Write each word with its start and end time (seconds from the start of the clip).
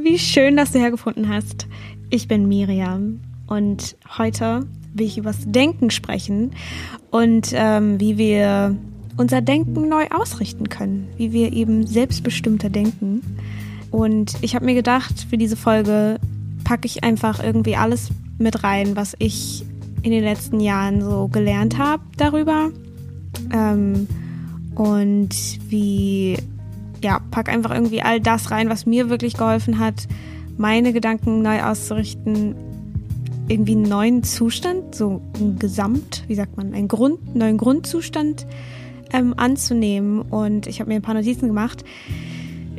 Wie 0.00 0.16
schön, 0.16 0.56
dass 0.56 0.70
du 0.70 0.78
hergefunden 0.78 1.28
hast. 1.28 1.66
Ich 2.08 2.28
bin 2.28 2.46
Miriam 2.46 3.18
und 3.48 3.96
heute 4.16 4.64
will 4.94 5.06
ich 5.06 5.18
über 5.18 5.30
das 5.32 5.40
Denken 5.44 5.90
sprechen 5.90 6.52
und 7.10 7.50
ähm, 7.52 7.98
wie 7.98 8.16
wir 8.16 8.76
unser 9.16 9.40
Denken 9.40 9.88
neu 9.88 10.06
ausrichten 10.10 10.68
können, 10.68 11.08
wie 11.16 11.32
wir 11.32 11.52
eben 11.52 11.84
selbstbestimmter 11.84 12.70
denken. 12.70 13.22
Und 13.90 14.34
ich 14.40 14.54
habe 14.54 14.66
mir 14.66 14.74
gedacht, 14.74 15.26
für 15.28 15.36
diese 15.36 15.56
Folge 15.56 16.20
packe 16.62 16.86
ich 16.86 17.02
einfach 17.02 17.42
irgendwie 17.42 17.74
alles 17.74 18.10
mit 18.38 18.62
rein, 18.62 18.94
was 18.94 19.16
ich 19.18 19.64
in 20.02 20.12
den 20.12 20.22
letzten 20.22 20.60
Jahren 20.60 21.02
so 21.02 21.26
gelernt 21.26 21.76
habe 21.76 22.04
darüber. 22.16 22.70
Ähm, 23.52 24.06
und 24.76 25.30
wie, 25.68 26.36
ja, 27.02 27.20
pack 27.30 27.48
einfach 27.48 27.72
irgendwie 27.72 28.02
all 28.02 28.20
das 28.20 28.50
rein, 28.50 28.68
was 28.68 28.86
mir 28.86 29.10
wirklich 29.10 29.36
geholfen 29.36 29.78
hat, 29.78 30.06
meine 30.56 30.92
Gedanken 30.92 31.42
neu 31.42 31.62
auszurichten, 31.62 32.54
irgendwie 33.48 33.72
einen 33.72 33.88
neuen 33.88 34.22
Zustand, 34.22 34.94
so 34.94 35.22
ein 35.40 35.58
Gesamt, 35.58 36.24
wie 36.28 36.34
sagt 36.34 36.56
man, 36.56 36.74
einen 36.74 36.88
Grund, 36.88 37.34
neuen 37.34 37.56
Grundzustand 37.56 38.46
ähm, 39.12 39.34
anzunehmen. 39.36 40.20
Und 40.20 40.66
ich 40.66 40.80
habe 40.80 40.90
mir 40.90 40.96
ein 40.96 41.02
paar 41.02 41.14
Notizen 41.14 41.48
gemacht. 41.48 41.84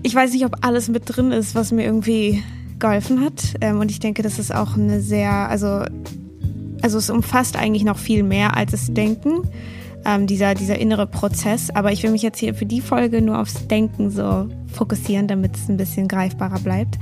Ich 0.04 0.14
weiß 0.14 0.32
nicht, 0.34 0.46
ob 0.46 0.64
alles 0.66 0.88
mit 0.90 1.04
drin 1.06 1.32
ist, 1.32 1.56
was 1.56 1.72
mir 1.72 1.84
irgendwie 1.84 2.44
geholfen 2.78 3.22
hat. 3.22 3.56
Ähm, 3.62 3.80
und 3.80 3.92
ich 3.92 4.00
denke, 4.00 4.22
das 4.22 4.40
ist 4.40 4.54
auch 4.54 4.78
eine 4.78 5.02
sehr, 5.02 5.50
also, 5.50 5.84
also 6.82 6.98
es 6.98 7.10
umfasst 7.10 7.58
eigentlich 7.58 7.84
noch 7.84 7.98
viel 7.98 8.24
mehr 8.24 8.56
als 8.56 8.72
das 8.72 8.94
Denken, 8.94 9.42
ähm, 10.06 10.28
dieser, 10.28 10.54
dieser 10.56 10.78
innere 10.78 11.08
Prozess. 11.08 11.70
Aber 11.70 11.92
ich 11.92 12.04
will 12.04 12.12
mich 12.12 12.22
jetzt 12.22 12.40
hier 12.40 12.54
für 12.54 12.66
die 12.66 12.82
Folge 12.82 13.22
nur 13.22 13.40
aufs 13.40 13.68
Denken 13.68 14.10
so 14.10 14.48
fokussieren, 14.74 15.28
damit 15.28 15.56
es 15.56 15.70
ein 15.70 15.78
bisschen 15.78 16.08
greifbarer 16.08 16.60
bleibt. 16.60 16.98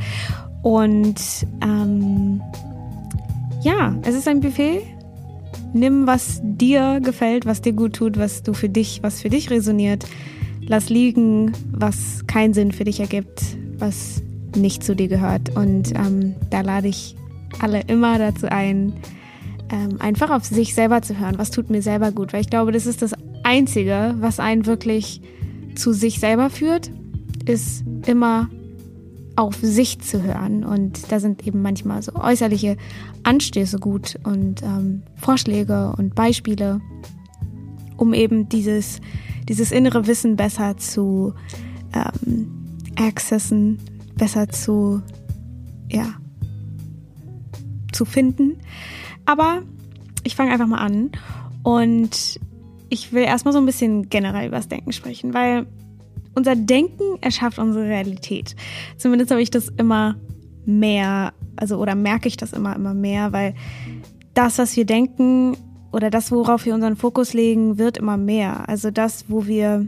Und 0.64 1.16
ähm, 1.62 2.42
ja, 3.62 3.96
es 4.04 4.16
ist 4.16 4.28
ein 4.28 4.42
Buffet. 4.42 4.82
Nimm, 5.74 6.08
was 6.08 6.40
dir 6.44 7.00
gefällt, 7.02 7.46
was 7.46 7.62
dir 7.62 7.74
gut 7.74 7.94
tut, 7.94 8.18
was 8.18 8.44
du 8.44 8.54
für 8.54 8.70
dich, 8.70 9.04
was 9.04 9.22
für 9.22 9.30
dich 9.30 9.50
resoniert. 9.50 10.06
Lass 10.62 10.90
liegen, 10.90 11.54
was 11.72 12.26
keinen 12.28 12.54
Sinn 12.54 12.72
für 12.72 12.84
dich 12.84 13.00
ergibt, 13.00 13.42
was 13.78 14.22
nicht 14.56 14.84
zu 14.84 14.96
dir 14.96 15.08
gehört. 15.08 15.56
Und 15.56 15.94
ähm, 15.96 16.36
da 16.50 16.62
lade 16.62 16.88
ich 16.88 17.16
alle 17.60 17.82
immer 17.82 18.18
dazu 18.20 18.48
ein, 18.50 18.94
ähm, 19.70 20.00
einfach 20.00 20.30
auf 20.30 20.46
sich 20.46 20.74
selber 20.74 21.02
zu 21.02 21.20
hören. 21.20 21.38
Was 21.38 21.52
tut 21.52 21.70
mir 21.70 21.82
selber 21.82 22.12
gut? 22.12 22.34
Weil 22.34 22.42
ich 22.42 22.50
glaube, 22.50 22.72
das 22.72 22.86
ist 22.86 23.02
das 23.02 23.14
Einzige, 23.44 24.16
was 24.20 24.40
einen 24.40 24.66
wirklich 24.66 25.22
zu 25.76 25.94
sich 25.94 26.20
selber 26.20 26.50
führt, 26.50 26.92
ist 27.46 27.84
immer 28.06 28.50
auf 29.36 29.56
sich 29.62 30.00
zu 30.00 30.24
hören. 30.24 30.64
Und 30.64 31.12
da 31.12 31.20
sind 31.20 31.46
eben 31.48 31.62
manchmal 31.62 32.02
so 32.02 32.14
äußerliche 32.16 32.76
Anstöße 33.24 33.80
gut 33.80 34.18
und 34.24 34.64
ähm, 34.64 35.04
Vorschläge 35.16 35.94
und 35.98 36.16
Beispiele, 36.16 36.82
um 37.98 38.14
eben 38.14 38.50
dieses, 38.50 39.00
dieses 39.48 39.72
innere 39.72 40.08
Wissen 40.08 40.36
besser 40.36 40.78
zu 40.78 41.34
ähm, 41.94 42.52
accessen, 42.96 43.78
besser 44.16 44.50
zu, 44.50 45.02
ja, 45.90 46.16
zu 47.92 48.06
finden. 48.06 48.58
Aber 49.28 49.62
ich 50.24 50.36
fange 50.36 50.52
einfach 50.52 50.68
mal 50.68 50.80
an 50.80 51.12
und 51.62 52.40
ich 52.90 53.12
will 53.12 53.24
erstmal 53.24 53.54
so 53.54 53.60
ein 53.60 53.66
bisschen 53.66 54.10
generell 54.10 54.48
über 54.48 54.56
das 54.56 54.70
Denken 54.70 54.94
sprechen, 54.94 55.34
weil 55.34 55.68
unser 56.34 56.56
Denken 56.56 57.18
erschafft 57.20 57.60
unsere 57.60 57.86
Realität. 57.86 58.56
Zumindest 58.98 59.30
habe 59.32 59.42
ich 59.42 59.52
das 59.52 59.68
immer 59.68 60.16
mehr, 60.66 61.34
also 61.58 61.78
oder 61.78 61.94
merke 61.94 62.30
ich 62.30 62.38
das 62.38 62.54
immer, 62.54 62.74
immer 62.74 62.94
mehr, 62.94 63.34
weil 63.34 63.54
das, 64.34 64.58
was 64.60 64.78
wir 64.78 64.86
denken 64.86 65.58
oder 65.92 66.10
das, 66.10 66.32
worauf 66.32 66.66
wir 66.66 66.74
unseren 66.74 66.96
Fokus 66.96 67.34
legen, 67.34 67.78
wird 67.78 67.98
immer 67.98 68.16
mehr. 68.16 68.70
Also 68.70 68.92
das, 68.92 69.26
wo 69.28 69.46
wir 69.46 69.88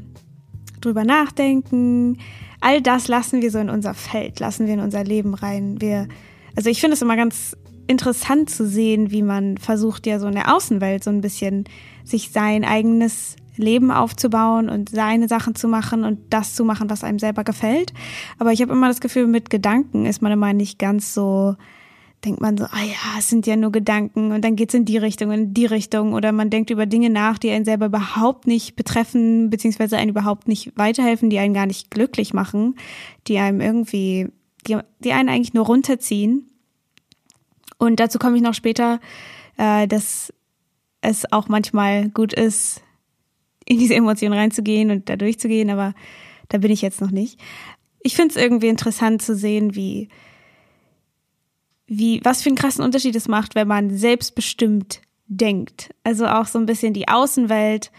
drüber 0.82 1.06
nachdenken, 1.06 2.18
all 2.60 2.82
das 2.82 3.08
lassen 3.08 3.42
wir 3.42 3.52
so 3.52 3.60
in 3.60 3.70
unser 3.70 3.94
Feld, 3.94 4.42
lassen 4.42 4.68
wir 4.68 4.74
in 4.74 4.82
unser 4.82 5.06
Leben 5.06 5.34
rein. 5.34 5.80
Wir, 5.80 6.10
also 6.58 6.70
ich 6.70 6.82
finde 6.82 6.96
es 6.96 7.02
immer 7.02 7.16
ganz 7.16 7.56
interessant 7.90 8.52
zu 8.52 8.68
sehen, 8.68 9.10
wie 9.10 9.24
man 9.24 9.58
versucht 9.58 10.06
ja 10.06 10.20
so 10.20 10.28
in 10.28 10.36
der 10.36 10.56
Außenwelt 10.56 11.04
so 11.04 11.10
ein 11.10 11.22
bisschen 11.22 11.66
sich 12.04 12.30
sein 12.32 12.64
eigenes 12.64 13.36
Leben 13.58 13.90
aufzubauen 13.92 14.70
und 14.70 14.90
seine 14.90 15.28
Sachen 15.28 15.56
zu 15.56 15.68
machen 15.68 16.04
und 16.04 16.20
das 16.30 16.54
zu 16.54 16.64
machen, 16.64 16.90
was 16.90 17.04
einem 17.04 17.18
selber 17.18 17.44
gefällt. 17.44 17.92
Aber 18.38 18.54
ich 18.54 18.62
habe 18.62 18.74
immer 18.74 18.88
das 18.88 19.02
Gefühl, 19.02 19.26
mit 19.26 19.50
Gedanken 19.50 20.06
ist 20.06 20.22
man 20.22 20.32
immer 20.32 20.54
nicht 20.54 20.78
ganz 20.78 21.16
so, 21.16 21.56
denkt 22.24 22.42
man 22.42 22.58
so, 22.58 22.66
ah 22.66 22.84
ja, 22.84 23.18
es 23.18 23.28
sind 23.28 23.48
ja 23.48 23.56
nur 23.56 23.72
Gedanken 23.72 24.34
und 24.34 24.46
dann 24.46 24.56
geht's 24.56 24.76
in 24.76 24.86
die 24.86 24.98
Richtung, 24.98 25.32
in 25.32 25.54
die 25.56 25.66
Richtung 25.66 26.14
oder 26.14 26.32
man 26.32 26.52
denkt 26.52 26.70
über 26.70 26.86
Dinge 26.86 27.10
nach, 27.10 27.40
die 27.40 27.50
einen 27.50 27.66
selber 27.66 27.88
überhaupt 27.88 28.46
nicht 28.46 28.76
betreffen, 28.76 29.50
beziehungsweise 29.50 29.98
einen 29.98 30.12
überhaupt 30.12 30.48
nicht 30.48 30.78
weiterhelfen, 30.78 31.32
die 31.32 31.40
einen 31.40 31.56
gar 31.56 31.66
nicht 31.66 31.90
glücklich 31.90 32.36
machen, 32.36 32.76
die 33.28 33.40
einem 33.40 33.62
irgendwie, 33.62 34.28
die, 34.68 34.78
die 35.00 35.12
einen 35.12 35.30
eigentlich 35.30 35.56
nur 35.56 35.66
runterziehen. 35.66 36.46
Und 37.80 38.00
dazu 38.00 38.20
komme 38.20 38.36
ich 38.36 38.44
noch 38.44 38.54
später, 38.54 39.00
äh, 39.58 39.88
dass 39.88 40.32
es 41.02 41.32
auch 41.32 41.48
manchmal 41.48 42.10
gut 42.10 42.34
ist, 42.34 42.84
in 43.66 43.80
diese 43.80 43.96
Emotionen 43.96 44.38
reinzugehen 44.38 44.92
und 44.92 45.10
da 45.10 45.16
durchzugehen, 45.16 45.70
aber 45.70 45.94
da 46.50 46.58
bin 46.58 46.72
ich 46.72 46.82
jetzt 46.82 47.02
noch 47.02 47.12
nicht. 47.12 47.40
Ich 48.02 48.16
finde 48.16 48.36
es 48.36 48.42
irgendwie 48.42 48.68
interessant 48.68 49.22
zu 49.22 49.36
sehen, 49.36 49.76
wie, 49.76 50.10
wie, 51.88 52.20
was 52.24 52.42
für 52.42 52.50
einen 52.50 52.58
krassen 52.58 52.84
Unterschied 52.84 53.16
es 53.16 53.28
macht, 53.28 53.56
wenn 53.56 53.68
man 53.68 53.96
selbstbestimmt 53.96 55.02
denkt. 55.28 55.92
Also 56.04 56.28
auch 56.28 56.48
so 56.48 56.60
ein 56.60 56.66
bisschen 56.66 56.94
die 56.94 57.08
Außenwelt, 57.08 57.92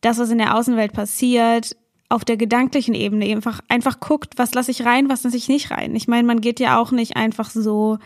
das, 0.00 0.18
was 0.18 0.30
in 0.30 0.38
der 0.38 0.56
Außenwelt 0.56 0.92
passiert, 0.92 1.76
auf 2.08 2.24
der 2.24 2.36
gedanklichen 2.36 2.94
Ebene 2.94 3.26
einfach, 3.26 3.60
einfach 3.68 4.00
guckt, 4.00 4.34
was 4.36 4.54
lasse 4.54 4.70
ich 4.70 4.84
rein, 4.84 5.08
was 5.08 5.24
lasse 5.24 5.36
ich 5.36 5.48
nicht 5.48 5.70
rein. 5.70 5.94
Ich 5.94 6.08
meine, 6.08 6.26
man 6.26 6.40
geht 6.40 6.60
ja 6.60 6.78
auch 6.78 6.92
nicht 6.92 7.16
einfach 7.16 7.50
so 7.50 7.98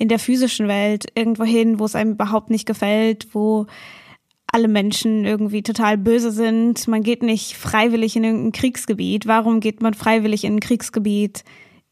in 0.00 0.08
der 0.08 0.18
physischen 0.18 0.66
Welt 0.66 1.08
irgendwo 1.14 1.44
hin, 1.44 1.78
wo 1.78 1.84
es 1.84 1.94
einem 1.94 2.12
überhaupt 2.12 2.48
nicht 2.48 2.64
gefällt, 2.64 3.28
wo 3.34 3.66
alle 4.46 4.66
Menschen 4.66 5.26
irgendwie 5.26 5.62
total 5.62 5.98
böse 5.98 6.30
sind. 6.30 6.88
Man 6.88 7.02
geht 7.02 7.22
nicht 7.22 7.54
freiwillig 7.54 8.16
in 8.16 8.24
irgendein 8.24 8.52
Kriegsgebiet. 8.52 9.26
Warum 9.26 9.60
geht 9.60 9.82
man 9.82 9.92
freiwillig 9.92 10.44
in 10.44 10.56
ein 10.56 10.60
Kriegsgebiet 10.60 11.44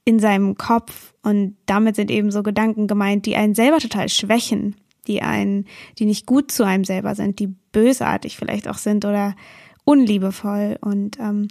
in 0.07 0.21
seinem 0.21 0.57
Kopf? 0.57 1.13
Und 1.23 1.59
damit 1.67 1.97
sind 1.97 2.11
eben 2.11 2.31
so 2.31 2.43
Gedanken 2.43 2.87
gemeint, 2.87 3.27
die 3.27 3.37
einen 3.37 3.55
selber 3.55 3.77
total 3.77 4.09
schwächen, 4.09 4.75
die 5.07 5.21
einen, 5.21 5.67
die 5.99 6.07
nicht 6.07 6.25
gut 6.25 6.51
zu 6.51 6.65
einem 6.65 6.85
selber 6.85 7.15
sind, 7.15 7.39
die 7.41 7.49
bösartig 7.73 8.39
vielleicht 8.39 8.69
auch 8.69 8.79
sind 8.79 9.05
oder 9.05 9.37
unliebevoll. 9.85 10.79
Und 10.81 11.21
ähm, 11.21 11.49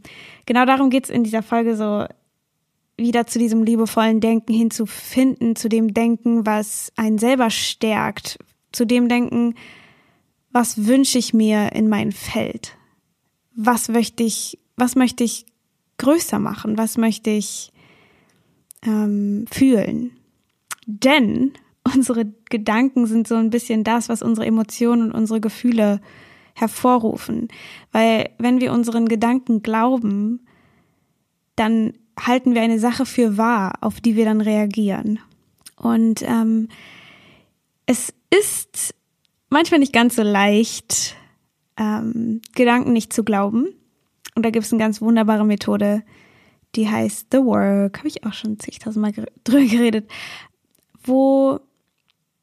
genau 0.47 0.65
darum 0.65 0.89
geht's 0.89 1.11
in 1.11 1.23
dieser 1.23 1.43
Folge 1.43 1.75
so 1.75 2.07
wieder 2.97 3.27
zu 3.27 3.39
diesem 3.39 3.63
liebevollen 3.63 4.19
Denken 4.19 4.53
hinzufinden, 4.53 5.55
zu 5.55 5.69
dem 5.69 5.93
Denken, 5.93 6.45
was 6.45 6.91
einen 6.95 7.19
selber 7.19 7.49
stärkt, 7.49 8.39
zu 8.71 8.85
dem 8.85 9.07
Denken, 9.07 9.55
was 10.51 10.87
wünsche 10.87 11.19
ich 11.19 11.33
mir 11.33 11.73
in 11.73 11.87
mein 11.87 12.11
Feld? 12.11 12.75
Was 13.55 13.89
möchte 13.89 14.23
ich, 14.23 14.59
was 14.75 14.95
möchte 14.95 15.23
ich 15.23 15.45
größer 15.97 16.39
machen? 16.39 16.77
Was 16.77 16.97
möchte 16.97 17.29
ich 17.29 17.71
ähm, 18.83 19.45
fühlen? 19.51 20.11
Denn 20.87 21.53
unsere 21.95 22.25
Gedanken 22.49 23.05
sind 23.05 23.27
so 23.27 23.35
ein 23.35 23.51
bisschen 23.51 23.83
das, 23.83 24.09
was 24.09 24.23
unsere 24.23 24.47
Emotionen 24.47 25.11
und 25.11 25.11
unsere 25.11 25.39
Gefühle 25.39 26.01
hervorrufen. 26.55 27.49
Weil 27.91 28.31
wenn 28.39 28.59
wir 28.59 28.73
unseren 28.73 29.07
Gedanken 29.07 29.61
glauben, 29.61 30.47
dann 31.55 31.93
halten 32.19 32.53
wir 32.53 32.61
eine 32.61 32.79
Sache 32.79 33.05
für 33.05 33.37
wahr, 33.37 33.75
auf 33.81 34.01
die 34.01 34.15
wir 34.15 34.25
dann 34.25 34.41
reagieren. 34.41 35.19
Und 35.75 36.23
ähm, 36.23 36.69
es 37.85 38.13
ist 38.29 38.95
manchmal 39.49 39.79
nicht 39.79 39.93
ganz 39.93 40.15
so 40.15 40.23
leicht, 40.23 41.15
ähm, 41.77 42.41
Gedanken 42.55 42.93
nicht 42.93 43.13
zu 43.13 43.23
glauben. 43.23 43.67
Und 44.35 44.45
da 44.45 44.49
gibt 44.49 44.65
es 44.65 44.71
eine 44.71 44.81
ganz 44.81 45.01
wunderbare 45.01 45.45
Methode, 45.45 46.03
die 46.75 46.89
heißt 46.89 47.27
The 47.31 47.39
Work, 47.39 47.99
habe 47.99 48.07
ich 48.07 48.23
auch 48.25 48.33
schon 48.33 48.59
zigtausendmal 48.59 49.13
drüber 49.43 49.65
geredet, 49.65 50.09
wo, 51.03 51.59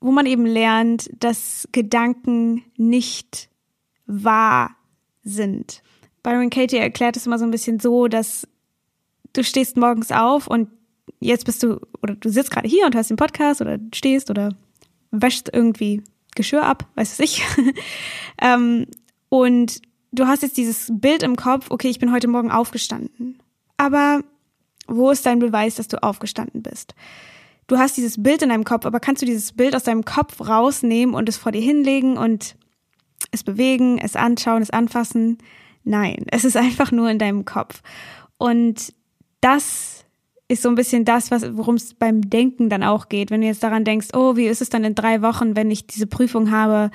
wo 0.01 0.11
man 0.11 0.27
eben 0.27 0.47
lernt, 0.47 1.11
dass 1.19 1.69
Gedanken 1.73 2.65
nicht 2.77 3.49
wahr 4.07 4.77
sind. 5.23 5.83
Byron 6.23 6.51
Katie 6.51 6.79
erklärt 6.79 7.17
es 7.17 7.27
immer 7.27 7.39
so 7.39 7.45
ein 7.45 7.51
bisschen 7.51 7.81
so, 7.81 8.09
dass 8.09 8.49
du 9.35 9.45
stehst 9.45 9.77
morgens 9.77 10.11
auf 10.11 10.47
und 10.47 10.71
jetzt 11.21 11.45
bist 11.45 11.63
du, 11.63 11.81
oder 12.03 12.15
du 12.15 12.31
sitzt 12.31 12.51
gerade 12.51 12.69
hier 12.69 12.87
und 12.87 12.95
hörst 12.95 13.11
den 13.11 13.17
Podcast 13.17 13.61
oder 13.61 13.79
stehst 13.95 14.31
oder 14.31 14.55
wäschst 15.11 15.51
irgendwie 15.53 16.03
Geschirr 16.35 16.65
ab, 16.65 16.89
weiß 16.95 17.13
es 17.13 17.21
ich. 17.21 17.43
ähm, 18.41 18.87
und 19.29 19.83
du 20.13 20.27
hast 20.27 20.43
jetzt 20.43 20.57
dieses 20.57 20.91
Bild 20.91 21.23
im 21.23 21.37
Kopf, 21.37 21.71
okay, 21.71 21.89
ich 21.89 21.99
bin 21.99 22.13
heute 22.13 22.29
Morgen 22.29 22.51
aufgestanden. 22.51 23.39
Aber 23.77 24.23
Wo 24.87 25.11
ist 25.11 25.25
dein 25.25 25.39
Beweis, 25.39 25.77
dass 25.77 25.89
du 25.89 26.03
aufgestanden 26.03 26.63
bist? 26.63 26.95
Du 27.67 27.79
hast 27.79 27.97
dieses 27.97 28.23
Bild 28.23 28.43
in 28.43 28.51
deinem 28.51 28.65
Kopf, 28.65 28.85
aber 28.85 29.01
kannst 29.01 29.23
du 29.23 29.27
dieses 29.27 29.53
Bild 29.53 29.75
aus 29.75 29.85
deinem 29.85 30.05
Kopf 30.05 30.47
rausnehmen 30.47 31.15
und 31.15 31.29
es 31.29 31.39
vor 31.39 31.53
dir 31.53 31.63
hinlegen 31.63 32.19
und 32.19 32.57
es 33.31 33.43
bewegen, 33.43 33.99
es 33.99 34.17
anschauen, 34.17 34.61
es 34.61 34.71
anfassen? 34.71 35.39
Nein, 35.85 36.27
es 36.31 36.45
ist 36.45 36.57
einfach 36.57 36.93
nur 36.93 37.09
in 37.09 37.19
deinem 37.19 37.45
Kopf. 37.45 37.83
Und 38.37 38.93
das 39.45 40.05
ist 40.49 40.63
so 40.63 40.71
ein 40.71 40.75
bisschen 40.75 41.05
das, 41.05 41.31
worum 41.31 41.75
es 41.75 41.93
beim 41.95 42.31
Denken 42.31 42.71
dann 42.71 42.83
auch 42.83 43.09
geht. 43.09 43.31
Wenn 43.31 43.43
du 43.43 43.47
jetzt 43.47 43.63
daran 43.63 43.85
denkst, 43.85 44.09
oh, 44.15 44.37
wie 44.37 44.47
ist 44.47 44.63
es 44.63 44.71
dann 44.71 44.85
in 44.85 44.95
drei 44.95 45.21
Wochen, 45.21 45.55
wenn 45.55 45.71
ich 45.71 45.87
diese 45.87 46.07
Prüfung 46.07 46.51
habe? 46.51 46.91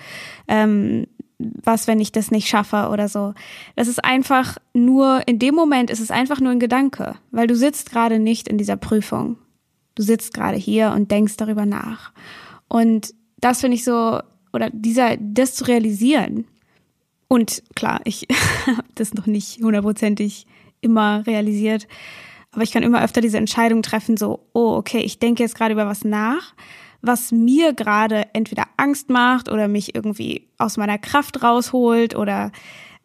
Ähm, 0.48 1.06
was, 1.38 1.88
wenn 1.88 2.00
ich 2.00 2.12
das 2.12 2.32
nicht 2.32 2.50
schaffe 2.50 2.90
oder 2.92 3.08
so. 3.08 3.34
Das 3.76 3.88
ist 3.88 4.04
einfach 4.04 4.58
nur, 4.74 5.22
in 5.26 5.40
dem 5.40 5.56
Moment 5.56 5.90
ist 5.90 6.02
es 6.02 6.12
einfach 6.12 6.42
nur 6.42 6.52
ein 6.52 6.60
Gedanke, 6.60 7.16
weil 7.32 7.48
du 7.48 7.56
sitzt 7.56 7.92
gerade 7.92 8.20
nicht 8.20 8.48
in 8.48 8.58
dieser 8.58 8.76
Prüfung. 8.76 9.38
Du 9.96 10.04
sitzt 10.04 10.34
gerade 10.34 10.58
hier 10.58 10.92
und 10.92 11.12
denkst 11.12 11.38
darüber 11.38 11.66
nach. 11.66 12.12
Und 12.68 13.14
das 13.38 13.62
finde 13.62 13.76
ich 13.76 13.84
so, 13.84 14.20
oder 14.52 14.70
dieser, 14.72 15.18
das 15.18 15.56
zu 15.56 15.66
realisieren. 15.66 16.46
Und 17.28 17.64
klar, 17.76 18.02
ich 18.04 18.28
habe 18.66 18.84
das 18.96 19.14
noch 19.14 19.28
nicht 19.28 19.62
hundertprozentig 19.62 20.46
immer 20.82 21.26
realisiert, 21.26 21.88
aber 22.52 22.64
ich 22.64 22.72
kann 22.72 22.84
immer 22.84 23.04
öfter 23.04 23.22
diese 23.22 23.38
Entscheidung 23.38 23.82
treffen, 23.82 24.18
so, 24.18 24.48
oh, 24.54 24.76
okay, 24.76 25.00
ich 25.00 25.20
denke 25.20 25.44
jetzt 25.44 25.56
gerade 25.56 25.74
über 25.74 25.86
was 25.86 26.04
nach 26.04 26.54
was 27.02 27.32
mir 27.32 27.74
gerade 27.74 28.26
entweder 28.34 28.66
Angst 28.78 29.10
macht 29.10 29.50
oder 29.50 29.68
mich 29.68 29.96
irgendwie 29.96 30.48
aus 30.58 30.78
meiner 30.78 30.98
Kraft 30.98 31.44
rausholt 31.44 32.16
oder 32.16 32.52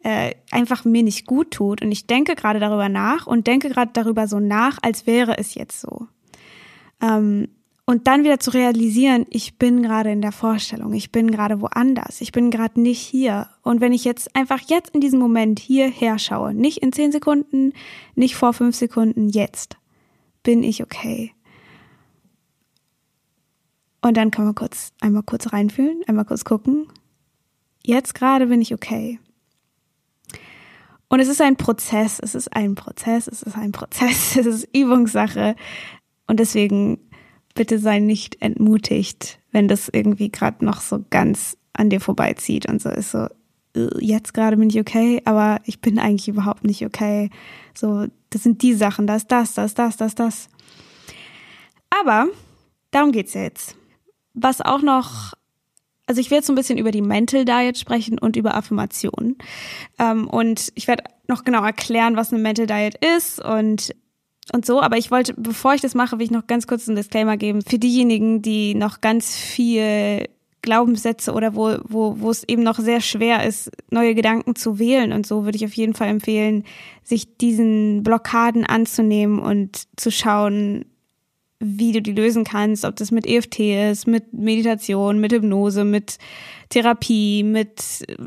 äh, 0.03 0.35
einfach 0.51 0.85
mir 0.85 1.03
nicht 1.03 1.25
gut 1.25 1.51
tut. 1.51 1.81
Und 1.81 1.91
ich 1.91 2.07
denke 2.07 2.35
gerade 2.35 2.59
darüber 2.59 2.89
nach 2.89 3.25
und 3.25 3.47
denke 3.47 3.69
gerade 3.69 3.91
darüber 3.93 4.27
so 4.27 4.39
nach, 4.39 4.77
als 4.81 5.07
wäre 5.07 5.37
es 5.37 5.55
jetzt 5.55 5.79
so. 5.79 6.07
Ähm, 7.01 7.49
und 7.85 8.07
dann 8.07 8.23
wieder 8.23 8.39
zu 8.39 8.49
realisieren, 8.49 9.27
ich 9.29 9.59
bin 9.59 9.83
gerade 9.83 10.11
in 10.11 10.21
der 10.21 10.31
Vorstellung, 10.31 10.93
ich 10.93 11.11
bin 11.11 11.29
gerade 11.29 11.61
woanders, 11.61 12.19
ich 12.19 12.31
bin 12.31 12.49
gerade 12.49 12.81
nicht 12.81 12.99
hier. 12.99 13.49
Und 13.61 13.79
wenn 13.79 13.93
ich 13.93 14.03
jetzt 14.03 14.35
einfach 14.35 14.59
jetzt 14.67 14.95
in 14.95 15.01
diesem 15.01 15.19
Moment 15.19 15.59
hierher 15.59 16.17
schaue, 16.17 16.55
nicht 16.55 16.79
in 16.79 16.91
zehn 16.91 17.11
Sekunden, 17.11 17.73
nicht 18.15 18.35
vor 18.35 18.53
fünf 18.53 18.75
Sekunden, 18.75 19.29
jetzt, 19.29 19.77
bin 20.41 20.63
ich 20.63 20.81
okay. 20.81 21.31
Und 24.01 24.17
dann 24.17 24.31
kann 24.31 24.45
man 24.45 24.55
kurz, 24.55 24.91
einmal 24.99 25.23
kurz 25.23 25.53
reinfühlen, 25.53 26.01
einmal 26.07 26.25
kurz 26.25 26.43
gucken. 26.43 26.87
Jetzt 27.83 28.15
gerade 28.15 28.47
bin 28.47 28.61
ich 28.61 28.73
okay. 28.73 29.19
Und 31.07 31.19
es 31.19 31.27
ist 31.27 31.41
ein 31.41 31.55
Prozess, 31.55 32.19
es 32.19 32.33
ist 32.33 32.47
ein 32.55 32.73
Prozess, 32.73 33.27
es 33.27 33.43
ist 33.43 33.55
ein 33.55 33.71
Prozess, 33.71 34.35
es 34.37 34.45
ist 34.47 34.69
Übungssache. 34.75 35.55
Und 36.25 36.39
deswegen 36.39 36.99
bitte 37.55 37.79
sei 37.79 37.99
nicht 37.99 38.41
entmutigt, 38.41 39.39
wenn 39.51 39.67
das 39.67 39.89
irgendwie 39.89 40.29
gerade 40.29 40.63
noch 40.63 40.81
so 40.81 41.03
ganz 41.09 41.57
an 41.73 41.89
dir 41.89 41.99
vorbeizieht 41.99 42.67
und 42.67 42.81
so 42.81 42.89
ist 42.89 43.11
so, 43.11 43.27
jetzt 43.99 44.33
gerade 44.33 44.57
bin 44.57 44.69
ich 44.69 44.79
okay, 44.79 45.21
aber 45.25 45.59
ich 45.65 45.81
bin 45.81 45.99
eigentlich 45.99 46.27
überhaupt 46.27 46.63
nicht 46.63 46.85
okay. 46.85 47.29
So, 47.73 48.05
das 48.29 48.43
sind 48.43 48.61
die 48.61 48.73
Sachen, 48.73 49.07
das, 49.07 49.27
das, 49.27 49.53
das, 49.53 49.73
das, 49.73 49.97
das, 49.97 50.15
das. 50.15 50.49
Aber 51.89 52.27
darum 52.91 53.11
geht's 53.11 53.33
ja 53.33 53.41
jetzt. 53.41 53.75
Was 54.33 54.61
auch 54.61 54.81
noch, 54.81 55.33
also 56.07 56.21
ich 56.21 56.31
werde 56.31 56.45
so 56.45 56.53
ein 56.53 56.55
bisschen 56.55 56.77
über 56.77 56.91
die 56.91 57.01
Mental 57.01 57.45
Diet 57.45 57.77
sprechen 57.77 58.19
und 58.19 58.35
über 58.35 58.55
Affirmationen. 58.55 59.37
Ähm, 59.99 60.27
und 60.27 60.71
ich 60.75 60.87
werde 60.87 61.03
noch 61.27 61.43
genau 61.43 61.63
erklären, 61.63 62.15
was 62.15 62.31
eine 62.31 62.41
Mental 62.41 62.67
Diet 62.67 62.95
ist 63.17 63.43
und 63.43 63.93
und 64.53 64.65
so, 64.65 64.81
aber 64.81 64.97
ich 64.97 65.11
wollte, 65.11 65.33
bevor 65.37 65.73
ich 65.73 65.81
das 65.81 65.95
mache, 65.95 66.19
will 66.19 66.25
ich 66.25 66.31
noch 66.31 66.47
ganz 66.47 66.67
kurz 66.67 66.87
einen 66.87 66.97
Disclaimer 66.97 67.37
geben 67.37 67.61
für 67.61 67.79
diejenigen, 67.79 68.41
die 68.41 68.75
noch 68.75 69.01
ganz 69.01 69.35
viel 69.35 70.27
Glaubenssätze 70.61 71.31
oder 71.33 71.55
wo, 71.55 71.77
wo, 71.83 72.19
wo 72.19 72.31
es 72.31 72.43
eben 72.43 72.63
noch 72.63 72.79
sehr 72.79 72.99
schwer 72.99 73.45
ist, 73.45 73.71
neue 73.89 74.15
Gedanken 74.15 74.55
zu 74.55 74.79
wählen 74.79 75.13
und 75.13 75.25
so, 75.25 75.45
würde 75.45 75.55
ich 75.55 75.65
auf 75.65 75.73
jeden 75.73 75.93
Fall 75.93 76.09
empfehlen, 76.09 76.63
sich 77.03 77.37
diesen 77.37 78.03
Blockaden 78.03 78.65
anzunehmen 78.65 79.39
und 79.39 79.83
zu 79.95 80.11
schauen, 80.11 80.85
wie 81.59 81.93
du 81.93 82.01
die 82.01 82.11
lösen 82.11 82.43
kannst, 82.43 82.83
ob 82.83 82.95
das 82.97 83.11
mit 83.11 83.25
EFT 83.25 83.59
ist, 83.59 84.07
mit 84.07 84.33
Meditation, 84.33 85.19
mit 85.19 85.31
Hypnose, 85.31 85.85
mit 85.85 86.17
Therapie, 86.69 87.43
mit 87.43 87.81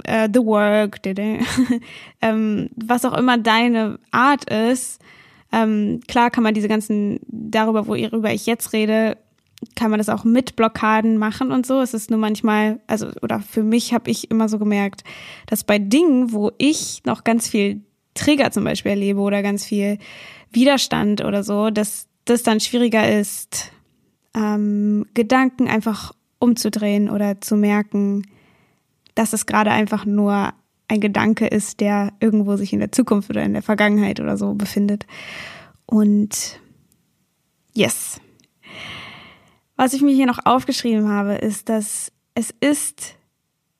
äh, 0.04 0.28
The 0.32 0.40
Work, 0.40 1.00
ähm, 2.22 2.70
was 2.76 3.04
auch 3.04 3.16
immer 3.16 3.36
deine 3.36 3.98
Art 4.10 4.48
ist. 4.50 5.00
Ähm, 5.52 6.00
klar 6.06 6.30
kann 6.30 6.44
man 6.44 6.54
diese 6.54 6.68
ganzen, 6.68 7.20
darüber, 7.26 7.86
worüber 7.86 8.32
ich 8.32 8.46
jetzt 8.46 8.72
rede, 8.72 9.16
kann 9.74 9.90
man 9.90 9.98
das 9.98 10.08
auch 10.08 10.24
mit 10.24 10.56
Blockaden 10.56 11.18
machen 11.18 11.50
und 11.50 11.66
so. 11.66 11.80
Es 11.80 11.94
ist 11.94 12.10
nur 12.10 12.18
manchmal, 12.18 12.80
also, 12.86 13.08
oder 13.22 13.40
für 13.40 13.62
mich 13.62 13.92
habe 13.92 14.10
ich 14.10 14.30
immer 14.30 14.48
so 14.48 14.58
gemerkt, 14.58 15.04
dass 15.46 15.64
bei 15.64 15.78
Dingen, 15.78 16.32
wo 16.32 16.52
ich 16.58 17.02
noch 17.04 17.24
ganz 17.24 17.48
viel 17.48 17.82
Trigger 18.14 18.50
zum 18.50 18.64
Beispiel 18.64 18.90
erlebe 18.90 19.20
oder 19.20 19.42
ganz 19.42 19.64
viel 19.64 19.98
Widerstand 20.52 21.24
oder 21.24 21.42
so, 21.42 21.70
dass 21.70 22.08
das 22.24 22.42
dann 22.42 22.60
schwieriger 22.60 23.08
ist, 23.18 23.72
ähm, 24.34 25.06
Gedanken 25.14 25.68
einfach 25.68 26.12
umzudrehen 26.38 27.10
oder 27.10 27.40
zu 27.40 27.56
merken, 27.56 28.22
dass 29.14 29.32
es 29.32 29.46
gerade 29.46 29.70
einfach 29.70 30.04
nur 30.04 30.52
ein 30.88 31.00
Gedanke 31.00 31.46
ist, 31.46 31.80
der 31.80 32.12
irgendwo 32.20 32.56
sich 32.56 32.72
in 32.72 32.80
der 32.80 32.92
Zukunft 32.92 33.30
oder 33.30 33.44
in 33.44 33.52
der 33.52 33.62
Vergangenheit 33.62 34.20
oder 34.20 34.36
so 34.36 34.54
befindet. 34.54 35.06
Und 35.86 36.60
yes. 37.74 38.20
Was 39.76 39.92
ich 39.92 40.02
mir 40.02 40.14
hier 40.14 40.26
noch 40.26 40.40
aufgeschrieben 40.44 41.08
habe, 41.08 41.34
ist, 41.34 41.68
dass 41.68 42.10
es 42.34 42.54
ist, 42.60 43.16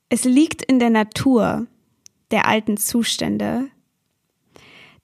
es 0.08 0.25
liegt 0.25 0.62
in 0.62 0.78
der 0.78 0.90
Natur 0.90 1.66
der 2.31 2.46
alten 2.46 2.76
Zustände, 2.76 3.69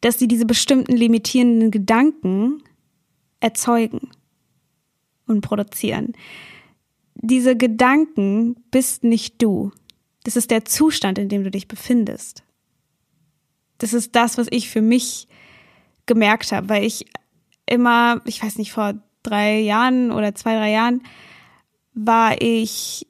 dass 0.00 0.18
sie 0.18 0.28
diese 0.28 0.44
bestimmten 0.44 0.96
limitierenden 0.96 1.70
Gedanken 1.70 2.62
erzeugen 3.40 4.10
und 5.26 5.40
produzieren. 5.40 6.12
Diese 7.14 7.56
Gedanken 7.56 8.56
bist 8.70 9.04
nicht 9.04 9.40
du. 9.42 9.72
Das 10.25 10.37
ist 10.37 10.50
der 10.50 10.65
Zustand, 10.65 11.19
in 11.19 11.29
dem 11.29 11.44
du 11.44 11.50
dich 11.50 11.69
befindest. 11.69 12.43
Das 13.79 13.93
ist 13.93 14.17
das, 14.17 14.37
was 14.37 14.49
ich 14.50 14.69
für 14.69 14.82
mich 14.82 15.29
gemerkt 16.06 16.53
habe, 16.53 16.69
weil 16.69 16.85
ich 16.85 17.06
immer, 17.67 18.21
ich 18.25 18.43
weiß 18.43 18.59
nicht, 18.59 18.73
vor 18.73 18.94
drei 19.23 19.61
Jahren 19.61 20.11
oder 20.11 20.35
zwei, 20.35 20.55
drei 20.55 20.71
Jahren 20.71 21.03
war 21.95 22.40
ich, 22.40 23.07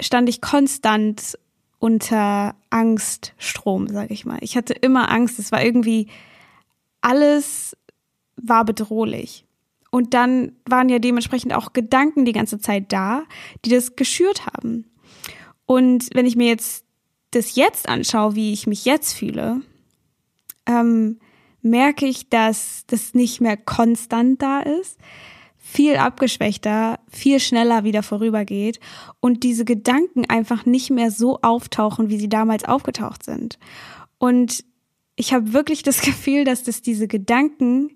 stand 0.00 0.28
ich 0.28 0.40
konstant 0.40 1.38
unter 1.78 2.56
Angststrom, 2.68 3.88
sage 3.88 4.12
ich 4.12 4.24
mal. 4.24 4.38
Ich 4.42 4.56
hatte 4.56 4.74
immer 4.74 5.10
Angst. 5.10 5.38
Es 5.38 5.52
war 5.52 5.62
irgendwie 5.62 6.08
alles 7.00 7.76
war 8.36 8.64
bedrohlich. 8.64 9.46
Und 9.90 10.14
dann 10.14 10.52
waren 10.66 10.88
ja 10.88 10.98
dementsprechend 10.98 11.52
auch 11.52 11.72
Gedanken 11.72 12.24
die 12.24 12.32
ganze 12.32 12.58
Zeit 12.58 12.92
da, 12.92 13.24
die 13.64 13.70
das 13.70 13.96
geschürt 13.96 14.46
haben. 14.46 14.89
Und 15.70 16.08
wenn 16.14 16.26
ich 16.26 16.34
mir 16.34 16.48
jetzt 16.48 16.84
das 17.30 17.54
jetzt 17.54 17.88
anschaue, 17.88 18.34
wie 18.34 18.52
ich 18.52 18.66
mich 18.66 18.84
jetzt 18.84 19.12
fühle, 19.12 19.60
ähm, 20.66 21.20
merke 21.62 22.06
ich, 22.06 22.28
dass 22.28 22.82
das 22.88 23.14
nicht 23.14 23.40
mehr 23.40 23.56
konstant 23.56 24.42
da 24.42 24.62
ist, 24.62 24.98
viel 25.56 25.94
abgeschwächter, 25.94 26.98
viel 27.08 27.38
schneller 27.38 27.84
wieder 27.84 28.02
vorübergeht 28.02 28.80
und 29.20 29.44
diese 29.44 29.64
Gedanken 29.64 30.28
einfach 30.28 30.66
nicht 30.66 30.90
mehr 30.90 31.12
so 31.12 31.38
auftauchen, 31.40 32.08
wie 32.08 32.18
sie 32.18 32.28
damals 32.28 32.64
aufgetaucht 32.64 33.22
sind. 33.22 33.56
Und 34.18 34.64
ich 35.14 35.32
habe 35.32 35.52
wirklich 35.52 35.84
das 35.84 36.00
Gefühl, 36.02 36.42
dass 36.42 36.64
das 36.64 36.82
diese 36.82 37.06
Gedanken 37.06 37.92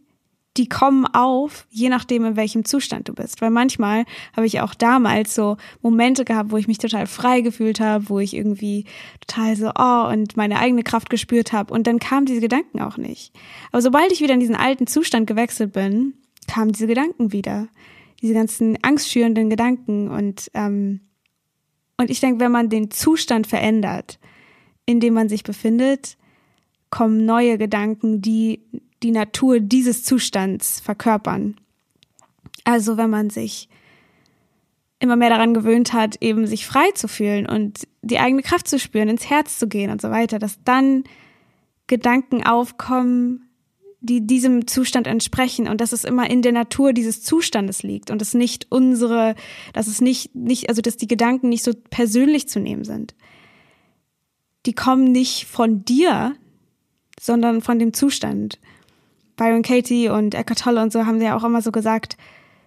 die 0.56 0.68
kommen 0.68 1.04
auf, 1.06 1.66
je 1.70 1.88
nachdem, 1.88 2.24
in 2.24 2.36
welchem 2.36 2.64
Zustand 2.64 3.08
du 3.08 3.12
bist. 3.12 3.40
Weil 3.40 3.50
manchmal 3.50 4.04
habe 4.36 4.46
ich 4.46 4.60
auch 4.60 4.74
damals 4.74 5.34
so 5.34 5.56
Momente 5.82 6.24
gehabt, 6.24 6.52
wo 6.52 6.56
ich 6.56 6.68
mich 6.68 6.78
total 6.78 7.06
frei 7.06 7.40
gefühlt 7.40 7.80
habe, 7.80 8.08
wo 8.08 8.20
ich 8.20 8.34
irgendwie 8.34 8.84
total 9.26 9.56
so, 9.56 9.72
oh, 9.76 10.08
und 10.12 10.36
meine 10.36 10.60
eigene 10.60 10.84
Kraft 10.84 11.10
gespürt 11.10 11.52
habe. 11.52 11.74
Und 11.74 11.88
dann 11.88 11.98
kamen 11.98 12.26
diese 12.26 12.40
Gedanken 12.40 12.80
auch 12.80 12.96
nicht. 12.96 13.32
Aber 13.72 13.82
sobald 13.82 14.12
ich 14.12 14.20
wieder 14.20 14.34
in 14.34 14.40
diesen 14.40 14.54
alten 14.54 14.86
Zustand 14.86 15.26
gewechselt 15.26 15.72
bin, 15.72 16.14
kamen 16.46 16.70
diese 16.70 16.86
Gedanken 16.86 17.32
wieder. 17.32 17.68
Diese 18.22 18.34
ganzen 18.34 18.78
angstschürenden 18.82 19.50
Gedanken. 19.50 20.08
Und, 20.08 20.50
ähm, 20.54 21.00
und 21.96 22.10
ich 22.10 22.20
denke, 22.20 22.38
wenn 22.38 22.52
man 22.52 22.68
den 22.68 22.92
Zustand 22.92 23.48
verändert, 23.48 24.20
in 24.86 25.00
dem 25.00 25.14
man 25.14 25.28
sich 25.28 25.42
befindet, 25.42 26.16
kommen 26.90 27.24
neue 27.24 27.58
Gedanken, 27.58 28.20
die 28.20 28.60
die 29.04 29.12
Natur 29.12 29.60
dieses 29.60 30.02
Zustands 30.02 30.80
verkörpern. 30.80 31.60
Also 32.64 32.96
wenn 32.96 33.10
man 33.10 33.30
sich 33.30 33.68
immer 34.98 35.16
mehr 35.16 35.28
daran 35.28 35.52
gewöhnt 35.52 35.92
hat, 35.92 36.16
eben 36.22 36.46
sich 36.46 36.66
frei 36.66 36.90
zu 36.92 37.06
fühlen 37.06 37.46
und 37.46 37.86
die 38.00 38.18
eigene 38.18 38.42
Kraft 38.42 38.66
zu 38.66 38.78
spüren, 38.78 39.10
ins 39.10 39.28
Herz 39.28 39.58
zu 39.58 39.68
gehen 39.68 39.90
und 39.90 40.00
so 40.00 40.10
weiter, 40.10 40.38
dass 40.38 40.58
dann 40.64 41.04
Gedanken 41.86 42.42
aufkommen, 42.42 43.50
die 44.00 44.26
diesem 44.26 44.66
Zustand 44.66 45.06
entsprechen 45.06 45.68
und 45.68 45.80
dass 45.80 45.92
es 45.92 46.04
immer 46.04 46.30
in 46.30 46.40
der 46.40 46.52
Natur 46.52 46.94
dieses 46.94 47.22
Zustandes 47.22 47.82
liegt 47.82 48.10
und 48.10 48.22
es 48.22 48.32
nicht 48.32 48.66
unsere, 48.70 49.34
dass 49.74 49.86
es 49.86 50.00
nicht, 50.00 50.34
nicht, 50.34 50.70
also 50.70 50.80
dass 50.80 50.96
die 50.96 51.08
Gedanken 51.08 51.50
nicht 51.50 51.64
so 51.64 51.72
persönlich 51.90 52.48
zu 52.48 52.58
nehmen 52.58 52.84
sind. 52.84 53.14
Die 54.64 54.74
kommen 54.74 55.12
nicht 55.12 55.46
von 55.46 55.84
dir, 55.84 56.34
sondern 57.20 57.60
von 57.60 57.78
dem 57.78 57.92
Zustand. 57.92 58.58
Byron 59.36 59.62
Katie 59.62 60.08
und 60.08 60.34
Eckhart 60.34 60.60
Tolle 60.60 60.82
und 60.82 60.92
so 60.92 61.06
haben 61.06 61.18
sie 61.18 61.26
ja 61.26 61.36
auch 61.36 61.44
immer 61.44 61.62
so 61.62 61.72
gesagt, 61.72 62.16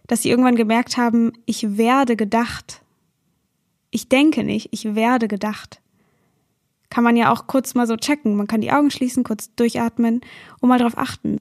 dass 0.07 0.21
sie 0.21 0.29
irgendwann 0.29 0.55
gemerkt 0.55 0.97
haben, 0.97 1.33
ich 1.45 1.77
werde 1.77 2.15
gedacht. 2.15 2.81
Ich 3.91 4.09
denke 4.09 4.43
nicht, 4.43 4.69
ich 4.71 4.95
werde 4.95 5.27
gedacht. 5.27 5.81
Kann 6.89 7.03
man 7.03 7.17
ja 7.17 7.31
auch 7.31 7.47
kurz 7.47 7.75
mal 7.75 7.87
so 7.87 7.97
checken. 7.97 8.35
Man 8.35 8.47
kann 8.47 8.61
die 8.61 8.71
Augen 8.71 8.91
schließen, 8.91 9.23
kurz 9.23 9.53
durchatmen 9.55 10.21
und 10.59 10.69
mal 10.69 10.79
drauf 10.79 10.97
achten. 10.97 11.39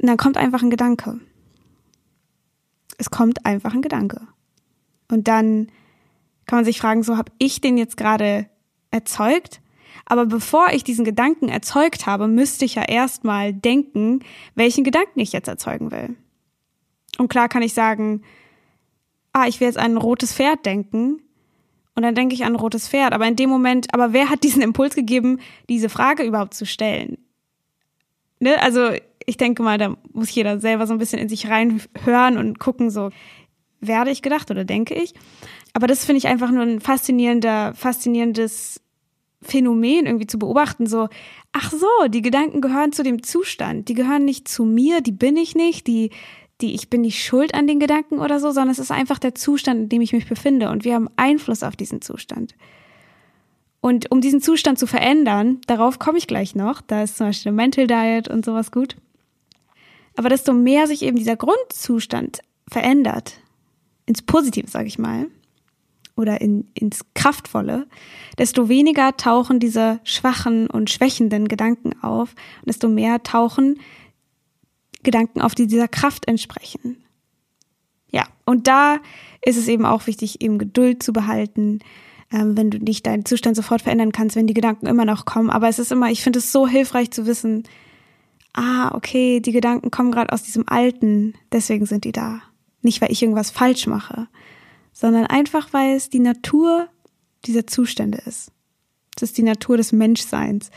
Und 0.00 0.08
dann 0.08 0.16
kommt 0.16 0.36
einfach 0.36 0.62
ein 0.62 0.70
Gedanke. 0.70 1.20
Es 2.98 3.10
kommt 3.10 3.44
einfach 3.46 3.74
ein 3.74 3.82
Gedanke. 3.82 4.26
Und 5.10 5.26
dann 5.26 5.68
kann 6.46 6.58
man 6.58 6.64
sich 6.64 6.80
fragen, 6.80 7.02
so 7.02 7.16
habe 7.16 7.32
ich 7.38 7.60
den 7.60 7.76
jetzt 7.76 7.96
gerade 7.96 8.48
erzeugt? 8.90 9.60
Aber 10.06 10.26
bevor 10.26 10.68
ich 10.72 10.84
diesen 10.84 11.04
Gedanken 11.04 11.48
erzeugt 11.48 12.06
habe, 12.06 12.28
müsste 12.28 12.64
ich 12.64 12.74
ja 12.74 12.82
erstmal 12.82 13.52
denken, 13.52 14.20
welchen 14.54 14.84
Gedanken 14.84 15.20
ich 15.20 15.32
jetzt 15.32 15.48
erzeugen 15.48 15.90
will. 15.90 16.16
Und 17.18 17.28
klar 17.28 17.48
kann 17.48 17.62
ich 17.62 17.74
sagen, 17.74 18.22
ah, 19.32 19.46
ich 19.46 19.60
will 19.60 19.66
jetzt 19.68 19.78
an 19.78 19.92
ein 19.92 19.96
rotes 19.96 20.34
Pferd 20.34 20.64
denken. 20.66 21.22
Und 21.94 22.02
dann 22.02 22.14
denke 22.14 22.34
ich 22.34 22.44
an 22.44 22.54
ein 22.54 22.60
rotes 22.60 22.88
Pferd. 22.88 23.12
Aber 23.12 23.26
in 23.26 23.36
dem 23.36 23.50
Moment, 23.50 23.92
aber 23.92 24.12
wer 24.12 24.30
hat 24.30 24.42
diesen 24.42 24.62
Impuls 24.62 24.94
gegeben, 24.94 25.40
diese 25.68 25.88
Frage 25.88 26.22
überhaupt 26.22 26.54
zu 26.54 26.66
stellen? 26.66 27.18
Ne? 28.38 28.60
Also 28.62 28.90
ich 29.26 29.36
denke 29.36 29.62
mal, 29.62 29.78
da 29.78 29.96
muss 30.12 30.34
jeder 30.34 30.60
selber 30.60 30.86
so 30.86 30.94
ein 30.94 30.98
bisschen 30.98 31.18
in 31.18 31.28
sich 31.28 31.48
reinhören 31.48 32.38
und 32.38 32.58
gucken, 32.58 32.90
so 32.90 33.10
werde 33.80 34.10
ich 34.10 34.22
gedacht 34.22 34.50
oder 34.50 34.64
denke 34.64 34.94
ich. 34.94 35.14
Aber 35.72 35.86
das 35.86 36.04
finde 36.04 36.18
ich 36.18 36.26
einfach 36.26 36.50
nur 36.50 36.62
ein 36.62 36.80
faszinierender, 36.80 37.74
faszinierendes 37.74 38.80
Phänomen 39.42 40.06
irgendwie 40.06 40.26
zu 40.26 40.38
beobachten, 40.38 40.86
so, 40.86 41.08
ach 41.52 41.72
so, 41.72 42.08
die 42.08 42.22
Gedanken 42.22 42.60
gehören 42.60 42.92
zu 42.92 43.02
dem 43.02 43.22
Zustand, 43.22 43.88
die 43.88 43.94
gehören 43.94 44.24
nicht 44.24 44.48
zu 44.48 44.64
mir, 44.64 45.00
die 45.00 45.12
bin 45.12 45.36
ich 45.36 45.54
nicht, 45.54 45.86
die, 45.86 46.10
die, 46.60 46.74
ich 46.74 46.90
bin 46.90 47.00
nicht 47.00 47.24
schuld 47.24 47.54
an 47.54 47.66
den 47.66 47.80
Gedanken 47.80 48.18
oder 48.18 48.38
so, 48.38 48.50
sondern 48.50 48.70
es 48.70 48.78
ist 48.78 48.90
einfach 48.90 49.18
der 49.18 49.34
Zustand, 49.34 49.80
in 49.80 49.88
dem 49.88 50.02
ich 50.02 50.12
mich 50.12 50.28
befinde 50.28 50.68
und 50.70 50.84
wir 50.84 50.94
haben 50.94 51.08
Einfluss 51.16 51.62
auf 51.62 51.76
diesen 51.76 52.02
Zustand. 52.02 52.54
Und 53.80 54.10
um 54.10 54.20
diesen 54.20 54.42
Zustand 54.42 54.78
zu 54.78 54.86
verändern, 54.86 55.60
darauf 55.66 55.98
komme 55.98 56.18
ich 56.18 56.26
gleich 56.26 56.54
noch, 56.54 56.82
da 56.82 57.02
ist 57.02 57.16
zum 57.16 57.28
Beispiel 57.28 57.50
eine 57.50 57.56
Mental 57.56 57.86
Diet 57.86 58.28
und 58.28 58.44
sowas 58.44 58.70
gut. 58.70 58.96
Aber 60.16 60.28
desto 60.28 60.52
mehr 60.52 60.86
sich 60.86 61.02
eben 61.02 61.16
dieser 61.16 61.36
Grundzustand 61.36 62.40
verändert, 62.68 63.40
ins 64.04 64.20
Positive, 64.20 64.68
sage 64.68 64.88
ich 64.88 64.98
mal, 64.98 65.28
oder 66.20 66.40
in, 66.40 66.68
ins 66.74 67.04
Kraftvolle, 67.14 67.86
desto 68.38 68.68
weniger 68.68 69.16
tauchen 69.16 69.58
diese 69.58 70.00
schwachen 70.04 70.68
und 70.68 70.90
schwächenden 70.90 71.48
Gedanken 71.48 71.92
auf 72.02 72.34
und 72.60 72.68
desto 72.68 72.88
mehr 72.88 73.22
tauchen 73.22 73.80
Gedanken 75.02 75.40
auf, 75.40 75.54
die 75.54 75.66
dieser 75.66 75.88
Kraft 75.88 76.28
entsprechen. 76.28 77.02
Ja, 78.10 78.24
und 78.44 78.66
da 78.66 78.98
ist 79.42 79.56
es 79.56 79.68
eben 79.68 79.86
auch 79.86 80.06
wichtig, 80.06 80.42
eben 80.42 80.58
Geduld 80.58 81.02
zu 81.02 81.12
behalten, 81.12 81.80
ähm, 82.32 82.56
wenn 82.56 82.70
du 82.70 82.78
nicht 82.78 83.06
deinen 83.06 83.24
Zustand 83.24 83.56
sofort 83.56 83.82
verändern 83.82 84.12
kannst, 84.12 84.36
wenn 84.36 84.46
die 84.46 84.54
Gedanken 84.54 84.86
immer 84.86 85.04
noch 85.04 85.24
kommen. 85.24 85.50
Aber 85.50 85.68
es 85.68 85.78
ist 85.78 85.92
immer, 85.92 86.10
ich 86.10 86.22
finde 86.22 86.38
es 86.38 86.52
so 86.52 86.68
hilfreich 86.68 87.10
zu 87.10 87.26
wissen, 87.26 87.64
ah, 88.52 88.94
okay, 88.94 89.40
die 89.40 89.52
Gedanken 89.52 89.90
kommen 89.90 90.12
gerade 90.12 90.32
aus 90.32 90.42
diesem 90.42 90.68
Alten, 90.68 91.34
deswegen 91.52 91.86
sind 91.86 92.04
die 92.04 92.12
da. 92.12 92.42
Nicht, 92.82 93.00
weil 93.00 93.12
ich 93.12 93.22
irgendwas 93.22 93.50
falsch 93.50 93.86
mache, 93.86 94.28
sondern 95.00 95.24
einfach, 95.26 95.72
weil 95.72 95.96
es 95.96 96.10
die 96.10 96.18
Natur 96.18 96.86
dieser 97.46 97.66
Zustände 97.66 98.18
ist. 98.26 98.52
Es 99.16 99.22
ist 99.22 99.38
die 99.38 99.42
Natur 99.42 99.78
des 99.78 99.92
Menschseins, 99.92 100.70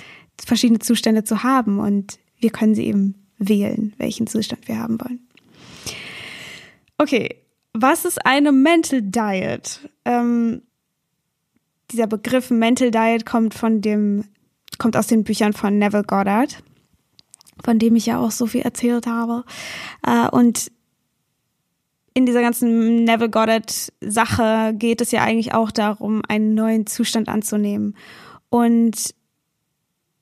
verschiedene 0.46 0.80
Zustände 0.80 1.25
zu 1.25 1.44
haben 1.44 1.80
und 1.80 2.20
wir 2.39 2.50
können 2.50 2.74
sie 2.74 2.86
eben 2.86 3.15
wählen, 3.38 3.94
welchen 3.98 4.25
Zustand 4.27 4.70
wir 4.70 4.80
haben 4.80 5.00
wollen. 5.01 5.27
Okay, 6.98 7.36
was 7.74 8.06
ist 8.06 8.25
eine 8.25 8.53
Mental 8.53 9.01
Diet? 9.01 9.89
Ähm, 10.06 10.62
dieser 11.92 12.08
Begriff 12.08 12.50
Mental 12.50 12.92
Diet 12.92 13.25
kommt 13.25 13.53
von 13.53 13.82
dem, 13.82 14.24
kommt 14.77 14.96
aus 14.96 15.08
den 15.08 15.25
Büchern 15.25 15.51
von 15.51 15.77
Neville 15.77 16.03
Goddard, 16.03 16.63
von 17.62 17.77
dem 17.77 17.98
ich 17.98 18.06
ja 18.06 18.20
auch 18.20 18.32
so 18.32 18.46
viel 18.46 18.62
erzählt 18.62 19.06
habe. 19.06 19.44
Äh, 20.01 20.30
und 20.30 20.72
in 22.13 22.25
dieser 22.25 22.41
ganzen 22.41 23.03
Neville 23.03 23.29
Goddard 23.29 23.91
Sache 24.01 24.74
geht 24.75 25.01
es 25.01 25.12
ja 25.12 25.24
eigentlich 25.24 25.53
auch 25.53 25.72
darum, 25.72 26.22
einen 26.27 26.53
neuen 26.53 26.86
Zustand 26.86 27.27
anzunehmen. 27.27 27.96
Und 28.50 29.15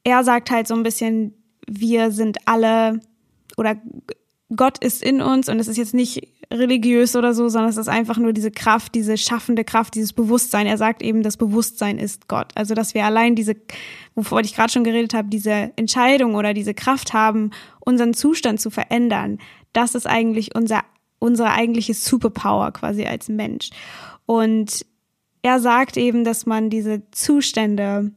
er 0.04 0.24
sagt 0.24 0.52
halt 0.52 0.68
so 0.68 0.74
ein 0.74 0.84
bisschen, 0.84 1.34
wir 1.68 2.12
sind 2.12 2.38
alle 2.46 3.00
oder 3.58 3.76
Gott 4.56 4.84
ist 4.84 5.04
in 5.04 5.22
uns 5.22 5.50
und 5.50 5.60
es 5.60 5.68
ist 5.68 5.78
jetzt 5.78 5.94
nicht 5.94 6.28
religiös 6.52 7.16
oder 7.16 7.34
so, 7.34 7.48
sondern 7.48 7.70
es 7.70 7.78
ist 7.78 7.88
einfach 7.88 8.18
nur 8.18 8.34
diese 8.34 8.52
Kraft, 8.52 8.94
diese 8.96 9.18
schaffende 9.18 9.64
Kraft, 9.64 9.96
dieses 9.96 10.12
Bewusstsein. 10.12 10.68
Er 10.68 10.78
sagt 10.78 11.02
eben, 11.02 11.24
das 11.24 11.38
Bewusstsein 11.38 11.98
ist 11.98 12.28
Gott. 12.28 12.52
Also, 12.56 12.74
dass 12.74 12.94
wir 12.94 13.06
allein 13.06 13.36
diese, 13.36 13.56
wovor 14.16 14.42
ich 14.42 14.56
gerade 14.56 14.72
schon 14.72 14.84
geredet 14.84 15.14
habe, 15.14 15.30
diese 15.30 15.72
Entscheidung 15.78 16.36
oder 16.36 16.54
diese 16.54 16.74
Kraft 16.74 17.14
haben, 17.14 17.52
unseren 17.80 18.14
Zustand 18.14 18.60
zu 18.60 18.70
verändern. 18.70 19.40
Das 19.72 19.96
ist 19.96 20.08
eigentlich 20.08 20.54
unser 20.54 20.84
unsere 21.22 21.52
eigentliche 21.52 21.94
Superpower 21.94 22.72
quasi 22.72 23.06
als 23.06 23.30
Mensch. 23.30 23.70
Und 24.26 24.86
er 25.44 25.60
sagt 25.60 25.96
eben, 25.96 26.24
dass 26.24 26.46
man 26.46 26.70
diese 26.70 27.04
Zustände 27.12 28.12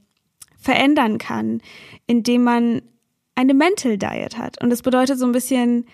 verändern 0.56 1.18
kann, 1.18 1.60
indem 2.06 2.44
man 2.44 2.82
eine 3.34 3.52
Mental 3.52 3.98
Diet 3.98 4.38
hat. 4.38 4.62
Und 4.62 4.70
das 4.70 4.80
bedeutet 4.80 5.18
so 5.18 5.26
ein 5.26 5.32
bisschen 5.32 5.84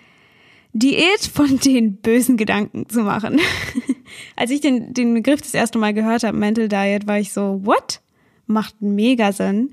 Diät 0.73 1.29
von 1.33 1.59
den 1.65 1.97
bösen 1.97 2.37
Gedanken 2.37 2.89
zu 2.89 3.01
machen. 3.01 3.41
Als 4.37 4.53
ich 4.53 4.61
den, 4.61 4.95
den 4.95 5.13
Begriff 5.13 5.43
das 5.43 5.55
erste 5.55 5.79
Mal 5.79 5.93
gehört 5.93 6.23
habe, 6.23 6.37
Mental 6.37 6.69
Diet, 6.69 7.09
war 7.09 7.19
ich 7.19 7.33
so, 7.33 7.61
what? 7.65 8.01
Macht 8.47 8.81
mega 8.81 9.33
Sinn. 9.33 9.73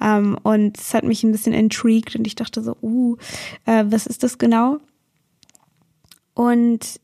Ähm, 0.00 0.38
und 0.42 0.78
es 0.78 0.94
hat 0.94 1.04
mich 1.04 1.22
ein 1.22 1.32
bisschen 1.32 1.52
intrigued 1.52 2.16
und 2.16 2.26
ich 2.26 2.34
dachte 2.34 2.62
so, 2.62 2.76
uh, 2.80 3.16
äh, 3.66 3.84
was 3.88 4.06
ist 4.06 4.22
das 4.22 4.38
genau? 4.38 4.78
Und 6.38 7.00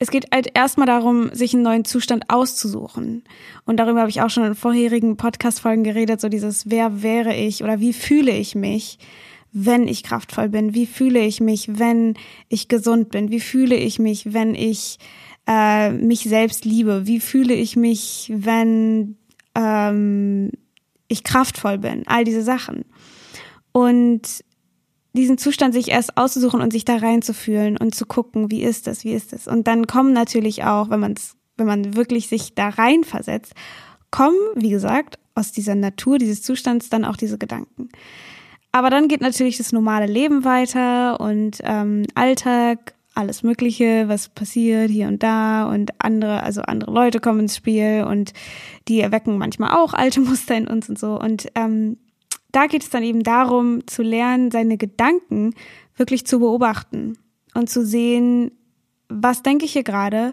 es 0.00 0.10
geht 0.10 0.32
halt 0.34 0.48
erstmal 0.54 0.88
darum, 0.88 1.30
sich 1.32 1.54
einen 1.54 1.62
neuen 1.62 1.84
Zustand 1.84 2.24
auszusuchen. 2.30 3.22
Und 3.64 3.76
darüber 3.76 4.00
habe 4.00 4.10
ich 4.10 4.22
auch 4.22 4.28
schon 4.28 4.42
in 4.42 4.56
vorherigen 4.56 5.16
Podcast-Folgen 5.16 5.84
geredet, 5.84 6.20
so 6.20 6.28
dieses, 6.28 6.68
wer 6.68 7.00
wäre 7.00 7.32
ich 7.32 7.62
oder 7.62 7.78
wie 7.78 7.92
fühle 7.92 8.32
ich 8.32 8.56
mich, 8.56 8.98
wenn 9.52 9.86
ich 9.86 10.02
kraftvoll 10.02 10.48
bin? 10.48 10.74
Wie 10.74 10.86
fühle 10.86 11.20
ich 11.20 11.40
mich, 11.40 11.78
wenn 11.78 12.14
ich 12.48 12.66
gesund 12.66 13.10
bin? 13.10 13.30
Wie 13.30 13.38
fühle 13.38 13.76
ich 13.76 14.00
mich, 14.00 14.32
wenn 14.32 14.56
ich 14.56 14.98
äh, 15.46 15.92
mich 15.92 16.24
selbst 16.24 16.64
liebe? 16.64 17.06
Wie 17.06 17.20
fühle 17.20 17.54
ich 17.54 17.76
mich, 17.76 18.32
wenn 18.34 19.16
ähm, 19.54 20.50
ich 21.06 21.22
kraftvoll 21.22 21.78
bin? 21.78 22.02
All 22.06 22.24
diese 22.24 22.42
Sachen. 22.42 22.84
Und 23.70 24.42
diesen 25.14 25.38
Zustand 25.38 25.74
sich 25.74 25.88
erst 25.88 26.16
auszusuchen 26.16 26.60
und 26.60 26.72
sich 26.72 26.84
da 26.84 26.96
reinzufühlen 26.96 27.76
und 27.76 27.94
zu 27.94 28.06
gucken, 28.06 28.50
wie 28.50 28.62
ist 28.62 28.86
das, 28.86 29.04
wie 29.04 29.12
ist 29.12 29.32
das. 29.32 29.46
Und 29.46 29.66
dann 29.66 29.86
kommen 29.86 30.12
natürlich 30.12 30.64
auch, 30.64 30.90
wenn 30.90 31.00
man 31.00 31.16
wenn 31.56 31.66
man 31.66 31.96
wirklich 31.96 32.28
sich 32.28 32.54
da 32.54 32.68
reinversetzt, 32.68 33.54
kommen, 34.10 34.38
wie 34.54 34.70
gesagt, 34.70 35.18
aus 35.34 35.52
dieser 35.52 35.74
Natur 35.74 36.18
dieses 36.18 36.42
Zustands 36.42 36.90
dann 36.90 37.04
auch 37.04 37.16
diese 37.16 37.38
Gedanken. 37.38 37.88
Aber 38.72 38.90
dann 38.90 39.08
geht 39.08 39.20
natürlich 39.20 39.58
das 39.58 39.72
normale 39.72 40.06
Leben 40.06 40.44
weiter 40.44 41.20
und 41.20 41.58
ähm, 41.62 42.04
Alltag, 42.14 42.94
alles 43.14 43.42
Mögliche, 43.42 44.08
was 44.08 44.30
passiert 44.30 44.90
hier 44.90 45.08
und 45.08 45.22
da 45.22 45.68
und 45.68 45.92
andere, 45.98 46.42
also 46.42 46.62
andere 46.62 46.90
Leute 46.90 47.20
kommen 47.20 47.40
ins 47.40 47.56
Spiel 47.56 48.04
und 48.08 48.32
die 48.88 49.00
erwecken 49.00 49.36
manchmal 49.36 49.76
auch 49.76 49.92
alte 49.92 50.20
Muster 50.22 50.56
in 50.56 50.66
uns 50.66 50.88
und 50.88 50.98
so. 50.98 51.18
Und 51.20 51.48
ähm, 51.54 51.98
da 52.52 52.66
geht 52.66 52.82
es 52.82 52.90
dann 52.90 53.02
eben 53.02 53.22
darum, 53.22 53.86
zu 53.86 54.02
lernen, 54.02 54.50
seine 54.50 54.76
Gedanken 54.76 55.54
wirklich 55.96 56.26
zu 56.26 56.38
beobachten 56.38 57.18
und 57.54 57.68
zu 57.68 57.84
sehen, 57.84 58.52
was 59.08 59.42
denke 59.42 59.64
ich 59.64 59.72
hier 59.72 59.82
gerade, 59.82 60.32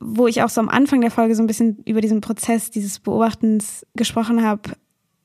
wo 0.00 0.26
ich 0.26 0.42
auch 0.42 0.48
so 0.48 0.60
am 0.60 0.68
Anfang 0.68 1.00
der 1.00 1.10
Folge 1.10 1.34
so 1.34 1.42
ein 1.42 1.46
bisschen 1.46 1.82
über 1.86 2.00
diesen 2.00 2.20
Prozess 2.20 2.70
dieses 2.70 2.98
Beobachtens 2.98 3.86
gesprochen 3.94 4.42
habe. 4.42 4.72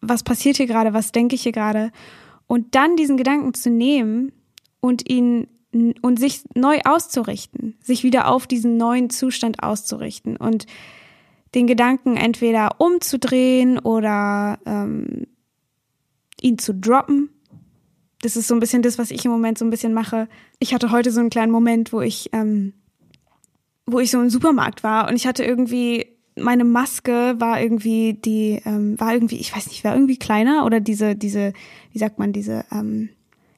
Was 0.02 0.24
passiert 0.24 0.58
hier 0.58 0.68
gerade? 0.68 0.94
Was 0.94 1.12
denke 1.12 1.36
ich 1.36 1.44
hier 1.44 1.52
gerade? 1.52 1.92
Und 2.46 2.76
dann 2.76 2.96
diesen 2.96 3.18
Gedanken 3.18 3.54
zu 3.54 3.70
nehmen 3.70 4.32
und 4.80 5.10
ihn 5.10 5.48
und 6.02 6.18
sich 6.18 6.44
neu 6.56 6.80
auszurichten, 6.86 7.78
sich 7.82 8.04
wieder 8.04 8.30
auf 8.30 8.48
diesen 8.48 8.78
neuen 8.78 9.10
Zustand 9.10 9.62
auszurichten 9.62 10.38
und 10.38 10.66
den 11.56 11.68
Gedanken 11.68 12.16
entweder 12.16 12.80
umzudrehen 12.80 13.78
oder 13.80 14.60
ähm, 14.66 15.28
ihn 16.42 16.58
zu 16.58 16.74
droppen. 16.74 17.30
Das 18.22 18.36
ist 18.36 18.48
so 18.48 18.56
ein 18.56 18.60
bisschen 18.60 18.82
das, 18.82 18.98
was 18.98 19.12
ich 19.12 19.24
im 19.26 19.32
Moment 19.32 19.58
so 19.58 19.66
ein 19.66 19.70
bisschen 19.70 19.94
mache. 19.94 20.28
Ich 20.60 20.74
hatte 20.74 20.92
heute 20.92 21.12
so 21.12 21.20
einen 21.20 21.30
kleinen 21.30 21.52
Moment, 21.52 21.94
wo 21.94 22.02
ich, 22.02 22.30
ähm, 22.34 22.74
wo 23.86 24.00
ich 24.00 24.12
so 24.12 24.20
im 24.20 24.30
Supermarkt 24.30 24.84
war 24.84 25.08
und 25.08 25.16
ich 25.16 25.28
hatte 25.28 25.44
irgendwie 25.44 26.18
meine 26.40 26.66
Maske 26.66 27.36
war 27.40 27.60
irgendwie 27.60 28.14
die 28.14 28.62
ähm, 28.64 29.00
war 29.00 29.14
irgendwie 29.14 29.38
ich 29.38 29.56
weiß 29.56 29.68
nicht 29.68 29.84
war 29.84 29.94
irgendwie 29.94 30.18
kleiner 30.18 30.66
oder 30.66 30.80
diese 30.80 31.16
diese 31.16 31.54
wie 31.92 31.98
sagt 31.98 32.20
man 32.20 32.32
diese 32.32 32.64
ähm, 32.72 33.10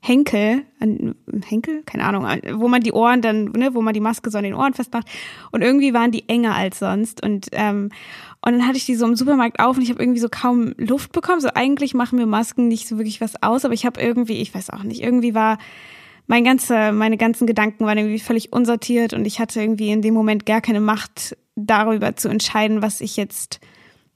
Henkel, 0.02 0.64
Henkel, 0.80 1.84
keine 1.84 2.06
Ahnung, 2.06 2.26
wo 2.54 2.70
man 2.70 2.82
die 2.82 2.94
Ohren 2.94 3.22
dann, 3.22 3.46
ne, 3.52 3.74
wo 3.74 3.82
man 3.82 3.94
die 3.94 4.00
Maske 4.00 4.32
so 4.32 4.38
an 4.38 4.46
den 4.46 4.54
Ohren 4.54 4.74
festmacht. 4.74 5.08
Und 5.52 5.62
irgendwie 5.62 5.94
waren 5.94 6.12
die 6.12 6.28
enger 6.30 6.56
als 6.56 6.80
sonst. 6.80 7.22
Und, 7.22 7.48
ähm, 7.52 7.90
und 8.42 8.54
dann 8.54 8.66
hatte 8.66 8.78
ich 8.78 8.86
die 8.86 8.96
so 8.96 9.06
im 9.06 9.18
Supermarkt 9.18 9.60
auf 9.60 9.76
und 9.76 9.84
ich 9.84 9.90
habe 9.90 10.02
irgendwie 10.02 10.22
so 10.22 10.30
kaum 10.30 10.74
Luft 10.78 11.12
bekommen. 11.12 11.42
So 11.42 11.50
eigentlich 11.54 11.94
machen 11.94 12.18
mir 12.18 12.26
Masken 12.26 12.70
nicht 12.70 12.88
so 12.88 12.98
wirklich 12.98 13.20
was 13.20 13.44
aus, 13.44 13.66
aber 13.66 13.74
ich 13.74 13.86
habe 13.86 14.00
irgendwie, 14.00 14.42
ich 14.42 14.56
weiß 14.56 14.70
auch 14.70 14.84
nicht, 14.84 15.04
irgendwie 15.04 15.36
war 15.36 15.58
mein 16.28 16.46
ganze, 16.46 16.94
meine 16.94 17.18
ganzen 17.18 17.46
Gedanken 17.48 17.86
waren 17.86 17.98
irgendwie 17.98 18.20
völlig 18.20 18.54
unsortiert 18.54 19.14
und 19.14 19.26
ich 19.26 19.40
hatte 19.40 19.60
irgendwie 19.60 19.90
in 19.90 20.02
dem 20.02 20.14
Moment 20.14 20.46
gar 20.46 20.62
keine 20.62 20.80
Macht 20.80 21.36
darüber 21.56 22.16
zu 22.16 22.30
entscheiden, 22.30 22.82
was 22.82 23.02
ich 23.02 23.18
jetzt, 23.18 23.60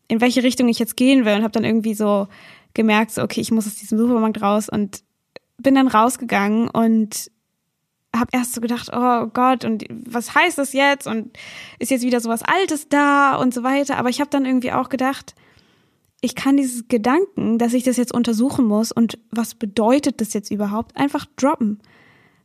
in 0.07 0.21
welche 0.21 0.43
Richtung 0.43 0.69
ich 0.69 0.79
jetzt 0.79 0.95
gehen 0.95 1.25
will 1.25 1.33
und 1.33 1.41
habe 1.41 1.51
dann 1.51 1.65
irgendwie 1.65 1.95
so 1.95 2.27
gemerkt, 2.73 3.11
so 3.11 3.23
okay, 3.23 3.41
ich 3.41 3.51
muss 3.51 3.67
aus 3.67 3.75
diesem 3.75 3.97
Supermarkt 3.97 4.41
raus 4.41 4.69
und 4.69 5.03
bin 5.57 5.75
dann 5.75 5.87
rausgegangen 5.87 6.69
und 6.69 7.31
habe 8.15 8.29
erst 8.31 8.53
so 8.53 8.61
gedacht, 8.61 8.89
oh 8.93 9.27
Gott, 9.27 9.65
und 9.65 9.85
was 9.89 10.35
heißt 10.35 10.57
das 10.57 10.73
jetzt? 10.73 11.07
Und 11.07 11.35
ist 11.79 11.91
jetzt 11.91 12.03
wieder 12.03 12.19
so 12.19 12.29
was 12.29 12.43
Altes 12.43 12.87
da 12.87 13.35
und 13.35 13.53
so 13.53 13.63
weiter. 13.63 13.97
Aber 13.97 14.09
ich 14.09 14.19
habe 14.19 14.29
dann 14.29 14.45
irgendwie 14.45 14.71
auch 14.71 14.89
gedacht, 14.89 15.33
ich 16.21 16.35
kann 16.35 16.55
dieses 16.55 16.87
Gedanken, 16.87 17.57
dass 17.57 17.73
ich 17.73 17.83
das 17.83 17.97
jetzt 17.97 18.13
untersuchen 18.13 18.65
muss 18.65 18.91
und 18.91 19.19
was 19.31 19.55
bedeutet 19.55 20.21
das 20.21 20.33
jetzt 20.33 20.51
überhaupt, 20.51 20.95
einfach 20.95 21.25
droppen. 21.35 21.81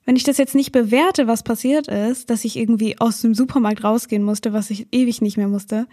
Wenn 0.04 0.16
ich 0.16 0.24
das 0.24 0.38
jetzt 0.38 0.54
nicht 0.54 0.72
bewerte, 0.72 1.26
was 1.26 1.42
passiert 1.42 1.86
ist, 1.86 2.30
dass 2.30 2.44
ich 2.44 2.56
irgendwie 2.56 2.98
aus 2.98 3.20
dem 3.20 3.34
Supermarkt 3.34 3.84
rausgehen 3.84 4.22
musste, 4.22 4.52
was 4.52 4.70
ich 4.70 4.88
ewig 4.90 5.20
nicht 5.20 5.36
mehr 5.36 5.48
musste, 5.48 5.86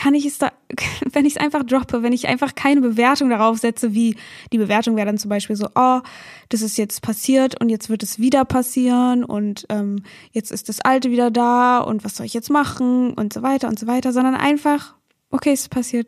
kann 0.00 0.14
ich 0.14 0.24
es 0.24 0.38
da, 0.38 0.50
wenn 1.12 1.26
ich 1.26 1.36
es 1.36 1.42
einfach 1.42 1.62
droppe, 1.62 2.02
wenn 2.02 2.14
ich 2.14 2.26
einfach 2.26 2.54
keine 2.54 2.80
Bewertung 2.80 3.28
darauf 3.28 3.58
setze, 3.58 3.92
wie 3.92 4.16
die 4.50 4.56
Bewertung 4.56 4.96
wäre 4.96 5.04
dann 5.04 5.18
zum 5.18 5.28
Beispiel 5.28 5.56
so, 5.56 5.68
oh, 5.74 6.00
das 6.48 6.62
ist 6.62 6.78
jetzt 6.78 7.02
passiert 7.02 7.60
und 7.60 7.68
jetzt 7.68 7.90
wird 7.90 8.02
es 8.02 8.18
wieder 8.18 8.46
passieren 8.46 9.24
und 9.24 9.66
ähm, 9.68 10.02
jetzt 10.32 10.52
ist 10.52 10.70
das 10.70 10.80
Alte 10.80 11.10
wieder 11.10 11.30
da 11.30 11.80
und 11.80 12.02
was 12.02 12.16
soll 12.16 12.24
ich 12.24 12.32
jetzt 12.32 12.48
machen 12.48 13.12
und 13.12 13.34
so 13.34 13.42
weiter 13.42 13.68
und 13.68 13.78
so 13.78 13.86
weiter, 13.86 14.14
sondern 14.14 14.34
einfach, 14.36 14.94
okay, 15.30 15.52
es 15.52 15.68
passiert, 15.68 16.06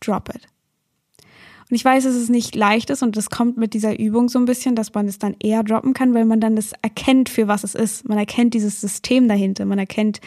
drop 0.00 0.30
it. 0.30 0.42
Und 1.70 1.76
ich 1.76 1.84
weiß, 1.84 2.04
dass 2.04 2.16
es 2.16 2.30
nicht 2.30 2.56
leicht 2.56 2.90
ist 2.90 3.04
und 3.04 3.16
das 3.16 3.30
kommt 3.30 3.56
mit 3.56 3.72
dieser 3.72 4.00
Übung 4.00 4.28
so 4.28 4.40
ein 4.40 4.46
bisschen, 4.46 4.74
dass 4.74 4.94
man 4.94 5.06
es 5.06 5.20
dann 5.20 5.36
eher 5.40 5.62
droppen 5.62 5.94
kann, 5.94 6.12
weil 6.12 6.24
man 6.24 6.40
dann 6.40 6.56
das 6.56 6.72
erkennt, 6.82 7.28
für 7.28 7.46
was 7.46 7.62
es 7.62 7.76
ist. 7.76 8.08
Man 8.08 8.18
erkennt 8.18 8.54
dieses 8.54 8.80
System 8.80 9.28
dahinter, 9.28 9.64
man 9.64 9.78
erkennt 9.78 10.20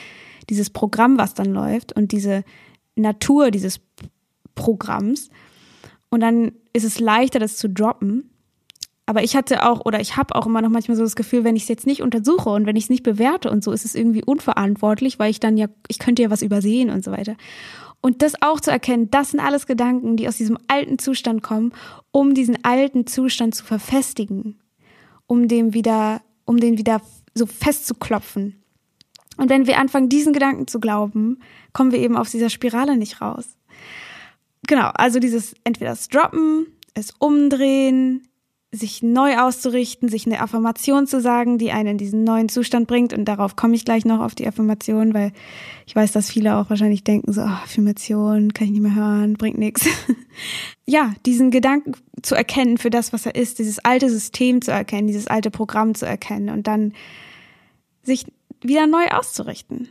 dieses 0.50 0.70
Programm, 0.70 1.18
was 1.18 1.34
dann 1.34 1.52
läuft 1.52 1.92
und 1.92 2.14
diese 2.14 2.46
Natur 3.02 3.52
dieses 3.52 3.80
Programms. 4.56 5.30
Und 6.10 6.22
dann 6.22 6.52
ist 6.74 6.84
es 6.84 7.00
leichter, 7.00 7.40
das 7.40 7.58
zu 7.58 7.70
droppen. 7.70 8.30
Aber 9.06 9.24
ich 9.24 9.36
hatte 9.36 9.66
auch, 9.66 9.86
oder 9.86 10.00
ich 10.00 10.16
habe 10.16 10.36
auch 10.36 10.46
immer 10.46 10.62
noch 10.62 10.70
manchmal 10.70 10.96
so 10.96 11.04
das 11.04 11.16
Gefühl, 11.16 11.44
wenn 11.44 11.56
ich 11.56 11.64
es 11.64 11.70
jetzt 11.70 11.88
nicht 11.88 12.02
untersuche 12.02 12.50
und 12.50 12.66
wenn 12.66 12.76
ich 12.76 12.86
es 12.86 12.90
nicht 12.90 13.04
bewerte 13.04 13.50
und 13.52 13.64
so, 13.64 13.72
ist 13.72 13.84
es 13.84 13.96
irgendwie 13.96 14.24
unverantwortlich, 14.24 15.20
weil 15.20 15.32
ich 15.32 15.40
dann 15.40 15.58
ja, 15.58 15.68
ich 15.88 16.00
könnte 16.00 16.22
ja 16.22 16.30
was 16.30 16.42
übersehen 16.42 16.90
und 16.90 17.04
so 17.04 17.12
weiter. 17.12 17.36
Und 18.00 18.22
das 18.22 18.42
auch 18.42 18.60
zu 18.60 18.72
erkennen, 18.72 19.12
das 19.12 19.32
sind 19.32 19.40
alles 19.40 19.68
Gedanken, 19.68 20.18
die 20.18 20.28
aus 20.28 20.38
diesem 20.38 20.58
alten 20.68 20.98
Zustand 20.98 21.44
kommen, 21.44 21.74
um 22.12 22.34
diesen 22.34 22.64
alten 22.64 23.06
Zustand 23.06 23.54
zu 23.54 23.64
verfestigen, 23.64 24.60
um 25.28 25.48
dem 25.48 25.74
wieder, 25.74 26.22
um 26.46 26.58
den 26.58 26.78
wieder 26.78 27.02
so 27.36 27.46
festzuklopfen. 27.46 28.61
Und 29.42 29.50
wenn 29.50 29.66
wir 29.66 29.80
anfangen, 29.80 30.08
diesen 30.08 30.34
Gedanken 30.34 30.68
zu 30.68 30.80
glauben, 30.80 31.40
kommen 31.74 31.92
wir 31.92 31.98
eben 31.98 32.16
aus 32.16 32.30
dieser 32.30 32.52
Spirale 32.52 32.96
nicht 32.96 33.22
raus. 33.22 33.58
Genau, 34.68 34.92
also 34.94 35.18
dieses 35.18 35.56
entweder 35.64 35.90
das 35.90 36.10
Droppen, 36.10 36.68
es 36.94 37.10
umdrehen, 37.18 38.28
sich 38.72 39.02
neu 39.02 39.40
auszurichten, 39.40 40.10
sich 40.10 40.28
eine 40.28 40.42
Affirmation 40.42 41.08
zu 41.08 41.20
sagen, 41.20 41.58
die 41.58 41.72
einen 41.72 41.90
in 41.90 41.98
diesen 41.98 42.24
neuen 42.24 42.50
Zustand 42.50 42.88
bringt. 42.88 43.14
Und 43.14 43.26
darauf 43.26 43.56
komme 43.56 43.74
ich 43.74 43.84
gleich 43.84 44.06
noch 44.06 44.20
auf 44.20 44.36
die 44.36 44.48
Affirmation, 44.48 45.16
weil 45.16 45.32
ich 45.88 45.96
weiß, 45.96 46.12
dass 46.12 46.30
viele 46.30 46.58
auch 46.58 46.70
wahrscheinlich 46.70 47.04
denken, 47.04 47.34
so, 47.34 47.42
oh, 47.42 47.46
Affirmation 47.46 48.54
kann 48.54 48.68
ich 48.68 48.74
nicht 48.74 48.82
mehr 48.82 48.94
hören, 48.94 49.34
bringt 49.34 49.58
nichts. 49.58 49.88
Ja, 50.86 51.14
diesen 51.26 51.52
Gedanken 51.52 51.94
zu 52.22 52.36
erkennen 52.36 52.78
für 52.78 52.90
das, 52.90 53.14
was 53.14 53.26
er 53.26 53.36
ist, 53.36 53.60
dieses 53.60 53.80
alte 53.80 54.10
System 54.10 54.62
zu 54.62 54.72
erkennen, 54.72 55.08
dieses 55.08 55.28
alte 55.28 55.52
Programm 55.52 55.94
zu 55.94 56.06
erkennen 56.06 56.50
und 56.50 56.68
dann 56.68 56.94
sich 58.04 58.26
wieder 58.62 58.88
neu 58.88 59.08
auszurichten. 59.08 59.90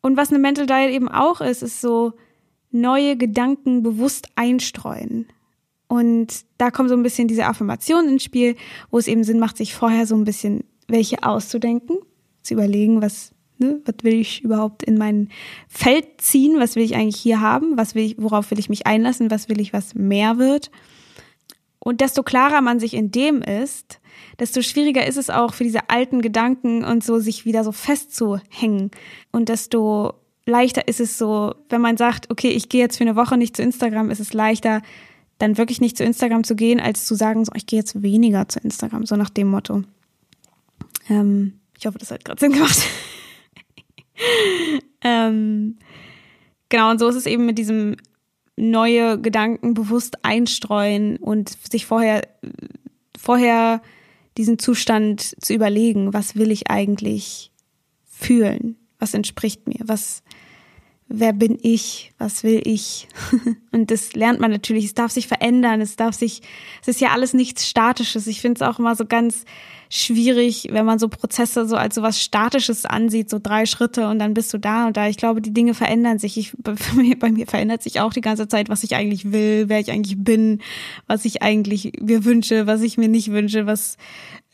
Und 0.00 0.16
was 0.16 0.30
eine 0.30 0.38
Mental 0.38 0.66
Diet 0.66 0.94
eben 0.94 1.08
auch 1.08 1.40
ist, 1.40 1.62
ist 1.62 1.80
so 1.80 2.12
neue 2.70 3.16
Gedanken 3.16 3.82
bewusst 3.82 4.28
einstreuen. 4.36 5.26
Und 5.88 6.44
da 6.58 6.70
kommt 6.70 6.88
so 6.88 6.96
ein 6.96 7.02
bisschen 7.02 7.28
diese 7.28 7.46
Affirmation 7.46 8.08
ins 8.08 8.24
Spiel, 8.24 8.56
wo 8.90 8.98
es 8.98 9.08
eben 9.08 9.24
Sinn 9.24 9.38
macht, 9.38 9.56
sich 9.56 9.74
vorher 9.74 10.06
so 10.06 10.16
ein 10.16 10.24
bisschen 10.24 10.64
welche 10.88 11.22
auszudenken, 11.22 11.98
zu 12.42 12.54
überlegen, 12.54 13.02
was, 13.02 13.32
ne, 13.58 13.80
was 13.84 13.96
will 14.02 14.14
ich 14.14 14.42
überhaupt 14.42 14.82
in 14.82 14.98
mein 14.98 15.28
Feld 15.68 16.20
ziehen, 16.20 16.58
was 16.58 16.76
will 16.76 16.84
ich 16.84 16.96
eigentlich 16.96 17.20
hier 17.20 17.40
haben, 17.40 17.76
was 17.76 17.94
will 17.94 18.04
ich, 18.04 18.16
worauf 18.18 18.50
will 18.50 18.58
ich 18.58 18.68
mich 18.68 18.86
einlassen, 18.86 19.30
was 19.30 19.48
will 19.48 19.60
ich, 19.60 19.72
was 19.72 19.94
mehr 19.94 20.38
wird. 20.38 20.70
Und 21.86 22.00
desto 22.00 22.24
klarer 22.24 22.62
man 22.62 22.80
sich 22.80 22.94
in 22.94 23.12
dem 23.12 23.42
ist, 23.42 24.00
desto 24.40 24.60
schwieriger 24.60 25.06
ist 25.06 25.16
es 25.16 25.30
auch 25.30 25.54
für 25.54 25.62
diese 25.62 25.88
alten 25.88 26.20
Gedanken 26.20 26.82
und 26.82 27.04
so 27.04 27.20
sich 27.20 27.44
wieder 27.44 27.62
so 27.62 27.70
festzuhängen. 27.70 28.90
Und 29.30 29.48
desto 29.48 30.14
leichter 30.46 30.88
ist 30.88 30.98
es 30.98 31.16
so, 31.16 31.54
wenn 31.68 31.80
man 31.80 31.96
sagt, 31.96 32.28
okay, 32.28 32.48
ich 32.48 32.68
gehe 32.68 32.80
jetzt 32.80 32.96
für 32.96 33.04
eine 33.04 33.14
Woche 33.14 33.36
nicht 33.36 33.54
zu 33.54 33.62
Instagram, 33.62 34.10
ist 34.10 34.18
es 34.18 34.32
leichter, 34.32 34.82
dann 35.38 35.58
wirklich 35.58 35.80
nicht 35.80 35.96
zu 35.96 36.02
Instagram 36.02 36.42
zu 36.42 36.56
gehen, 36.56 36.80
als 36.80 37.06
zu 37.06 37.14
sagen, 37.14 37.44
so, 37.44 37.52
ich 37.54 37.66
gehe 37.66 37.78
jetzt 37.78 38.02
weniger 38.02 38.48
zu 38.48 38.58
Instagram, 38.58 39.06
so 39.06 39.14
nach 39.14 39.30
dem 39.30 39.46
Motto. 39.46 39.84
Ähm, 41.08 41.60
ich 41.78 41.86
hoffe, 41.86 41.98
das 41.98 42.10
hat 42.10 42.24
gerade 42.24 42.40
Sinn 42.40 42.50
gemacht. 42.50 42.82
ähm, 45.04 45.76
genau, 46.68 46.90
und 46.90 46.98
so 46.98 47.06
ist 47.06 47.14
es 47.14 47.26
eben 47.26 47.46
mit 47.46 47.58
diesem 47.58 47.96
neue 48.56 49.20
Gedanken 49.20 49.74
bewusst 49.74 50.24
einstreuen 50.24 51.18
und 51.18 51.56
sich 51.70 51.86
vorher, 51.86 52.22
vorher 53.16 53.82
diesen 54.36 54.58
Zustand 54.58 55.34
zu 55.42 55.54
überlegen, 55.54 56.12
was 56.12 56.36
will 56.36 56.50
ich 56.50 56.70
eigentlich 56.70 57.52
fühlen? 58.04 58.76
Was 58.98 59.14
entspricht 59.14 59.68
mir? 59.68 59.80
Was, 59.84 60.22
wer 61.08 61.32
bin 61.32 61.58
ich? 61.60 62.12
Was 62.18 62.42
will 62.42 62.60
ich? 62.64 63.08
und 63.72 63.90
das 63.90 64.14
lernt 64.14 64.40
man 64.40 64.50
natürlich. 64.50 64.86
Es 64.86 64.94
darf 64.94 65.12
sich 65.12 65.26
verändern. 65.28 65.80
Es 65.80 65.96
darf 65.96 66.14
sich, 66.14 66.42
es 66.82 66.88
ist 66.88 67.00
ja 67.00 67.10
alles 67.10 67.34
nichts 67.34 67.68
Statisches. 67.68 68.26
Ich 68.26 68.40
finde 68.40 68.62
es 68.62 68.68
auch 68.68 68.78
immer 68.78 68.96
so 68.96 69.06
ganz, 69.06 69.44
schwierig, 69.88 70.68
wenn 70.70 70.84
man 70.84 70.98
so 70.98 71.08
Prozesse 71.08 71.66
so 71.66 71.76
als 71.76 71.94
so 71.94 72.02
was 72.02 72.20
Statisches 72.20 72.84
ansieht, 72.84 73.30
so 73.30 73.38
drei 73.42 73.66
Schritte 73.66 74.08
und 74.08 74.18
dann 74.18 74.34
bist 74.34 74.52
du 74.52 74.58
da 74.58 74.86
und 74.86 74.96
da. 74.96 75.08
Ich 75.08 75.16
glaube, 75.16 75.40
die 75.40 75.52
Dinge 75.52 75.74
verändern 75.74 76.18
sich. 76.18 76.36
Ich, 76.36 76.52
bei, 76.58 76.74
mir, 76.94 77.18
bei 77.18 77.30
mir 77.30 77.46
verändert 77.46 77.82
sich 77.82 78.00
auch 78.00 78.12
die 78.12 78.20
ganze 78.20 78.48
Zeit, 78.48 78.68
was 78.68 78.82
ich 78.82 78.96
eigentlich 78.96 79.32
will, 79.32 79.68
wer 79.68 79.80
ich 79.80 79.90
eigentlich 79.90 80.16
bin, 80.18 80.60
was 81.06 81.24
ich 81.24 81.42
eigentlich 81.42 81.92
mir 82.00 82.24
wünsche, 82.24 82.66
was 82.66 82.82
ich 82.82 82.98
mir 82.98 83.08
nicht 83.08 83.30
wünsche, 83.30 83.66
was 83.66 83.96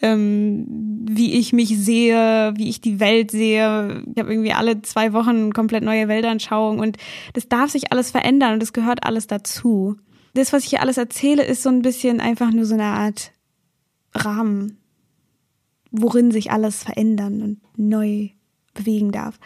ähm, 0.02 0.66
wie 1.08 1.34
ich 1.38 1.52
mich 1.52 1.78
sehe, 1.78 2.52
wie 2.56 2.68
ich 2.68 2.80
die 2.80 3.00
Welt 3.00 3.30
sehe. 3.30 4.02
Ich 4.12 4.20
habe 4.20 4.32
irgendwie 4.32 4.52
alle 4.52 4.82
zwei 4.82 5.12
Wochen 5.12 5.52
komplett 5.52 5.84
neue 5.84 6.08
Weltanschauung 6.08 6.80
und 6.80 6.96
das 7.32 7.48
darf 7.48 7.70
sich 7.70 7.92
alles 7.92 8.10
verändern 8.10 8.54
und 8.54 8.60
das 8.60 8.72
gehört 8.72 9.04
alles 9.04 9.26
dazu. 9.28 9.96
Das, 10.34 10.52
was 10.52 10.64
ich 10.64 10.70
hier 10.70 10.80
alles 10.80 10.98
erzähle, 10.98 11.44
ist 11.44 11.62
so 11.62 11.68
ein 11.68 11.82
bisschen 11.82 12.20
einfach 12.20 12.50
nur 12.50 12.64
so 12.64 12.74
eine 12.74 12.84
Art 12.84 13.32
Rahmen, 14.14 14.78
worin 15.90 16.30
sich 16.30 16.50
alles 16.50 16.82
verändern 16.82 17.42
und 17.42 17.60
neu 17.76 18.28
bewegen 18.74 19.12
darf. 19.12 19.38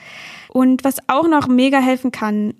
Und 0.48 0.84
was 0.84 0.96
auch 1.08 1.28
noch 1.28 1.48
mega 1.48 1.80
helfen 1.80 2.12
kann, 2.12 2.54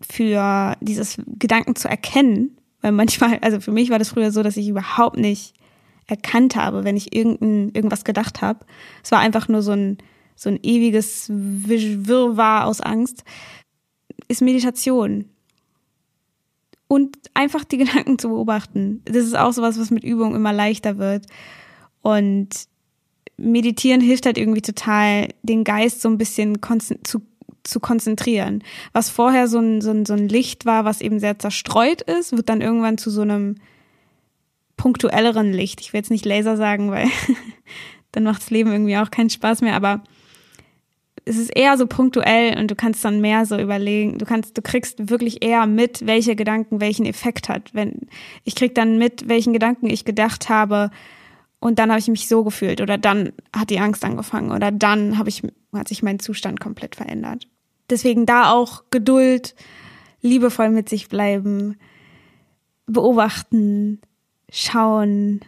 für 0.00 0.76
dieses 0.80 1.16
Gedanken 1.26 1.76
zu 1.76 1.88
erkennen, 1.88 2.56
weil 2.80 2.92
manchmal, 2.92 3.38
also 3.40 3.60
für 3.60 3.72
mich 3.72 3.90
war 3.90 3.98
das 3.98 4.10
früher 4.10 4.32
so, 4.32 4.42
dass 4.42 4.56
ich 4.56 4.68
überhaupt 4.68 5.16
nicht 5.16 5.54
erkannt 6.12 6.56
habe, 6.56 6.84
wenn 6.84 6.96
ich 6.96 7.16
irgendein, 7.16 7.70
irgendwas 7.74 8.04
gedacht 8.04 8.42
habe. 8.42 8.66
Es 9.02 9.10
war 9.10 9.20
einfach 9.20 9.48
nur 9.48 9.62
so 9.62 9.72
ein, 9.72 9.96
so 10.36 10.50
ein 10.50 10.60
ewiges 10.62 11.30
Wirrwarr 11.30 12.66
aus 12.66 12.82
Angst, 12.82 13.24
ist 14.28 14.42
Meditation. 14.42 15.24
Und 16.86 17.16
einfach 17.32 17.64
die 17.64 17.78
Gedanken 17.84 18.18
zu 18.18 18.28
beobachten. 18.28 19.00
Das 19.06 19.24
ist 19.24 19.36
auch 19.36 19.52
sowas, 19.52 19.78
was 19.78 19.90
mit 19.90 20.04
Übung 20.04 20.34
immer 20.34 20.52
leichter 20.52 20.98
wird. 20.98 21.26
Und 22.02 22.50
meditieren 23.38 24.02
hilft 24.02 24.26
halt 24.26 24.36
irgendwie 24.36 24.62
total, 24.62 25.28
den 25.42 25.64
Geist 25.64 26.02
so 26.02 26.10
ein 26.10 26.18
bisschen 26.18 26.58
zu, 27.04 27.22
zu 27.64 27.80
konzentrieren. 27.80 28.62
Was 28.92 29.08
vorher 29.08 29.48
so 29.48 29.58
ein, 29.58 29.80
so, 29.80 29.90
ein, 29.90 30.04
so 30.04 30.12
ein 30.12 30.28
Licht 30.28 30.66
war, 30.66 30.84
was 30.84 31.00
eben 31.00 31.20
sehr 31.20 31.38
zerstreut 31.38 32.02
ist, 32.02 32.36
wird 32.36 32.50
dann 32.50 32.60
irgendwann 32.60 32.98
zu 32.98 33.08
so 33.08 33.22
einem 33.22 33.54
punktuelleren 34.82 35.52
Licht. 35.52 35.80
Ich 35.80 35.92
will 35.92 35.98
jetzt 35.98 36.10
nicht 36.10 36.24
Laser 36.24 36.56
sagen, 36.56 36.90
weil 36.90 37.06
dann 38.12 38.24
macht 38.24 38.42
das 38.42 38.50
Leben 38.50 38.72
irgendwie 38.72 38.96
auch 38.96 39.12
keinen 39.12 39.30
Spaß 39.30 39.60
mehr, 39.60 39.76
aber 39.76 40.02
es 41.24 41.36
ist 41.36 41.56
eher 41.56 41.78
so 41.78 41.86
punktuell 41.86 42.58
und 42.58 42.68
du 42.68 42.74
kannst 42.74 43.04
dann 43.04 43.20
mehr 43.20 43.46
so 43.46 43.56
überlegen. 43.56 44.18
Du 44.18 44.26
kannst, 44.26 44.58
du 44.58 44.62
kriegst 44.62 45.08
wirklich 45.08 45.44
eher 45.44 45.68
mit, 45.68 46.04
welche 46.04 46.34
Gedanken 46.34 46.80
welchen 46.80 47.06
Effekt 47.06 47.48
hat. 47.48 47.72
Wenn 47.74 48.08
ich 48.42 48.56
krieg 48.56 48.74
dann 48.74 48.98
mit, 48.98 49.28
welchen 49.28 49.52
Gedanken 49.52 49.88
ich 49.88 50.04
gedacht 50.04 50.48
habe 50.48 50.90
und 51.60 51.78
dann 51.78 51.90
habe 51.90 52.00
ich 52.00 52.08
mich 52.08 52.26
so 52.26 52.42
gefühlt 52.42 52.80
oder 52.80 52.98
dann 52.98 53.32
hat 53.54 53.70
die 53.70 53.78
Angst 53.78 54.04
angefangen 54.04 54.50
oder 54.50 54.72
dann 54.72 55.16
habe 55.16 55.28
ich 55.28 55.42
hat 55.72 55.86
sich 55.86 56.02
mein 56.02 56.18
Zustand 56.18 56.58
komplett 56.58 56.96
verändert. 56.96 57.46
Deswegen 57.88 58.26
da 58.26 58.50
auch 58.50 58.82
Geduld, 58.90 59.54
liebevoll 60.22 60.70
mit 60.70 60.88
sich 60.88 61.08
bleiben, 61.08 61.76
beobachten, 62.86 64.00
schauen, 64.52 65.40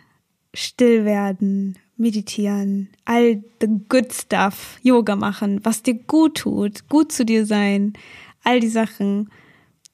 still 0.54 1.04
werden, 1.04 1.78
meditieren, 1.96 2.88
all 3.04 3.44
the 3.60 3.68
good 3.88 4.12
stuff, 4.12 4.78
Yoga 4.82 5.14
machen, 5.14 5.60
was 5.62 5.82
dir 5.82 5.94
gut 5.94 6.38
tut, 6.38 6.88
gut 6.88 7.12
zu 7.12 7.24
dir 7.24 7.46
sein, 7.46 7.92
all 8.42 8.58
die 8.60 8.68
Sachen. 8.68 9.30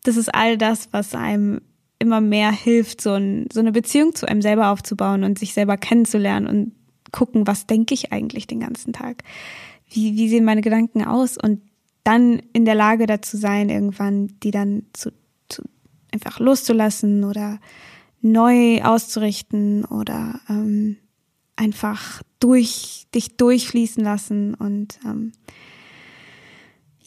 Das 0.04 0.16
ist 0.16 0.32
all 0.34 0.56
das, 0.56 0.88
was 0.92 1.14
einem 1.14 1.60
immer 1.98 2.22
mehr 2.22 2.52
hilft, 2.52 3.02
so, 3.02 3.12
ein, 3.12 3.48
so 3.52 3.60
eine 3.60 3.72
Beziehung 3.72 4.14
zu 4.14 4.26
einem 4.26 4.40
selber 4.40 4.70
aufzubauen 4.70 5.24
und 5.24 5.38
sich 5.38 5.52
selber 5.52 5.76
kennenzulernen 5.76 6.46
und 6.46 6.72
gucken, 7.12 7.46
was 7.46 7.66
denke 7.66 7.92
ich 7.92 8.12
eigentlich 8.12 8.46
den 8.46 8.60
ganzen 8.60 8.92
Tag? 8.92 9.24
Wie, 9.90 10.16
wie 10.16 10.28
sehen 10.28 10.44
meine 10.44 10.62
Gedanken 10.62 11.04
aus? 11.04 11.36
Und 11.36 11.60
dann 12.04 12.40
in 12.52 12.64
der 12.64 12.76
Lage 12.76 13.06
dazu 13.06 13.36
sein, 13.36 13.68
irgendwann 13.68 14.38
die 14.42 14.52
dann 14.52 14.84
zu, 14.92 15.12
zu 15.48 15.62
einfach 16.12 16.38
loszulassen 16.38 17.24
oder 17.24 17.58
neu 18.20 18.82
auszurichten 18.82 19.84
oder 19.84 20.40
ähm, 20.48 20.96
einfach 21.56 22.22
durch 22.38 23.06
dich 23.14 23.36
durchfließen 23.36 24.02
lassen 24.02 24.54
und 24.54 24.98
ähm, 25.04 25.32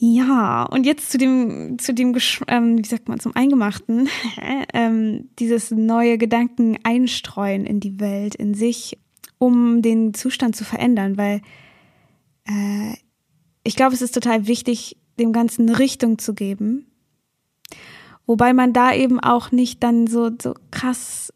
ja, 0.05 0.63
und 0.63 0.85
jetzt 0.85 1.11
zu 1.11 1.17
dem, 1.17 1.79
zu 1.79 1.93
dem, 1.93 2.13
ähm, 2.49 2.77
wie 2.77 2.87
sagt 2.87 3.07
man, 3.07 3.21
zum 3.21 3.35
Eingemachten, 3.37 4.09
ähm, 4.73 5.29
dieses 5.39 5.71
neue 5.71 6.17
Gedanken 6.17 6.77
einstreuen 6.83 7.65
in 7.65 7.79
die 7.79 8.01
Welt, 8.01 8.35
in 8.35 8.53
sich, 8.53 8.99
um 9.37 9.81
den 9.81 10.13
Zustand 10.13 10.57
zu 10.57 10.65
verändern, 10.65 11.15
weil 11.15 11.41
äh, 12.45 12.93
ich 13.63 13.77
glaube, 13.77 13.93
es 13.93 14.01
ist 14.01 14.13
total 14.13 14.45
wichtig, 14.47 14.97
dem 15.19 15.31
Ganzen 15.31 15.69
Richtung 15.69 16.17
zu 16.17 16.33
geben. 16.33 16.87
Wobei 18.25 18.53
man 18.53 18.73
da 18.73 18.93
eben 18.93 19.19
auch 19.19 19.51
nicht 19.51 19.83
dann 19.83 20.07
so, 20.07 20.31
so 20.41 20.53
krass 20.71 21.33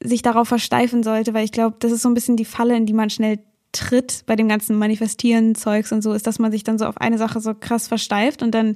sich 0.00 0.22
darauf 0.22 0.48
versteifen 0.48 1.02
sollte, 1.02 1.34
weil 1.34 1.44
ich 1.44 1.52
glaube, 1.52 1.76
das 1.80 1.90
ist 1.90 2.02
so 2.02 2.08
ein 2.08 2.14
bisschen 2.14 2.36
die 2.36 2.44
Falle, 2.44 2.76
in 2.76 2.86
die 2.86 2.92
man 2.92 3.10
schnell 3.10 3.40
tritt 3.72 4.22
bei 4.26 4.36
dem 4.36 4.48
ganzen 4.48 4.76
Manifestieren 4.76 5.54
Zeugs 5.54 5.92
und 5.92 6.02
so, 6.02 6.12
ist, 6.12 6.26
dass 6.26 6.38
man 6.38 6.52
sich 6.52 6.64
dann 6.64 6.78
so 6.78 6.86
auf 6.86 6.98
eine 6.98 7.18
Sache 7.18 7.40
so 7.40 7.54
krass 7.54 7.88
versteift 7.88 8.42
und 8.42 8.52
dann 8.52 8.74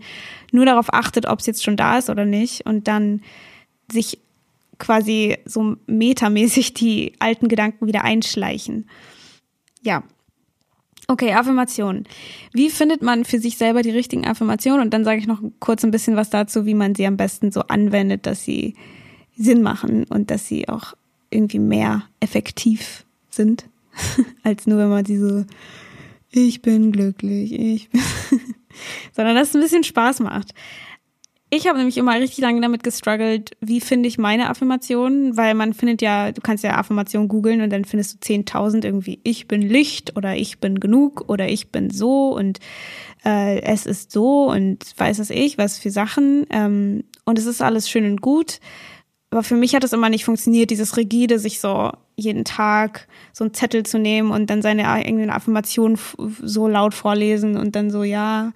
nur 0.50 0.66
darauf 0.66 0.92
achtet, 0.92 1.26
ob 1.26 1.38
es 1.38 1.46
jetzt 1.46 1.64
schon 1.64 1.76
da 1.76 1.98
ist 1.98 2.10
oder 2.10 2.24
nicht 2.24 2.66
und 2.66 2.88
dann 2.88 3.22
sich 3.90 4.18
quasi 4.78 5.38
so 5.44 5.76
metamäßig 5.86 6.74
die 6.74 7.12
alten 7.20 7.48
Gedanken 7.48 7.86
wieder 7.86 8.04
einschleichen. 8.04 8.88
Ja, 9.82 10.02
Okay, 11.08 11.32
Affirmationen. 11.32 12.06
Wie 12.52 12.70
findet 12.70 13.02
man 13.02 13.24
für 13.24 13.38
sich 13.38 13.56
selber 13.56 13.82
die 13.82 13.90
richtigen 13.90 14.26
Affirmationen? 14.26 14.82
Und 14.82 14.94
dann 14.94 15.04
sage 15.04 15.18
ich 15.18 15.26
noch 15.26 15.42
kurz 15.58 15.84
ein 15.84 15.90
bisschen 15.90 16.16
was 16.16 16.30
dazu, 16.30 16.64
wie 16.64 16.74
man 16.74 16.94
sie 16.94 17.06
am 17.06 17.16
besten 17.16 17.50
so 17.50 17.62
anwendet, 17.62 18.26
dass 18.26 18.44
sie 18.44 18.74
Sinn 19.36 19.62
machen 19.62 20.04
und 20.04 20.30
dass 20.30 20.46
sie 20.46 20.68
auch 20.68 20.94
irgendwie 21.30 21.58
mehr 21.58 22.04
effektiv 22.20 23.04
sind, 23.30 23.68
als 24.42 24.66
nur 24.66 24.78
wenn 24.78 24.90
man 24.90 25.04
sie 25.04 25.18
so, 25.18 25.44
ich 26.30 26.62
bin 26.62 26.92
glücklich, 26.92 27.52
ich 27.52 27.90
bin, 27.90 28.00
sondern 29.12 29.34
dass 29.34 29.48
es 29.48 29.54
ein 29.56 29.62
bisschen 29.62 29.84
Spaß 29.84 30.20
macht. 30.20 30.54
Ich 31.54 31.66
habe 31.66 31.76
nämlich 31.76 31.98
immer 31.98 32.18
richtig 32.18 32.38
lange 32.38 32.62
damit 32.62 32.82
gestruggelt, 32.82 33.50
wie 33.60 33.82
finde 33.82 34.08
ich 34.08 34.16
meine 34.16 34.48
Affirmationen, 34.48 35.36
weil 35.36 35.52
man 35.52 35.74
findet 35.74 36.00
ja, 36.00 36.32
du 36.32 36.40
kannst 36.40 36.64
ja 36.64 36.78
Affirmationen 36.78 37.28
googeln 37.28 37.60
und 37.60 37.70
dann 37.70 37.84
findest 37.84 38.14
du 38.14 38.32
10.000 38.32 38.86
irgendwie, 38.86 39.20
ich 39.22 39.48
bin 39.48 39.60
Licht 39.60 40.16
oder 40.16 40.34
ich 40.34 40.60
bin 40.60 40.80
genug 40.80 41.28
oder 41.28 41.46
ich 41.50 41.70
bin 41.70 41.90
so 41.90 42.34
und 42.34 42.58
äh, 43.22 43.60
es 43.64 43.84
ist 43.84 44.12
so 44.12 44.50
und 44.50 44.78
weiß 44.96 45.18
es 45.18 45.28
ich, 45.28 45.58
was 45.58 45.76
für 45.76 45.90
Sachen. 45.90 46.46
Ähm, 46.48 47.04
und 47.26 47.38
es 47.38 47.44
ist 47.44 47.60
alles 47.60 47.86
schön 47.86 48.06
und 48.06 48.22
gut. 48.22 48.58
Aber 49.28 49.42
für 49.42 49.56
mich 49.56 49.74
hat 49.74 49.84
es 49.84 49.92
immer 49.92 50.08
nicht 50.08 50.24
funktioniert, 50.24 50.70
dieses 50.70 50.96
rigide, 50.96 51.38
sich 51.38 51.60
so 51.60 51.92
jeden 52.16 52.44
Tag 52.44 53.08
so 53.34 53.44
einen 53.44 53.52
Zettel 53.52 53.82
zu 53.82 53.98
nehmen 53.98 54.30
und 54.30 54.48
dann 54.48 54.62
seine 54.62 54.88
eigenen 54.88 55.28
Affirmationen 55.28 55.98
so 56.42 56.66
laut 56.66 56.94
vorlesen 56.94 57.58
und 57.58 57.76
dann 57.76 57.90
so, 57.90 58.04
ja, 58.04 58.52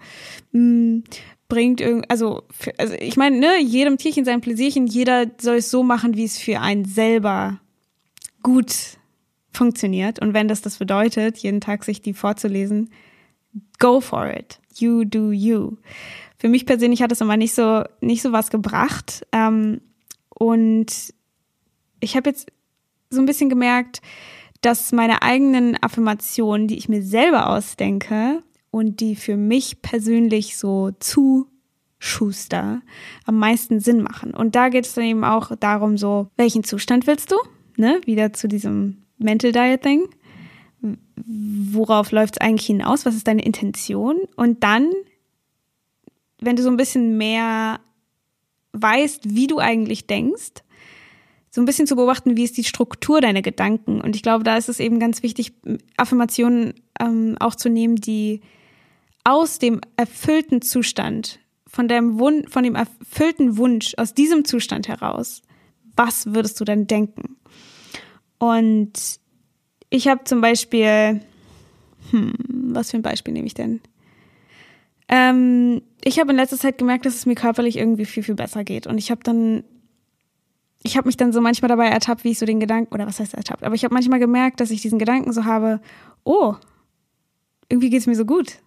mh, 0.52 0.60
hm, 0.60 1.04
bringt 1.48 1.80
irgend, 1.80 2.10
also, 2.10 2.42
also 2.78 2.94
ich 2.94 3.16
meine, 3.16 3.38
ne, 3.38 3.60
jedem 3.60 3.98
Tierchen 3.98 4.24
sein 4.24 4.40
Pläsierchen, 4.40 4.86
jeder 4.86 5.26
soll 5.40 5.56
es 5.56 5.70
so 5.70 5.82
machen, 5.82 6.16
wie 6.16 6.24
es 6.24 6.38
für 6.38 6.60
einen 6.60 6.84
selber 6.84 7.60
gut 8.42 8.74
funktioniert. 9.52 10.20
Und 10.20 10.34
wenn 10.34 10.48
das 10.48 10.62
das 10.62 10.78
bedeutet, 10.78 11.38
jeden 11.38 11.60
Tag 11.60 11.84
sich 11.84 12.02
die 12.02 12.14
vorzulesen, 12.14 12.90
go 13.78 14.00
for 14.00 14.28
it. 14.28 14.60
You 14.76 15.04
do 15.04 15.32
you. 15.32 15.76
Für 16.38 16.48
mich 16.48 16.66
persönlich 16.66 17.02
hat 17.02 17.12
es 17.12 17.20
immer 17.20 17.36
nicht 17.36 17.54
so, 17.54 17.84
nicht 18.00 18.22
so 18.22 18.32
was 18.32 18.50
gebracht. 18.50 19.26
Ähm, 19.32 19.80
und 20.28 21.14
ich 22.00 22.16
habe 22.16 22.28
jetzt 22.28 22.52
so 23.08 23.20
ein 23.20 23.26
bisschen 23.26 23.48
gemerkt, 23.48 24.02
dass 24.60 24.92
meine 24.92 25.22
eigenen 25.22 25.80
Affirmationen, 25.82 26.68
die 26.68 26.76
ich 26.76 26.88
mir 26.88 27.02
selber 27.02 27.48
ausdenke, 27.50 28.42
und 28.76 29.00
die 29.00 29.16
für 29.16 29.38
mich 29.38 29.80
persönlich 29.80 30.58
so 30.58 30.90
zu 31.00 31.46
Schuster 31.98 32.82
am 33.24 33.38
meisten 33.38 33.80
Sinn 33.80 34.02
machen. 34.02 34.34
Und 34.34 34.54
da 34.54 34.68
geht 34.68 34.84
es 34.84 34.92
dann 34.92 35.04
eben 35.04 35.24
auch 35.24 35.56
darum, 35.56 35.96
so, 35.96 36.28
welchen 36.36 36.62
Zustand 36.62 37.06
willst 37.06 37.32
du? 37.32 37.36
Ne? 37.78 38.02
Wieder 38.04 38.34
zu 38.34 38.48
diesem 38.48 38.98
Mental 39.16 39.50
Diet 39.50 39.80
Thing. 39.80 40.06
Worauf 41.72 42.12
läuft 42.12 42.36
es 42.36 42.40
eigentlich 42.42 42.66
hinaus? 42.66 43.06
Was 43.06 43.14
ist 43.14 43.26
deine 43.26 43.46
Intention? 43.46 44.18
Und 44.36 44.62
dann, 44.62 44.90
wenn 46.40 46.56
du 46.56 46.62
so 46.62 46.68
ein 46.68 46.76
bisschen 46.76 47.16
mehr 47.16 47.80
weißt, 48.72 49.34
wie 49.34 49.46
du 49.46 49.58
eigentlich 49.58 50.06
denkst, 50.06 50.52
so 51.50 51.62
ein 51.62 51.64
bisschen 51.64 51.86
zu 51.86 51.96
beobachten, 51.96 52.36
wie 52.36 52.44
ist 52.44 52.58
die 52.58 52.64
Struktur 52.64 53.22
deiner 53.22 53.40
Gedanken. 53.40 54.02
Und 54.02 54.14
ich 54.14 54.22
glaube, 54.22 54.44
da 54.44 54.58
ist 54.58 54.68
es 54.68 54.80
eben 54.80 55.00
ganz 55.00 55.22
wichtig, 55.22 55.54
Affirmationen 55.96 56.74
ähm, 57.00 57.36
auch 57.40 57.54
zu 57.54 57.70
nehmen, 57.70 57.96
die 57.96 58.42
aus 59.26 59.58
dem 59.58 59.80
erfüllten 59.96 60.62
Zustand, 60.62 61.40
von 61.66 61.88
dem, 61.88 62.20
Wun 62.20 62.46
von 62.46 62.62
dem 62.62 62.76
erfüllten 62.76 63.56
Wunsch, 63.56 63.94
aus 63.96 64.14
diesem 64.14 64.44
Zustand 64.44 64.86
heraus, 64.86 65.42
was 65.96 66.32
würdest 66.32 66.60
du 66.60 66.64
dann 66.64 66.86
denken? 66.86 67.36
Und 68.38 68.92
ich 69.90 70.06
habe 70.06 70.22
zum 70.22 70.40
Beispiel, 70.40 71.22
hm, 72.12 72.34
was 72.48 72.92
für 72.92 72.98
ein 72.98 73.02
Beispiel 73.02 73.34
nehme 73.34 73.48
ich 73.48 73.54
denn? 73.54 73.80
Ähm, 75.08 75.82
ich 76.04 76.20
habe 76.20 76.30
in 76.30 76.36
letzter 76.36 76.56
Zeit 76.56 76.78
gemerkt, 76.78 77.04
dass 77.04 77.16
es 77.16 77.26
mir 77.26 77.34
körperlich 77.34 77.78
irgendwie 77.78 78.04
viel, 78.04 78.22
viel 78.22 78.36
besser 78.36 78.62
geht. 78.62 78.86
Und 78.86 78.96
ich 78.96 79.10
habe 79.10 79.24
dann, 79.24 79.64
ich 80.84 80.96
habe 80.96 81.08
mich 81.08 81.16
dann 81.16 81.32
so 81.32 81.40
manchmal 81.40 81.68
dabei 81.68 81.88
ertappt, 81.88 82.22
wie 82.22 82.30
ich 82.30 82.38
so 82.38 82.46
den 82.46 82.60
Gedanken, 82.60 82.94
oder 82.94 83.08
was 83.08 83.18
heißt 83.18 83.34
ertappt, 83.34 83.64
aber 83.64 83.74
ich 83.74 83.82
habe 83.82 83.92
manchmal 83.92 84.20
gemerkt, 84.20 84.60
dass 84.60 84.70
ich 84.70 84.82
diesen 84.82 85.00
Gedanken 85.00 85.32
so 85.32 85.44
habe, 85.46 85.80
oh, 86.22 86.54
irgendwie 87.68 87.90
geht 87.90 88.02
es 88.02 88.06
mir 88.06 88.14
so 88.14 88.24
gut 88.24 88.60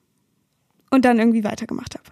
und 0.90 1.06
dann 1.06 1.20
irgendwie 1.20 1.44
weitergemacht 1.44 1.96
habe. 1.96 2.10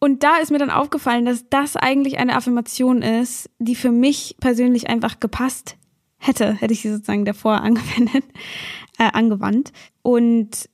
Und 0.00 0.22
da 0.22 0.36
ist 0.36 0.50
mir 0.50 0.58
dann 0.58 0.70
aufgefallen, 0.70 1.24
dass 1.24 1.48
das 1.48 1.76
eigentlich 1.76 2.18
eine 2.18 2.36
Affirmation 2.36 3.02
ist, 3.02 3.50
die 3.58 3.74
für 3.74 3.90
mich 3.90 4.36
persönlich 4.40 4.88
einfach 4.88 5.18
gepasst 5.18 5.76
hätte, 6.18 6.54
hätte 6.54 6.72
ich 6.72 6.82
sie 6.82 6.92
sozusagen 6.92 7.24
davor 7.24 7.60
angewendet, 7.62 8.24
äh, 8.98 9.10
angewandt. 9.12 9.72
Und 10.02 10.68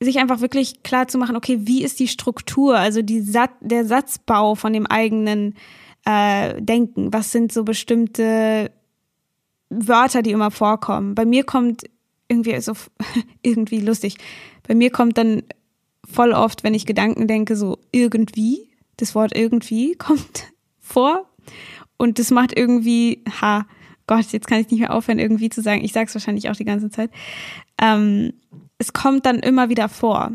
sich 0.00 0.18
einfach 0.18 0.40
wirklich 0.40 0.82
klar 0.82 1.06
zu 1.06 1.18
machen, 1.18 1.36
okay, 1.36 1.60
wie 1.62 1.84
ist 1.84 2.00
die 2.00 2.08
Struktur, 2.08 2.76
also 2.76 3.02
die 3.02 3.20
Sat 3.20 3.50
der 3.60 3.84
Satzbau 3.84 4.54
von 4.54 4.72
dem 4.72 4.86
eigenen 4.86 5.54
äh, 6.04 6.60
Denken? 6.60 7.12
Was 7.12 7.30
sind 7.30 7.52
so 7.52 7.64
bestimmte 7.64 8.70
Wörter, 9.70 10.22
die 10.22 10.32
immer 10.32 10.50
vorkommen? 10.50 11.14
Bei 11.14 11.24
mir 11.24 11.44
kommt 11.44 11.84
irgendwie 12.28 12.58
so 12.60 12.72
irgendwie 13.42 13.80
lustig. 13.80 14.16
Bei 14.66 14.74
mir 14.74 14.90
kommt 14.90 15.18
dann 15.18 15.42
voll 16.12 16.32
oft, 16.32 16.64
wenn 16.64 16.74
ich 16.74 16.86
Gedanken 16.86 17.26
denke, 17.26 17.56
so 17.56 17.78
irgendwie, 17.90 18.70
das 18.96 19.14
Wort 19.14 19.36
irgendwie 19.36 19.94
kommt 19.98 20.52
vor 20.78 21.28
und 21.96 22.18
das 22.18 22.30
macht 22.30 22.56
irgendwie, 22.56 23.22
ha, 23.40 23.66
Gott, 24.06 24.32
jetzt 24.32 24.46
kann 24.46 24.60
ich 24.60 24.70
nicht 24.70 24.80
mehr 24.80 24.92
aufhören, 24.92 25.18
irgendwie 25.18 25.48
zu 25.48 25.62
sagen. 25.62 25.84
Ich 25.84 25.92
sage 25.92 26.08
es 26.08 26.14
wahrscheinlich 26.14 26.50
auch 26.50 26.56
die 26.56 26.64
ganze 26.64 26.90
Zeit. 26.90 27.10
Ähm, 27.80 28.32
es 28.78 28.92
kommt 28.92 29.26
dann 29.26 29.38
immer 29.38 29.68
wieder 29.68 29.88
vor. 29.88 30.32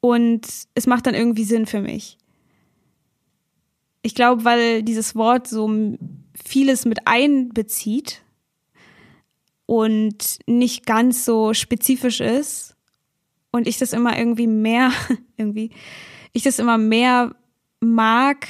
Und 0.00 0.46
es 0.74 0.86
macht 0.86 1.06
dann 1.06 1.14
irgendwie 1.14 1.44
Sinn 1.44 1.66
für 1.66 1.80
mich. 1.80 2.18
Ich 4.02 4.14
glaube, 4.14 4.44
weil 4.44 4.82
dieses 4.82 5.14
Wort 5.14 5.46
so 5.46 5.70
vieles 6.34 6.84
mit 6.84 7.06
einbezieht 7.06 8.22
und 9.66 10.38
nicht 10.46 10.86
ganz 10.86 11.24
so 11.24 11.54
spezifisch 11.54 12.20
ist 12.20 12.73
und 13.54 13.68
ich 13.68 13.78
das 13.78 13.92
immer 13.92 14.18
irgendwie 14.18 14.48
mehr, 14.48 14.90
irgendwie, 15.36 15.70
ich 16.32 16.42
das 16.42 16.58
immer 16.58 16.76
mehr 16.76 17.36
mag. 17.78 18.48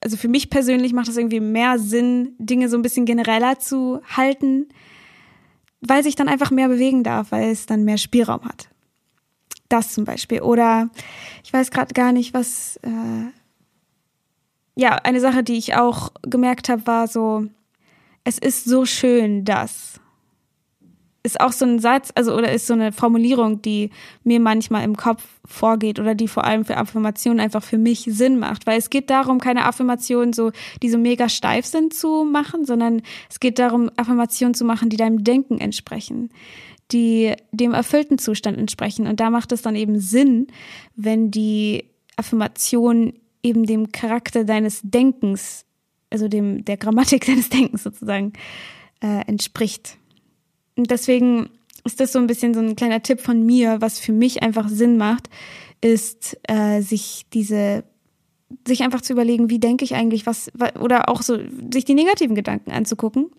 Also 0.00 0.16
für 0.16 0.28
mich 0.28 0.48
persönlich 0.48 0.92
macht 0.92 1.08
es 1.08 1.16
irgendwie 1.16 1.40
mehr 1.40 1.80
Sinn, 1.80 2.36
Dinge 2.38 2.68
so 2.68 2.76
ein 2.76 2.82
bisschen 2.82 3.04
genereller 3.04 3.58
zu 3.58 4.00
halten, 4.16 4.68
weil 5.80 6.04
sich 6.04 6.14
dann 6.14 6.28
einfach 6.28 6.52
mehr 6.52 6.68
bewegen 6.68 7.02
darf, 7.02 7.32
weil 7.32 7.50
es 7.50 7.66
dann 7.66 7.82
mehr 7.82 7.98
Spielraum 7.98 8.44
hat. 8.44 8.68
Das 9.68 9.92
zum 9.92 10.04
Beispiel. 10.04 10.40
Oder 10.40 10.88
ich 11.42 11.52
weiß 11.52 11.72
gerade 11.72 11.92
gar 11.92 12.12
nicht, 12.12 12.32
was. 12.32 12.76
Äh 12.82 13.32
ja, 14.76 14.96
eine 14.96 15.20
Sache, 15.20 15.42
die 15.42 15.56
ich 15.56 15.74
auch 15.74 16.12
gemerkt 16.22 16.68
habe, 16.68 16.86
war 16.86 17.06
so, 17.06 17.46
es 18.24 18.38
ist 18.38 18.64
so 18.64 18.84
schön, 18.84 19.44
dass 19.44 20.00
ist 21.24 21.40
auch 21.40 21.52
so 21.52 21.64
ein 21.64 21.78
Satz, 21.78 22.12
also 22.14 22.34
oder 22.34 22.52
ist 22.52 22.66
so 22.66 22.74
eine 22.74 22.92
Formulierung, 22.92 23.62
die 23.62 23.90
mir 24.24 24.40
manchmal 24.40 24.84
im 24.84 24.94
Kopf 24.94 25.24
vorgeht 25.46 25.98
oder 25.98 26.14
die 26.14 26.28
vor 26.28 26.44
allem 26.44 26.66
für 26.66 26.76
Affirmationen 26.76 27.40
einfach 27.40 27.64
für 27.64 27.78
mich 27.78 28.06
Sinn 28.10 28.38
macht, 28.38 28.66
weil 28.66 28.78
es 28.78 28.90
geht 28.90 29.08
darum, 29.08 29.40
keine 29.40 29.64
Affirmationen 29.64 30.34
so, 30.34 30.52
die 30.82 30.90
so 30.90 30.98
mega 30.98 31.30
steif 31.30 31.64
sind 31.64 31.94
zu 31.94 32.24
machen, 32.24 32.66
sondern 32.66 33.00
es 33.30 33.40
geht 33.40 33.58
darum, 33.58 33.90
Affirmationen 33.96 34.54
zu 34.54 34.66
machen, 34.66 34.90
die 34.90 34.98
deinem 34.98 35.24
Denken 35.24 35.58
entsprechen, 35.58 36.28
die 36.92 37.32
dem 37.52 37.72
erfüllten 37.72 38.18
Zustand 38.18 38.58
entsprechen 38.58 39.06
und 39.06 39.18
da 39.18 39.30
macht 39.30 39.50
es 39.52 39.62
dann 39.62 39.76
eben 39.76 39.98
Sinn, 40.00 40.48
wenn 40.94 41.30
die 41.30 41.86
Affirmation 42.16 43.14
eben 43.42 43.64
dem 43.64 43.92
Charakter 43.92 44.44
deines 44.44 44.82
Denkens, 44.82 45.64
also 46.10 46.28
dem 46.28 46.66
der 46.66 46.76
Grammatik 46.76 47.24
deines 47.26 47.48
Denkens 47.48 47.82
sozusagen 47.82 48.34
äh, 49.00 49.26
entspricht. 49.26 49.96
Deswegen 50.76 51.50
ist 51.84 52.00
das 52.00 52.12
so 52.12 52.18
ein 52.18 52.26
bisschen 52.26 52.54
so 52.54 52.60
ein 52.60 52.76
kleiner 52.76 53.02
Tipp 53.02 53.20
von 53.20 53.44
mir, 53.44 53.80
was 53.80 53.98
für 53.98 54.12
mich 54.12 54.42
einfach 54.42 54.68
Sinn 54.68 54.96
macht, 54.96 55.28
ist 55.80 56.38
äh, 56.48 56.80
sich 56.80 57.26
diese 57.32 57.84
sich 58.66 58.82
einfach 58.82 59.00
zu 59.00 59.12
überlegen, 59.12 59.50
wie 59.50 59.58
denke 59.58 59.84
ich 59.84 59.94
eigentlich, 59.94 60.26
was 60.26 60.50
oder 60.80 61.08
auch 61.08 61.22
so 61.22 61.38
sich 61.72 61.84
die 61.84 61.94
negativen 61.94 62.34
Gedanken 62.34 62.70
anzugucken 62.70 63.30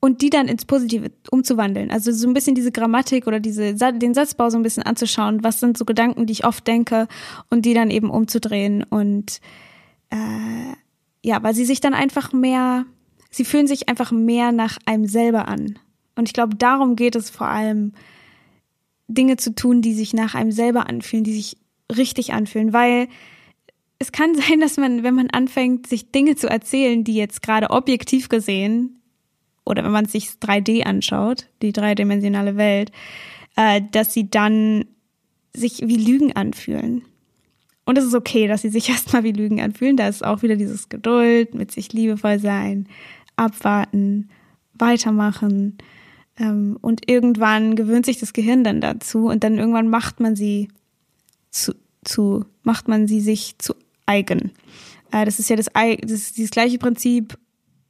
und 0.00 0.20
die 0.20 0.28
dann 0.28 0.48
ins 0.48 0.66
Positive 0.66 1.10
umzuwandeln. 1.30 1.90
Also 1.90 2.12
so 2.12 2.28
ein 2.28 2.34
bisschen 2.34 2.54
diese 2.54 2.72
Grammatik 2.72 3.26
oder 3.26 3.40
diese 3.40 3.74
den 3.74 4.14
Satzbau 4.14 4.50
so 4.50 4.58
ein 4.58 4.62
bisschen 4.62 4.82
anzuschauen, 4.82 5.42
was 5.42 5.60
sind 5.60 5.78
so 5.78 5.84
Gedanken, 5.84 6.26
die 6.26 6.32
ich 6.32 6.44
oft 6.44 6.66
denke 6.66 7.08
und 7.48 7.64
die 7.64 7.74
dann 7.74 7.90
eben 7.90 8.10
umzudrehen 8.10 8.84
und 8.84 9.40
äh, 10.10 10.74
ja, 11.22 11.42
weil 11.42 11.54
sie 11.54 11.64
sich 11.64 11.80
dann 11.80 11.94
einfach 11.94 12.32
mehr, 12.32 12.84
sie 13.30 13.46
fühlen 13.46 13.66
sich 13.66 13.88
einfach 13.88 14.12
mehr 14.12 14.52
nach 14.52 14.76
einem 14.84 15.06
selber 15.06 15.48
an 15.48 15.78
und 16.16 16.28
ich 16.28 16.32
glaube, 16.32 16.56
darum 16.56 16.96
geht 16.96 17.16
es 17.16 17.30
vor 17.30 17.48
allem, 17.48 17.92
Dinge 19.08 19.36
zu 19.36 19.54
tun, 19.54 19.82
die 19.82 19.94
sich 19.94 20.14
nach 20.14 20.34
einem 20.34 20.52
selber 20.52 20.88
anfühlen, 20.88 21.24
die 21.24 21.34
sich 21.34 21.56
richtig 21.94 22.32
anfühlen, 22.32 22.72
weil 22.72 23.08
es 23.98 24.12
kann 24.12 24.34
sein, 24.48 24.60
dass 24.60 24.76
man, 24.76 25.02
wenn 25.02 25.14
man 25.14 25.30
anfängt, 25.30 25.86
sich 25.86 26.10
Dinge 26.10 26.36
zu 26.36 26.48
erzählen, 26.48 27.04
die 27.04 27.14
jetzt 27.14 27.42
gerade 27.42 27.70
objektiv 27.70 28.28
gesehen 28.28 29.00
oder 29.64 29.84
wenn 29.84 29.92
man 29.92 30.06
sich 30.06 30.28
3D 30.40 30.84
anschaut, 30.84 31.48
die 31.62 31.72
dreidimensionale 31.72 32.56
Welt, 32.56 32.92
äh, 33.56 33.80
dass 33.92 34.12
sie 34.12 34.28
dann 34.28 34.84
sich 35.54 35.82
wie 35.82 35.96
Lügen 35.96 36.34
anfühlen. 36.34 37.02
Und 37.86 37.98
es 37.98 38.04
ist 38.04 38.14
okay, 38.14 38.46
dass 38.48 38.62
sie 38.62 38.68
sich 38.70 38.88
erstmal 38.90 39.24
wie 39.24 39.32
Lügen 39.32 39.60
anfühlen. 39.60 39.96
Da 39.96 40.08
ist 40.08 40.24
auch 40.24 40.42
wieder 40.42 40.56
dieses 40.56 40.88
Geduld, 40.88 41.54
mit 41.54 41.70
sich 41.70 41.92
liebevoll 41.92 42.38
sein, 42.38 42.88
abwarten, 43.36 44.28
weitermachen. 44.74 45.78
Ähm, 46.38 46.78
und 46.80 47.08
irgendwann 47.08 47.76
gewöhnt 47.76 48.06
sich 48.06 48.18
das 48.18 48.32
Gehirn 48.32 48.64
dann 48.64 48.80
dazu 48.80 49.26
und 49.26 49.44
dann 49.44 49.58
irgendwann 49.58 49.88
macht 49.88 50.20
man 50.20 50.34
sie 50.34 50.68
zu, 51.50 51.74
zu 52.04 52.44
macht 52.62 52.88
man 52.88 53.06
sie 53.06 53.20
sich 53.20 53.56
zu 53.58 53.74
eigen. 54.06 54.52
Äh, 55.12 55.24
das 55.24 55.38
ist 55.38 55.50
ja 55.50 55.56
das, 55.56 55.66
das 55.66 56.10
ist 56.10 56.36
dieses 56.36 56.50
gleiche 56.50 56.78
Prinzip. 56.78 57.38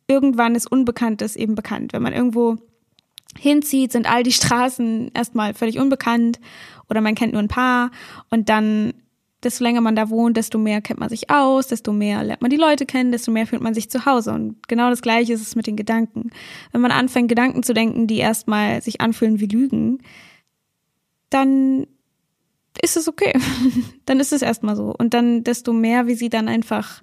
Irgendwann 0.07 0.55
ist 0.55 0.71
Unbekanntes 0.71 1.37
eben 1.37 1.55
bekannt. 1.55 1.95
Wenn 1.95 2.03
man 2.03 2.13
irgendwo 2.13 2.59
hinzieht, 3.39 3.93
sind 3.93 4.09
all 4.09 4.23
die 4.23 4.33
Straßen 4.33 5.11
erstmal 5.15 5.55
völlig 5.55 5.79
unbekannt 5.79 6.39
oder 6.91 7.01
man 7.01 7.15
kennt 7.15 7.33
nur 7.33 7.43
ein 7.43 7.49
paar 7.49 7.91
und 8.31 8.49
dann 8.49 8.93
desto 9.45 9.65
länger 9.65 9.81
man 9.81 9.97
da 9.97 10.11
wohnt, 10.11 10.37
desto 10.37 10.59
mehr 10.59 10.81
kennt 10.81 11.01
man 11.01 11.09
sich 11.09 11.31
aus, 11.31 11.69
desto 11.69 11.93
mehr 11.93 12.25
lernt 12.25 12.43
man 12.43 12.51
die 12.51 12.57
Leute 12.57 12.87
kennen, 12.87 13.13
desto 13.13 13.31
mehr 13.31 13.47
fühlt 13.47 13.63
man 13.63 13.75
sich 13.75 13.91
zu 13.91 14.07
Hause. 14.07 14.33
Und 14.33 14.67
genau 14.69 14.91
das 14.91 15.03
Gleiche 15.03 15.33
ist 15.33 15.43
es 15.43 15.57
mit 15.57 15.67
den 15.67 15.77
Gedanken. 15.77 16.31
Wenn 16.73 16.81
man 16.81 16.91
anfängt, 16.91 17.29
Gedanken 17.29 17.63
zu 17.63 17.75
denken, 17.75 18.07
die 18.07 18.19
erstmal 18.19 18.83
sich 18.83 19.01
anfühlen 19.01 19.41
wie 19.41 19.47
Lügen, 19.47 19.99
dann 21.31 21.87
ist 22.83 22.97
es 22.97 23.09
okay. 23.09 23.33
dann 24.07 24.21
ist 24.21 24.33
es 24.33 24.43
erstmal 24.43 24.77
so. 24.77 24.95
Und 24.97 25.15
dann 25.15 25.45
desto 25.45 25.73
mehr, 25.73 26.07
wie 26.07 26.15
sie 26.15 26.29
dann 26.29 26.49
einfach 26.49 27.03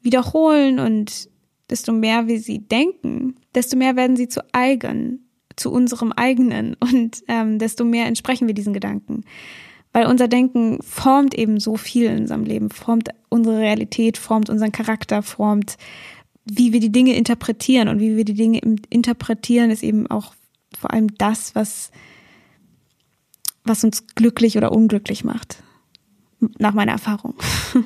wiederholen 0.00 0.78
und 0.78 1.28
desto 1.70 1.92
mehr, 1.92 2.26
wie 2.26 2.38
sie 2.38 2.58
denken, 2.58 3.36
desto 3.54 3.76
mehr 3.76 3.96
werden 3.96 4.16
sie 4.16 4.28
zu 4.28 4.42
eigen, 4.52 5.28
zu 5.56 5.70
unserem 5.70 6.12
eigenen 6.12 6.76
und 6.80 7.22
ähm, 7.28 7.58
desto 7.58 7.84
mehr 7.84 8.06
entsprechen 8.06 8.46
wir 8.46 8.54
diesen 8.54 8.74
Gedanken. 8.74 9.24
Weil 9.92 10.06
unser 10.06 10.28
Denken 10.28 10.78
formt 10.82 11.34
eben 11.34 11.60
so 11.60 11.76
viel 11.76 12.06
in 12.06 12.22
unserem 12.22 12.44
Leben, 12.44 12.70
formt 12.70 13.10
unsere 13.28 13.58
Realität, 13.58 14.16
formt 14.16 14.48
unseren 14.48 14.72
Charakter, 14.72 15.22
formt, 15.22 15.76
wie 16.44 16.72
wir 16.72 16.80
die 16.80 16.92
Dinge 16.92 17.14
interpretieren. 17.14 17.88
Und 17.88 18.00
wie 18.00 18.16
wir 18.16 18.24
die 18.24 18.34
Dinge 18.34 18.60
interpretieren, 18.88 19.70
ist 19.70 19.82
eben 19.82 20.06
auch 20.06 20.34
vor 20.78 20.92
allem 20.92 21.14
das, 21.18 21.54
was, 21.54 21.90
was 23.64 23.84
uns 23.84 24.06
glücklich 24.14 24.56
oder 24.56 24.72
unglücklich 24.72 25.24
macht. 25.24 25.62
Nach 26.58 26.72
meiner 26.72 26.92
Erfahrung. 26.92 27.34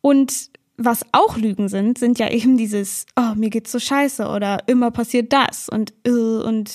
Und 0.00 0.50
was 0.78 1.04
auch 1.12 1.36
Lügen 1.36 1.68
sind, 1.68 1.98
sind 1.98 2.18
ja 2.18 2.30
eben 2.30 2.56
dieses, 2.56 3.06
oh, 3.16 3.34
mir 3.34 3.50
geht's 3.50 3.72
so 3.72 3.80
scheiße 3.80 4.28
oder 4.28 4.58
immer 4.68 4.92
passiert 4.92 5.32
das 5.32 5.68
und, 5.68 5.92
äh, 6.04 6.10
und 6.10 6.72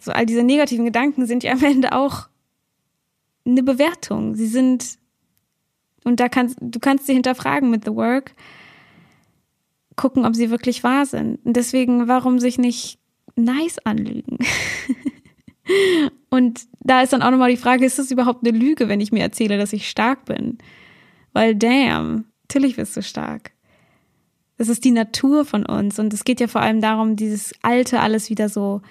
so 0.00 0.12
all 0.12 0.26
diese 0.26 0.42
negativen 0.42 0.84
Gedanken 0.84 1.26
sind 1.26 1.42
ja 1.42 1.52
am 1.52 1.64
Ende 1.64 1.92
auch 1.92 2.27
eine 3.52 3.62
Bewertung. 3.62 4.34
Sie 4.34 4.46
sind, 4.46 4.98
und 6.04 6.20
da 6.20 6.28
kannst, 6.28 6.58
du 6.60 6.78
kannst 6.78 7.06
sie 7.06 7.14
hinterfragen 7.14 7.70
mit 7.70 7.84
The 7.84 7.94
Work, 7.94 8.34
gucken, 9.96 10.24
ob 10.24 10.34
sie 10.34 10.50
wirklich 10.50 10.84
wahr 10.84 11.06
sind. 11.06 11.44
Und 11.44 11.56
deswegen, 11.56 12.08
warum 12.08 12.38
sich 12.38 12.58
nicht 12.58 12.98
nice 13.36 13.78
anlügen? 13.84 14.38
und 16.30 16.62
da 16.80 17.02
ist 17.02 17.12
dann 17.12 17.22
auch 17.22 17.30
nochmal 17.30 17.50
die 17.50 17.56
Frage, 17.56 17.84
ist 17.84 17.98
das 17.98 18.10
überhaupt 18.10 18.46
eine 18.46 18.56
Lüge, 18.56 18.88
wenn 18.88 19.00
ich 19.00 19.12
mir 19.12 19.22
erzähle, 19.22 19.58
dass 19.58 19.72
ich 19.72 19.88
stark 19.88 20.24
bin? 20.24 20.58
Weil 21.32 21.54
damn, 21.54 22.24
natürlich 22.42 22.76
bist 22.76 22.96
du 22.96 23.02
stark. 23.02 23.52
Das 24.56 24.68
ist 24.68 24.84
die 24.84 24.90
Natur 24.90 25.44
von 25.44 25.64
uns 25.66 25.98
und 25.98 26.12
es 26.12 26.24
geht 26.24 26.40
ja 26.40 26.48
vor 26.48 26.62
allem 26.62 26.80
darum, 26.80 27.14
dieses 27.14 27.52
Alte 27.62 28.00
alles 28.00 28.28
wieder 28.28 28.48
so 28.48 28.82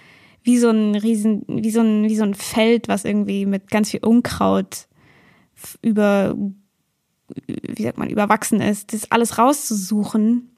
wie 0.48 0.58
so 0.58 0.70
ein 0.70 0.96
riesen, 0.96 1.44
wie 1.46 1.70
so 1.72 1.82
ein, 1.82 2.06
wie 2.06 2.16
so 2.16 2.24
ein 2.24 2.34
Feld, 2.34 2.88
was 2.88 3.04
irgendwie 3.04 3.46
mit 3.46 3.70
ganz 3.70 3.92
viel 3.92 4.00
Unkraut 4.00 4.88
über, 5.82 6.38
wie 7.36 7.84
sagt 7.84 7.98
man, 7.98 8.10
überwachsen 8.10 8.62
ist, 8.62 8.94
das 8.94 9.12
alles 9.12 9.38
rauszusuchen, 9.38 10.50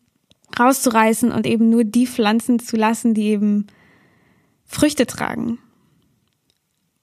rauszureißen 0.59 1.31
und 1.31 1.47
eben 1.47 1.71
nur 1.71 1.85
die 1.85 2.05
Pflanzen 2.05 2.59
zu 2.59 2.77
lassen, 2.77 3.15
die 3.15 3.29
eben 3.29 3.65
Früchte 4.63 5.07
tragen. 5.07 5.57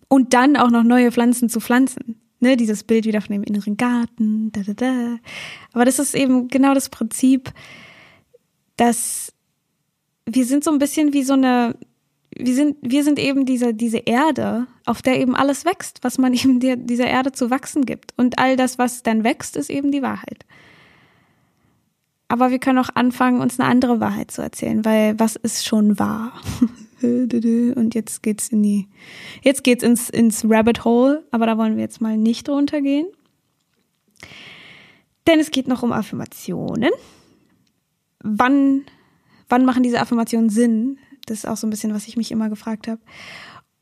Und 0.06 0.32
dann 0.32 0.56
auch 0.56 0.70
noch 0.70 0.84
neue 0.84 1.10
Pflanzen 1.10 1.48
zu 1.48 1.58
pflanzen. 1.58 2.20
Ne, 2.38 2.56
dieses 2.56 2.84
Bild 2.84 3.06
wieder 3.06 3.20
von 3.20 3.32
dem 3.32 3.42
inneren 3.42 3.76
Garten, 3.76 4.52
da, 4.52 4.60
da, 4.60 4.74
da. 4.74 5.16
Aber 5.72 5.84
das 5.84 5.98
ist 5.98 6.14
eben 6.14 6.46
genau 6.46 6.74
das 6.74 6.90
Prinzip, 6.90 7.50
dass 8.76 9.32
wir 10.26 10.44
sind 10.44 10.62
so 10.62 10.70
ein 10.70 10.78
bisschen 10.78 11.12
wie 11.14 11.24
so 11.24 11.32
eine, 11.32 11.76
wir 12.38 12.54
sind, 12.54 12.76
wir 12.82 13.04
sind 13.04 13.18
eben 13.18 13.46
diese, 13.46 13.74
diese 13.74 13.98
Erde, 13.98 14.66
auf 14.84 15.02
der 15.02 15.20
eben 15.20 15.34
alles 15.34 15.64
wächst, 15.64 15.98
was 16.02 16.18
man 16.18 16.34
eben 16.34 16.60
der, 16.60 16.76
dieser 16.76 17.06
Erde 17.06 17.32
zu 17.32 17.50
wachsen 17.50 17.86
gibt. 17.86 18.12
Und 18.16 18.38
all 18.38 18.56
das, 18.56 18.78
was 18.78 19.02
dann 19.02 19.24
wächst, 19.24 19.56
ist 19.56 19.70
eben 19.70 19.90
die 19.90 20.02
Wahrheit. 20.02 20.44
Aber 22.28 22.50
wir 22.50 22.58
können 22.58 22.78
auch 22.78 22.90
anfangen, 22.94 23.40
uns 23.40 23.60
eine 23.60 23.68
andere 23.68 24.00
Wahrheit 24.00 24.30
zu 24.30 24.42
erzählen, 24.42 24.84
weil 24.84 25.18
was 25.18 25.36
ist 25.36 25.64
schon 25.64 25.98
wahr? 25.98 26.32
Und 27.02 27.94
jetzt 27.94 28.22
geht's 28.22 28.48
in 28.48 28.62
die, 28.62 28.88
jetzt 29.42 29.62
geht's 29.64 29.84
ins, 29.84 30.08
ins 30.08 30.44
Rabbit 30.48 30.84
Hole, 30.84 31.24
aber 31.30 31.46
da 31.46 31.58
wollen 31.58 31.76
wir 31.76 31.82
jetzt 31.82 32.00
mal 32.00 32.16
nicht 32.16 32.48
runtergehen. 32.48 33.06
Denn 35.26 35.38
es 35.38 35.50
geht 35.50 35.68
noch 35.68 35.82
um 35.82 35.92
Affirmationen. 35.92 36.90
Wann, 38.22 38.84
wann 39.48 39.64
machen 39.66 39.82
diese 39.82 40.00
Affirmationen 40.00 40.48
Sinn? 40.48 40.98
Das 41.26 41.38
ist 41.38 41.46
auch 41.46 41.56
so 41.56 41.66
ein 41.66 41.70
bisschen, 41.70 41.94
was 41.94 42.08
ich 42.08 42.16
mich 42.16 42.30
immer 42.30 42.48
gefragt 42.48 42.88
habe. 42.88 43.00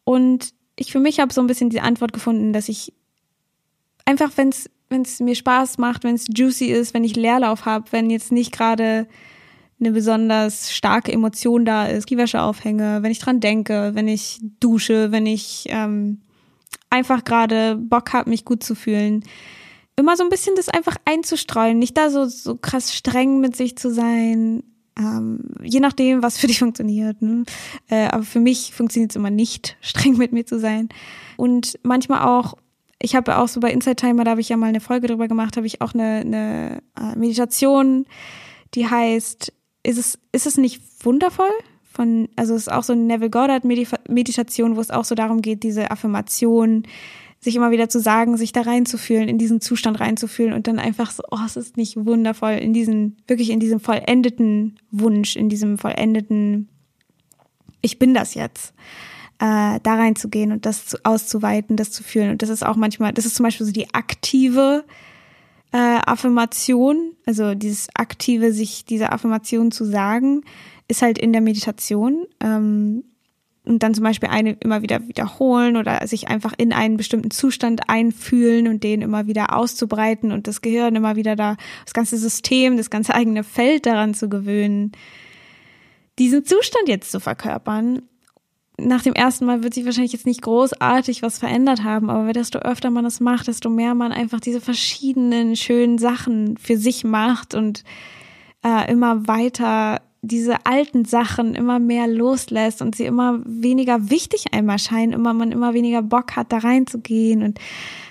Und 0.05 0.53
ich 0.77 0.93
für 0.93 1.01
mich 1.01 1.21
habe 1.21 1.33
so 1.33 1.41
ein 1.41 1.47
bisschen 1.47 1.71
die 1.71 1.81
Antwort 1.81 2.13
gefunden, 2.13 2.53
dass 2.53 2.69
ich 2.69 2.93
einfach, 4.05 4.33
wenn 4.37 4.51
es 4.51 5.21
mir 5.21 5.35
Spaß 5.35 5.79
macht, 5.79 6.05
wenn 6.05 6.15
es 6.15 6.27
juicy 6.29 6.67
ist, 6.67 6.95
wenn 6.95 7.05
ich 7.05 7.17
Leerlauf 7.17 7.65
habe, 7.65 7.93
wenn 7.93 8.11
jetzt 8.11 8.33
nicht 8.33 8.53
gerade 8.53 9.07
eine 9.81 9.93
besonders 9.93 10.73
starke 10.73 11.13
Emotion 11.13 11.65
da 11.65 11.87
ist, 11.87 12.09
die 12.11 12.17
Wäsche 12.17 12.43
aufhänge, 12.43 13.03
wenn 13.03 13.11
ich 13.11 13.19
dran 13.19 13.41
denke, 13.41 13.91
wenn 13.95 14.09
ich 14.09 14.41
dusche, 14.61 15.11
wenn 15.13 15.27
ich 15.27 15.67
ähm, 15.69 16.21
einfach 16.91 17.25
gerade 17.25 17.77
Bock 17.77 18.13
habe, 18.13 18.31
mich 18.31 18.45
gut 18.45 18.63
zu 18.63 18.75
fühlen. 18.75 19.25
Immer 19.97 20.17
so 20.17 20.25
ein 20.25 20.31
bisschen 20.31 20.57
das 20.57 20.69
einfach 20.69 20.97
einzustreuen, 21.05 21.79
nicht 21.79 21.97
da 21.97 22.11
so, 22.11 22.27
so 22.27 22.57
krass 22.57 22.95
streng 22.95 23.41
mit 23.41 23.57
sich 23.57 23.77
zu 23.77 23.93
sein. 23.93 24.63
Ähm, 24.97 25.41
je 25.63 25.81
nachdem, 25.81 26.23
was 26.23 26.39
für 26.39 26.47
dich 26.47 26.59
funktioniert. 26.61 27.21
Ne? 27.23 27.45
Äh, 27.89 28.07
aber 28.07 28.23
für 28.23 28.41
mich 28.41 28.73
funktioniert 28.73 29.13
es 29.13 29.17
immer 29.17 29.31
nicht, 29.31 29.77
streng 29.81 30.17
mit 30.17 30.33
mir 30.33 30.47
zu 30.47 30.59
sein. 30.59 30.89
Und 31.37 31.79
manchmal 31.83 32.23
auch 32.23 32.55
ich 33.05 33.15
habe 33.15 33.37
auch 33.37 33.49
so 33.49 33.61
bei 33.61 33.71
Inside 33.71 33.97
Timer, 33.97 34.25
da 34.25 34.31
habe 34.31 34.41
ich 34.41 34.49
ja 34.49 34.57
mal 34.57 34.69
eine 34.69 34.81
Folge 34.81 35.09
drüber 35.09 35.29
gemacht, 35.29 35.59
habe 35.59 35.67
ich 35.67 35.83
auch 35.83 35.93
eine, 35.93 36.21
eine 36.21 36.83
äh, 36.99 37.19
Meditation, 37.19 38.07
die 38.75 38.89
heißt, 38.89 39.53
ist 39.83 39.99
es, 39.99 40.19
ist 40.33 40.47
es 40.47 40.57
nicht 40.57 40.81
wundervoll? 41.05 41.51
Von, 41.93 42.29
also 42.35 42.55
es 42.55 42.63
ist 42.63 42.73
auch 42.73 42.83
so 42.83 42.93
eine 42.93 43.03
Neville 43.03 43.31
Goddard 43.31 43.65
Meditation, 43.65 44.77
wo 44.77 44.81
es 44.81 44.91
auch 44.91 45.05
so 45.05 45.15
darum 45.15 45.43
geht, 45.43 45.63
diese 45.63 45.91
Affirmation, 45.91 46.85
sich 47.45 47.57
immer 47.57 47.71
wieder 47.71 47.91
zu 47.91 48.01
sagen, 48.01 48.39
sich 48.39 48.53
da 48.53 48.63
reinzufühlen, 48.63 49.29
in 49.29 49.37
diesen 49.37 49.61
Zustand 49.61 50.01
reinzufühlen 50.01 50.55
und 50.55 50.67
dann 50.67 50.79
einfach 50.79 51.11
so, 51.11 51.23
oh, 51.31 51.39
es 51.45 51.57
ist 51.57 51.77
nicht 51.77 51.95
wundervoll, 51.97 52.53
in 52.53 52.73
diesen, 52.73 53.19
wirklich 53.27 53.51
in 53.51 53.61
diesem 53.61 53.81
vollendeten 53.81 54.81
Wunsch, 54.91 55.37
in 55.37 55.51
diesem 55.51 55.77
vollendeten, 55.77 56.69
ich 57.83 57.99
bin 57.99 58.15
das 58.15 58.33
jetzt 58.35 58.73
äh, 59.41 59.79
da 59.83 59.95
reinzugehen 59.95 60.53
und 60.53 60.65
das 60.65 60.87
zu, 60.87 60.97
auszuweiten, 61.05 61.77
das 61.77 61.91
zu 61.91 62.03
fühlen. 62.03 62.31
Und 62.31 62.41
das 62.41 62.49
ist 62.49 62.65
auch 62.65 62.77
manchmal, 62.77 63.13
das 63.13 63.27
ist 63.27 63.35
zum 63.35 63.45
Beispiel 63.45 63.67
so 63.67 63.73
die 63.73 63.93
aktive 63.93 64.85
äh, 65.73 65.77
Affirmation, 65.77 67.13
also 67.27 67.55
dieses 67.55 67.89
aktive, 67.95 68.55
sich 68.55 68.87
diese 68.87 69.13
Affirmation 69.13 69.71
zu 69.71 69.85
sagen, 69.85 70.45
ist 70.89 71.03
halt 71.03 71.19
in 71.19 71.33
der 71.35 71.43
Meditation. 71.43 72.25
Ähm, 72.41 73.05
und 73.65 73.83
dann 73.83 73.95
zum 73.95 74.05
Beispiel 74.05 74.29
eine 74.29 74.53
immer 74.61 74.83
wieder 74.83 75.09
wiederholen 75.09 75.77
oder 75.77 76.07
sich 76.07 76.29
einfach 76.29 76.53
in 76.57 76.73
einen 76.73 76.97
bestimmten 76.97 77.31
Zustand 77.31 77.89
einfühlen 77.89 78.69
und 78.69 78.83
den 78.83 79.01
immer 79.01 79.27
wieder 79.27 79.57
auszubreiten 79.57 80.33
und 80.33 80.47
das 80.47 80.61
Gehirn 80.61 80.97
immer 80.97 81.17
wieder 81.17 81.35
da, 81.35 81.57
das 81.85 81.95
ganze 81.95 82.19
System, 82.19 82.77
das 82.77 82.91
ganze 82.91 83.15
eigene 83.15 83.43
Feld 83.43 83.87
daran 83.87 84.13
zu 84.13 84.29
gewöhnen, 84.29 84.93
diesen 86.19 86.45
Zustand 86.45 86.89
jetzt 86.89 87.11
zu 87.11 87.21
verkörpern. 87.21 88.03
Nach 88.77 89.03
dem 89.03 89.15
ersten 89.15 89.47
Mal 89.47 89.63
wird 89.63 89.73
sich 89.73 89.85
wahrscheinlich 89.85 90.13
jetzt 90.13 90.27
nicht 90.27 90.43
großartig 90.43 91.23
was 91.23 91.39
verändert 91.39 91.85
haben, 91.85 92.11
aber 92.11 92.33
desto 92.33 92.59
öfter 92.59 92.91
man 92.91 93.05
das 93.05 93.21
macht, 93.21 93.47
desto 93.47 93.71
mehr 93.71 93.95
man 93.95 94.13
einfach 94.13 94.41
diese 94.41 94.61
verschiedenen 94.61 95.57
schönen 95.57 95.97
Sachen 95.97 96.57
für 96.59 96.77
sich 96.77 97.05
macht 97.05 97.55
und 97.55 97.85
äh, 98.65 98.91
immer 98.91 99.27
weiter 99.27 100.03
diese 100.27 100.67
alten 100.67 101.05
Sachen 101.05 101.55
immer 101.55 101.79
mehr 101.79 102.07
loslässt 102.07 102.83
und 102.83 102.95
sie 102.95 103.05
immer 103.05 103.41
weniger 103.45 104.11
wichtig 104.11 104.47
einmal 104.53 104.79
scheinen, 104.79 105.13
immer 105.13 105.35
man 105.35 105.53
immer 105.53 105.75
weniger 105.75 106.03
Bock 106.03 106.37
hat, 106.37 106.53
da 106.53 106.59
reinzugehen 106.59 107.43
und 107.43 107.59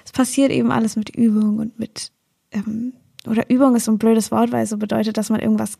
es 0.06 0.12
passiert 0.12 0.52
eben 0.52 0.72
alles 0.72 0.96
mit 0.96 1.16
Übung 1.16 1.60
und 1.60 1.80
mit 1.80 2.12
ähm, 2.52 2.94
oder 3.26 3.50
Übung 3.50 3.76
ist 3.76 3.86
so 3.86 3.92
ein 3.92 4.00
blödes 4.00 4.32
Wort, 4.32 4.52
weil 4.52 4.64
es 4.64 4.70
so 4.70 4.78
bedeutet, 4.78 5.18
dass 5.18 5.30
man 5.30 5.40
irgendwas 5.40 5.80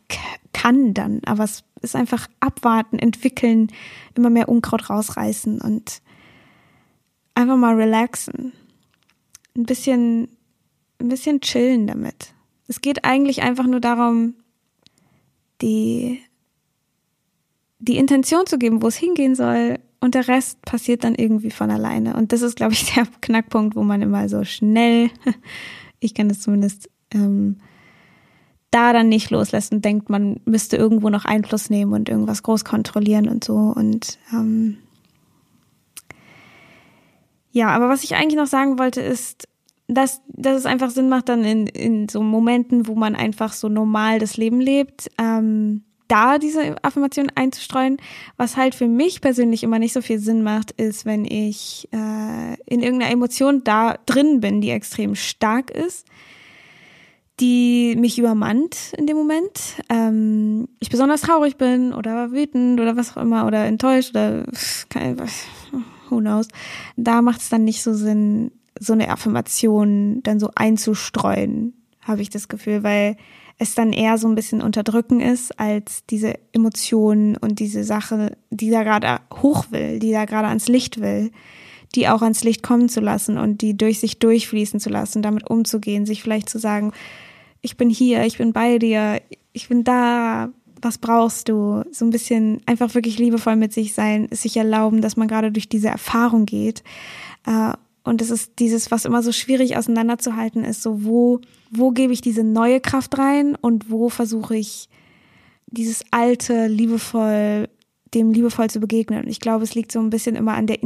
kann 0.54 0.94
dann, 0.94 1.20
aber 1.26 1.44
es 1.44 1.62
ist 1.82 1.94
einfach 1.94 2.26
abwarten, 2.40 2.98
entwickeln, 2.98 3.70
immer 4.14 4.30
mehr 4.30 4.48
Unkraut 4.48 4.88
rausreißen 4.88 5.60
und 5.60 6.00
einfach 7.34 7.56
mal 7.56 7.74
relaxen. 7.74 8.52
Ein 9.56 9.64
bisschen, 9.64 10.28
ein 10.98 11.08
bisschen 11.08 11.40
chillen 11.40 11.86
damit. 11.86 12.32
Es 12.66 12.80
geht 12.80 13.04
eigentlich 13.04 13.42
einfach 13.42 13.66
nur 13.66 13.80
darum, 13.80 14.34
die, 15.62 16.20
die 17.78 17.96
Intention 17.96 18.46
zu 18.46 18.58
geben, 18.58 18.82
wo 18.82 18.88
es 18.88 18.96
hingehen 18.96 19.34
soll 19.34 19.78
und 20.00 20.14
der 20.14 20.28
Rest 20.28 20.60
passiert 20.62 21.02
dann 21.02 21.14
irgendwie 21.14 21.50
von 21.50 21.70
alleine. 21.70 22.14
Und 22.14 22.32
das 22.32 22.42
ist, 22.42 22.56
glaube 22.56 22.74
ich, 22.74 22.92
der 22.94 23.06
Knackpunkt, 23.20 23.76
wo 23.76 23.82
man 23.82 24.02
immer 24.02 24.28
so 24.28 24.44
schnell, 24.44 25.10
ich 26.00 26.14
kann 26.14 26.28
das 26.28 26.40
zumindest 26.40 26.90
ähm, 27.12 27.58
da 28.70 28.92
dann 28.92 29.08
nicht 29.08 29.30
loslässt 29.30 29.72
und 29.72 29.84
denkt, 29.84 30.10
man 30.10 30.40
müsste 30.44 30.76
irgendwo 30.76 31.08
noch 31.08 31.24
Einfluss 31.24 31.70
nehmen 31.70 31.92
und 31.92 32.08
irgendwas 32.08 32.42
groß 32.42 32.64
kontrollieren 32.64 33.28
und 33.28 33.44
so. 33.44 33.54
Und 33.54 34.18
ähm, 34.32 34.78
ja, 37.52 37.68
aber 37.68 37.88
was 37.88 38.02
ich 38.02 38.16
eigentlich 38.16 38.36
noch 38.36 38.48
sagen 38.48 38.80
wollte, 38.80 39.00
ist, 39.00 39.48
dass, 39.86 40.22
dass 40.28 40.56
es 40.56 40.66
einfach 40.66 40.90
Sinn 40.90 41.08
macht, 41.08 41.28
dann 41.28 41.44
in, 41.44 41.66
in 41.66 42.08
so 42.08 42.22
Momenten, 42.22 42.86
wo 42.86 42.94
man 42.94 43.14
einfach 43.14 43.52
so 43.52 43.68
normal 43.68 44.18
das 44.18 44.36
Leben 44.36 44.60
lebt, 44.60 45.10
ähm, 45.18 45.82
da 46.08 46.38
diese 46.38 46.76
Affirmation 46.82 47.30
einzustreuen. 47.34 47.98
Was 48.36 48.56
halt 48.56 48.74
für 48.74 48.88
mich 48.88 49.20
persönlich 49.20 49.62
immer 49.62 49.78
nicht 49.78 49.92
so 49.92 50.02
viel 50.02 50.18
Sinn 50.18 50.42
macht, 50.42 50.70
ist, 50.72 51.06
wenn 51.06 51.24
ich 51.24 51.88
äh, 51.92 52.54
in 52.66 52.82
irgendeiner 52.82 53.12
Emotion 53.12 53.64
da 53.64 53.96
drin 54.06 54.40
bin, 54.40 54.60
die 54.60 54.70
extrem 54.70 55.14
stark 55.14 55.70
ist 55.70 56.06
die 57.40 57.96
mich 57.98 58.18
übermannt 58.18 58.92
in 58.96 59.06
dem 59.06 59.16
Moment. 59.16 59.82
Ähm, 59.88 60.68
ich 60.78 60.90
besonders 60.90 61.22
traurig 61.22 61.56
bin 61.56 61.92
oder 61.92 62.30
wütend 62.30 62.80
oder 62.80 62.96
was 62.96 63.16
auch 63.16 63.22
immer 63.22 63.46
oder 63.46 63.64
enttäuscht 63.64 64.10
oder 64.10 64.44
kein, 64.88 65.18
who 66.08 66.18
knows. 66.18 66.48
Da 66.96 67.22
macht 67.22 67.40
es 67.40 67.48
dann 67.48 67.64
nicht 67.64 67.82
so 67.82 67.92
Sinn, 67.92 68.52
so 68.78 68.92
eine 68.92 69.08
Affirmation 69.08 70.22
dann 70.22 70.40
so 70.40 70.50
einzustreuen, 70.54 71.74
habe 72.00 72.22
ich 72.22 72.30
das 72.30 72.48
Gefühl, 72.48 72.82
weil 72.82 73.16
es 73.58 73.74
dann 73.74 73.92
eher 73.92 74.18
so 74.18 74.28
ein 74.28 74.34
bisschen 74.34 74.60
unterdrücken 74.60 75.20
ist, 75.20 75.58
als 75.60 76.04
diese 76.06 76.34
Emotionen 76.52 77.36
und 77.36 77.60
diese 77.60 77.84
Sache, 77.84 78.36
die 78.50 78.70
da 78.70 78.82
gerade 78.82 79.20
hoch 79.42 79.66
will, 79.70 80.00
die 80.00 80.10
da 80.10 80.24
gerade 80.24 80.48
ans 80.48 80.68
Licht 80.68 81.00
will, 81.00 81.30
die 81.94 82.08
auch 82.08 82.22
ans 82.22 82.42
Licht 82.42 82.62
kommen 82.62 82.88
zu 82.88 83.00
lassen 83.00 83.38
und 83.38 83.62
die 83.62 83.76
durch 83.76 84.00
sich 84.00 84.18
durchfließen 84.18 84.80
zu 84.80 84.90
lassen, 84.90 85.22
damit 85.22 85.48
umzugehen, 85.48 86.06
sich 86.06 86.22
vielleicht 86.22 86.48
zu 86.48 86.58
sagen, 86.58 86.92
ich 87.60 87.76
bin 87.76 87.88
hier, 87.88 88.24
ich 88.24 88.38
bin 88.38 88.52
bei 88.52 88.78
dir, 88.78 89.22
ich 89.52 89.68
bin 89.68 89.84
da, 89.84 90.50
was 90.82 90.98
brauchst 90.98 91.48
du? 91.48 91.84
So 91.92 92.04
ein 92.04 92.10
bisschen 92.10 92.60
einfach 92.66 92.94
wirklich 92.94 93.18
liebevoll 93.18 93.56
mit 93.56 93.72
sich 93.72 93.94
sein, 93.94 94.28
sich 94.32 94.56
erlauben, 94.56 95.00
dass 95.00 95.16
man 95.16 95.28
gerade 95.28 95.52
durch 95.52 95.68
diese 95.68 95.88
Erfahrung 95.88 96.44
geht. 96.44 96.82
Und 98.04 98.20
es 98.20 98.30
ist 98.30 98.58
dieses, 98.58 98.90
was 98.90 99.06
immer 99.06 99.22
so 99.22 99.32
schwierig 99.32 99.76
auseinanderzuhalten 99.76 100.62
ist, 100.62 100.82
so 100.82 101.04
wo, 101.04 101.40
wo 101.70 101.90
gebe 101.90 102.12
ich 102.12 102.20
diese 102.20 102.44
neue 102.44 102.80
Kraft 102.80 103.18
rein 103.18 103.56
und 103.56 103.90
wo 103.90 104.10
versuche 104.10 104.56
ich 104.56 104.90
dieses 105.66 106.04
alte, 106.10 106.66
liebevoll, 106.66 107.68
dem 108.12 108.30
liebevoll 108.30 108.68
zu 108.68 108.78
begegnen. 108.78 109.24
Und 109.24 109.30
ich 109.30 109.40
glaube, 109.40 109.64
es 109.64 109.74
liegt 109.74 109.90
so 109.90 110.00
ein 110.00 110.10
bisschen 110.10 110.36
immer 110.36 110.52
an 110.54 110.66
der 110.66 110.80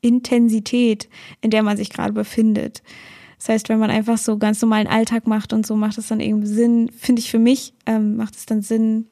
Intensität, 0.00 1.08
in 1.40 1.50
der 1.50 1.64
man 1.64 1.76
sich 1.76 1.90
gerade 1.90 2.12
befindet. 2.12 2.82
Das 3.38 3.48
heißt, 3.48 3.68
wenn 3.68 3.80
man 3.80 3.90
einfach 3.90 4.18
so 4.18 4.38
ganz 4.38 4.62
normalen 4.62 4.86
Alltag 4.86 5.26
macht 5.26 5.52
und 5.52 5.66
so, 5.66 5.76
macht 5.76 5.98
es 5.98 6.08
dann 6.08 6.20
irgendwie 6.20 6.48
Sinn, 6.48 6.90
finde 6.96 7.20
ich 7.20 7.30
für 7.30 7.38
mich, 7.38 7.74
ähm, 7.86 8.16
macht 8.16 8.36
es 8.36 8.46
dann 8.46 8.62
Sinn, 8.62 9.08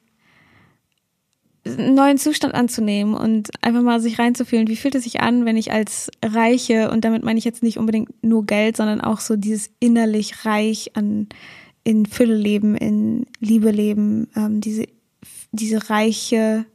einen 1.67 1.95
neuen 1.95 2.17
Zustand 2.17 2.53
anzunehmen 2.53 3.13
und 3.13 3.49
einfach 3.61 3.81
mal 3.81 3.99
sich 3.99 4.19
reinzufühlen, 4.19 4.67
wie 4.67 4.75
fühlt 4.75 4.95
es 4.95 5.03
sich 5.03 5.21
an, 5.21 5.45
wenn 5.45 5.57
ich 5.57 5.71
als 5.71 6.09
Reiche, 6.23 6.91
und 6.91 7.05
damit 7.05 7.23
meine 7.23 7.39
ich 7.39 7.45
jetzt 7.45 7.63
nicht 7.63 7.77
unbedingt 7.77 8.09
nur 8.23 8.45
Geld, 8.45 8.77
sondern 8.77 9.01
auch 9.01 9.19
so 9.19 9.35
dieses 9.35 9.69
innerlich 9.79 10.45
reich 10.45 10.91
an, 10.95 11.27
in 11.83 12.05
Fülle 12.05 12.35
leben, 12.35 12.75
in 12.75 13.25
Liebe 13.39 13.71
leben, 13.71 14.27
ähm, 14.35 14.61
diese, 14.61 14.85
diese 15.51 15.89
reiche, 15.89 16.65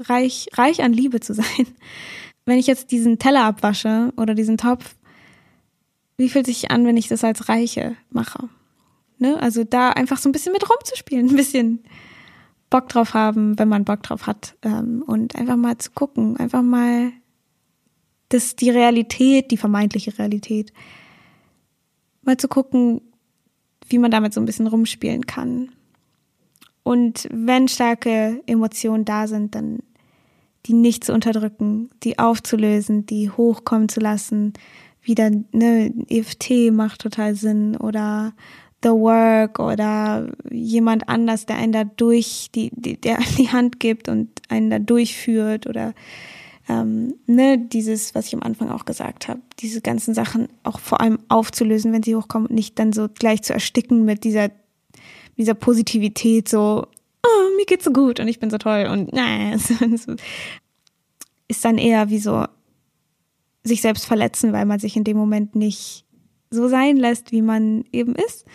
reich, 0.00 0.48
reich 0.54 0.82
an 0.82 0.92
Liebe 0.92 1.20
zu 1.20 1.34
sein. 1.34 1.66
Wenn 2.46 2.58
ich 2.58 2.66
jetzt 2.66 2.90
diesen 2.90 3.18
Teller 3.18 3.44
abwasche 3.44 4.12
oder 4.16 4.34
diesen 4.34 4.58
Topf, 4.58 4.94
wie 6.16 6.28
fühlt 6.28 6.46
sich 6.46 6.70
an, 6.70 6.84
wenn 6.84 6.96
ich 6.96 7.08
das 7.08 7.24
als 7.24 7.48
Reiche 7.48 7.96
mache? 8.10 8.48
Ne? 9.18 9.40
Also 9.40 9.62
da 9.62 9.90
einfach 9.90 10.18
so 10.18 10.28
ein 10.28 10.32
bisschen 10.32 10.52
mit 10.52 10.68
rumzuspielen, 10.68 11.28
ein 11.30 11.36
bisschen 11.36 11.84
Bock 12.72 12.88
drauf 12.88 13.12
haben, 13.12 13.58
wenn 13.58 13.68
man 13.68 13.84
Bock 13.84 14.02
drauf 14.02 14.26
hat 14.26 14.56
ähm, 14.62 15.04
und 15.06 15.36
einfach 15.36 15.56
mal 15.56 15.76
zu 15.76 15.90
gucken, 15.90 16.38
einfach 16.38 16.62
mal 16.62 17.12
das 18.30 18.56
die 18.56 18.70
Realität, 18.70 19.50
die 19.50 19.58
vermeintliche 19.58 20.18
Realität, 20.18 20.72
mal 22.22 22.38
zu 22.38 22.48
gucken, 22.48 23.02
wie 23.88 23.98
man 23.98 24.10
damit 24.10 24.32
so 24.32 24.40
ein 24.40 24.46
bisschen 24.46 24.68
rumspielen 24.68 25.26
kann. 25.26 25.68
Und 26.82 27.28
wenn 27.30 27.68
starke 27.68 28.40
Emotionen 28.46 29.04
da 29.04 29.26
sind, 29.26 29.54
dann 29.54 29.80
die 30.64 30.72
nicht 30.72 31.04
zu 31.04 31.12
unterdrücken, 31.12 31.90
die 32.02 32.18
aufzulösen, 32.18 33.04
die 33.04 33.28
hochkommen 33.28 33.90
zu 33.90 34.00
lassen, 34.00 34.54
wieder, 35.02 35.30
ne, 35.52 35.92
EFT 36.08 36.72
macht 36.72 37.02
total 37.02 37.34
Sinn 37.34 37.76
oder 37.76 38.32
The 38.82 38.90
Work 38.90 39.58
oder 39.58 40.32
jemand 40.50 41.08
anders, 41.08 41.46
der 41.46 41.56
einen 41.56 41.72
da 41.72 41.84
durch 41.84 42.50
die, 42.54 42.70
die 42.74 43.00
der 43.00 43.18
die 43.38 43.50
Hand 43.50 43.80
gibt 43.80 44.08
und 44.08 44.28
einen 44.48 44.70
da 44.70 44.78
durchführt 44.78 45.66
oder 45.66 45.94
ähm, 46.68 47.14
ne, 47.26 47.58
dieses, 47.58 48.14
was 48.14 48.28
ich 48.28 48.34
am 48.34 48.42
Anfang 48.42 48.70
auch 48.70 48.84
gesagt 48.84 49.28
habe, 49.28 49.40
diese 49.58 49.80
ganzen 49.80 50.14
Sachen 50.14 50.48
auch 50.62 50.78
vor 50.78 51.00
allem 51.00 51.18
aufzulösen, 51.28 51.92
wenn 51.92 52.02
sie 52.02 52.14
hochkommen 52.14 52.48
und 52.48 52.54
nicht 52.54 52.78
dann 52.78 52.92
so 52.92 53.08
gleich 53.08 53.42
zu 53.42 53.52
ersticken 53.52 54.04
mit 54.04 54.24
dieser, 54.24 54.50
dieser 55.36 55.54
Positivität, 55.54 56.48
so, 56.48 56.86
oh, 57.24 57.56
mir 57.56 57.66
geht's 57.66 57.84
so 57.84 57.92
gut 57.92 58.20
und 58.20 58.28
ich 58.28 58.38
bin 58.38 58.50
so 58.50 58.58
toll 58.58 58.86
und 58.90 59.12
nein, 59.12 59.60
ist 61.48 61.64
dann 61.64 61.78
eher 61.78 62.10
wie 62.10 62.20
so 62.20 62.46
sich 63.64 63.80
selbst 63.82 64.06
verletzen, 64.06 64.52
weil 64.52 64.66
man 64.66 64.78
sich 64.78 64.96
in 64.96 65.04
dem 65.04 65.16
Moment 65.16 65.54
nicht 65.54 66.04
so 66.52 66.68
sein 66.68 66.96
lässt, 66.96 67.32
wie 67.32 67.42
man 67.42 67.84
eben 67.92 68.14
ist. 68.14 68.46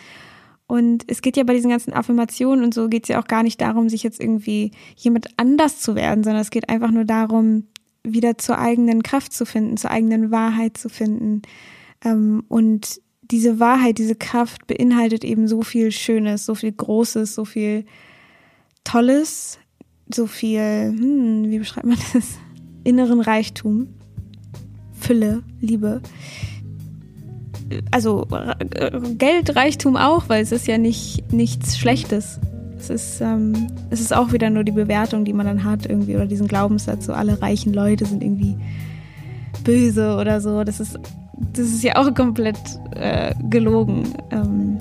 Und 0.66 1.04
es 1.06 1.22
geht 1.22 1.36
ja 1.36 1.44
bei 1.44 1.54
diesen 1.54 1.70
ganzen 1.70 1.94
Affirmationen 1.94 2.62
und 2.62 2.74
so 2.74 2.88
geht 2.88 3.04
es 3.04 3.08
ja 3.08 3.20
auch 3.20 3.26
gar 3.26 3.42
nicht 3.42 3.60
darum, 3.60 3.88
sich 3.88 4.02
jetzt 4.02 4.20
irgendwie 4.20 4.72
jemand 4.96 5.28
anders 5.38 5.80
zu 5.80 5.94
werden, 5.94 6.22
sondern 6.22 6.42
es 6.42 6.50
geht 6.50 6.68
einfach 6.68 6.90
nur 6.90 7.04
darum, 7.04 7.64
wieder 8.04 8.36
zur 8.36 8.58
eigenen 8.58 9.02
Kraft 9.02 9.32
zu 9.32 9.46
finden, 9.46 9.76
zur 9.78 9.90
eigenen 9.90 10.30
Wahrheit 10.30 10.76
zu 10.76 10.88
finden. 10.90 11.42
Ähm, 12.04 12.44
und 12.48 13.00
diese 13.22 13.60
Wahrheit, 13.60 13.98
diese 13.98 14.14
Kraft 14.14 14.66
beinhaltet 14.66 15.24
eben 15.24 15.48
so 15.48 15.62
viel 15.62 15.90
Schönes, 15.90 16.46
so 16.46 16.54
viel 16.54 16.72
Großes, 16.72 17.34
so 17.34 17.44
viel 17.44 17.84
Tolles, 18.84 19.58
so 20.12 20.26
viel, 20.26 20.60
hm, 20.60 21.50
wie 21.50 21.58
beschreibt 21.58 21.86
man 21.86 21.98
das? 22.12 22.38
Inneren 22.84 23.20
Reichtum, 23.20 23.88
Fülle, 24.92 25.42
Liebe. 25.60 26.00
Also 27.90 28.26
Geld, 29.18 29.54
Reichtum 29.56 29.96
auch, 29.96 30.28
weil 30.28 30.42
es 30.42 30.52
ist 30.52 30.66
ja 30.66 30.78
nicht 30.78 31.32
nichts 31.32 31.78
Schlechtes. 31.78 32.38
Es 32.78 32.90
ist, 32.90 33.20
ähm, 33.20 33.66
es 33.90 34.00
ist 34.00 34.14
auch 34.14 34.32
wieder 34.32 34.50
nur 34.50 34.64
die 34.64 34.72
Bewertung, 34.72 35.24
die 35.24 35.32
man 35.32 35.46
dann 35.46 35.64
hat 35.64 35.86
irgendwie 35.86 36.14
oder 36.14 36.26
diesen 36.26 36.46
Glaubenssatz, 36.46 37.06
so 37.06 37.12
alle 37.12 37.42
reichen 37.42 37.74
Leute 37.74 38.06
sind 38.06 38.22
irgendwie 38.22 38.56
böse 39.64 40.16
oder 40.16 40.40
so. 40.40 40.62
Das 40.64 40.80
ist, 40.80 40.98
das 41.52 41.66
ist 41.66 41.82
ja 41.82 41.96
auch 41.96 42.12
komplett 42.14 42.58
äh, 42.94 43.34
gelogen, 43.50 44.14
ähm, 44.30 44.78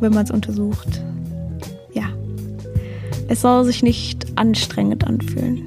wenn 0.00 0.12
man 0.12 0.24
es 0.24 0.30
untersucht. 0.30 1.02
Ja, 1.92 2.08
es 3.28 3.42
soll 3.42 3.64
sich 3.64 3.82
nicht 3.82 4.26
anstrengend 4.36 5.06
anfühlen. 5.06 5.62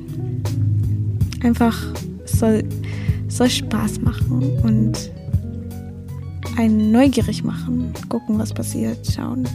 Einfach, 1.43 1.77
es 2.25 2.39
soll, 2.39 2.63
es 3.27 3.37
soll 3.37 3.49
Spaß 3.49 4.01
machen 4.01 4.59
und 4.63 5.11
einen 6.59 6.91
neugierig 6.91 7.43
machen, 7.43 7.93
gucken, 8.09 8.37
was 8.37 8.53
passiert, 8.53 9.07
schauen 9.07 9.47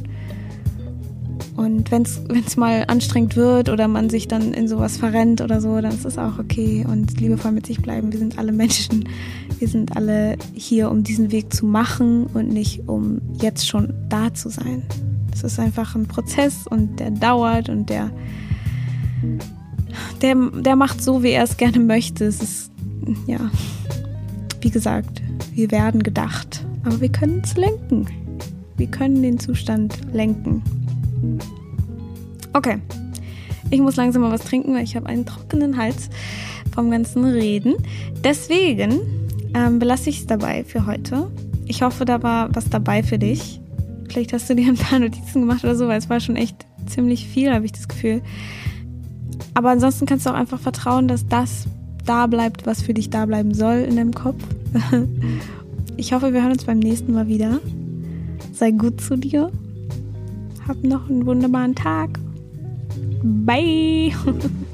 und 1.57 1.91
wenn 1.93 2.03
es 2.03 2.57
mal 2.57 2.85
anstrengend 2.89 3.37
wird 3.37 3.69
oder 3.69 3.87
man 3.87 4.11
sich 4.11 4.27
dann 4.27 4.53
in 4.55 4.67
sowas 4.67 4.97
verrennt 4.97 5.41
oder 5.41 5.61
so, 5.61 5.81
dann 5.81 5.93
ist 5.93 6.05
es 6.05 6.19
auch 6.19 6.39
okay 6.39 6.85
und 6.89 7.21
liebevoll 7.21 7.53
mit 7.53 7.67
sich 7.67 7.81
bleiben. 7.81 8.13
Wir 8.13 8.19
sind 8.19 8.39
alle 8.39 8.53
Menschen. 8.53 9.09
Wir 9.59 9.69
sind 9.69 9.97
alle 9.97 10.37
hier, 10.53 10.91
um 10.91 11.05
diesen 11.05 11.31
Weg 11.31 11.53
zu 11.53 11.65
machen 11.65 12.27
und 12.27 12.49
nicht 12.49 12.89
um 12.89 13.21
jetzt 13.41 13.69
schon 13.69 13.95
da 14.09 14.35
zu 14.35 14.49
sein. 14.49 14.83
Es 15.33 15.45
ist 15.45 15.61
einfach 15.61 15.95
ein 15.95 16.07
Prozess 16.07 16.67
und 16.69 16.99
der 16.99 17.13
dauert 17.13 17.69
und 17.69 17.89
der, 17.89 18.11
der, 20.23 20.35
der 20.35 20.77
macht 20.77 21.03
so, 21.03 21.23
wie 21.23 21.31
er 21.31 21.45
es 21.45 21.57
gerne 21.57 21.79
möchte. 21.79 22.25
Es 22.25 22.43
ist, 22.43 22.73
ja, 23.29 23.39
wie 24.61 24.71
gesagt, 24.71 25.23
wir 25.55 25.71
werden 25.71 26.03
gedacht, 26.03 26.67
aber 26.85 27.01
wir 27.01 27.11
können 27.11 27.43
es 27.45 27.57
lenken. 27.57 28.07
Wir 28.77 28.87
können 28.87 29.23
den 29.23 29.39
Zustand 29.39 29.99
lenken. 30.13 30.63
Okay. 32.53 32.79
Ich 33.71 33.81
muss 33.81 33.97
langsam 33.97 34.23
mal 34.23 34.31
was 34.31 34.43
trinken, 34.43 34.75
weil 34.75 34.85
ich 34.85 34.95
habe 34.95 35.07
einen 35.07 35.27
trockenen 35.27 35.77
Hals 35.77 36.11
vom 36.75 36.91
ganzen 36.91 37.25
Reden. 37.25 37.75
Deswegen 38.23 39.01
ähm, 39.55 39.79
belasse 39.79 40.11
ich 40.11 40.21
es 40.21 40.27
dabei 40.27 40.65
für 40.65 40.87
heute. 40.87 41.31
Ich 41.67 41.83
hoffe, 41.83 42.05
da 42.05 42.23
war 42.23 42.55
was 42.55 42.69
dabei 42.69 43.03
für 43.03 43.19
dich. 43.19 43.61
Vielleicht 44.09 44.33
hast 44.33 44.51
du 44.51 44.55
dir 44.55 44.69
ein 44.69 44.77
paar 44.77 44.99
Notizen 45.01 45.41
gemacht 45.41 45.65
oder 45.65 45.75
so, 45.75 45.89
weil 45.89 45.99
es 45.99 46.11
war 46.11 46.21
schon 46.21 46.37
echt 46.37 46.67
ziemlich 46.87 47.27
viel, 47.27 47.53
habe 47.53 47.65
ich 47.65 47.73
das 47.73 47.89
Gefühl. 47.89 48.23
Aber 49.55 49.71
ansonsten 49.71 50.07
kannst 50.07 50.27
du 50.27 50.31
auch 50.31 50.35
einfach 50.35 50.61
vertrauen, 50.61 51.09
dass 51.09 51.27
das 51.27 51.67
da 52.05 52.27
bleibt, 52.27 52.67
was 52.67 52.83
für 52.83 52.93
dich 52.93 53.11
da 53.11 53.25
bleiben 53.25 53.55
soll 53.55 53.79
in 53.79 53.97
deinem 53.97 54.13
Kopf. 54.13 54.43
Ich 55.97 56.13
hoffe, 56.13 56.33
wir 56.33 56.43
hören 56.43 56.53
uns 56.53 56.65
beim 56.65 56.79
nächsten 56.79 57.13
Mal 57.13 57.29
wieder. 57.29 57.61
Sei 58.53 58.71
gut 58.71 59.01
zu 59.01 59.17
dir 59.17 59.51
hab 60.67 60.83
noch 60.83 61.09
einen 61.09 61.27
wunderbaren 61.27 61.75
Tag. 61.75 62.19
Bye. 63.23 64.13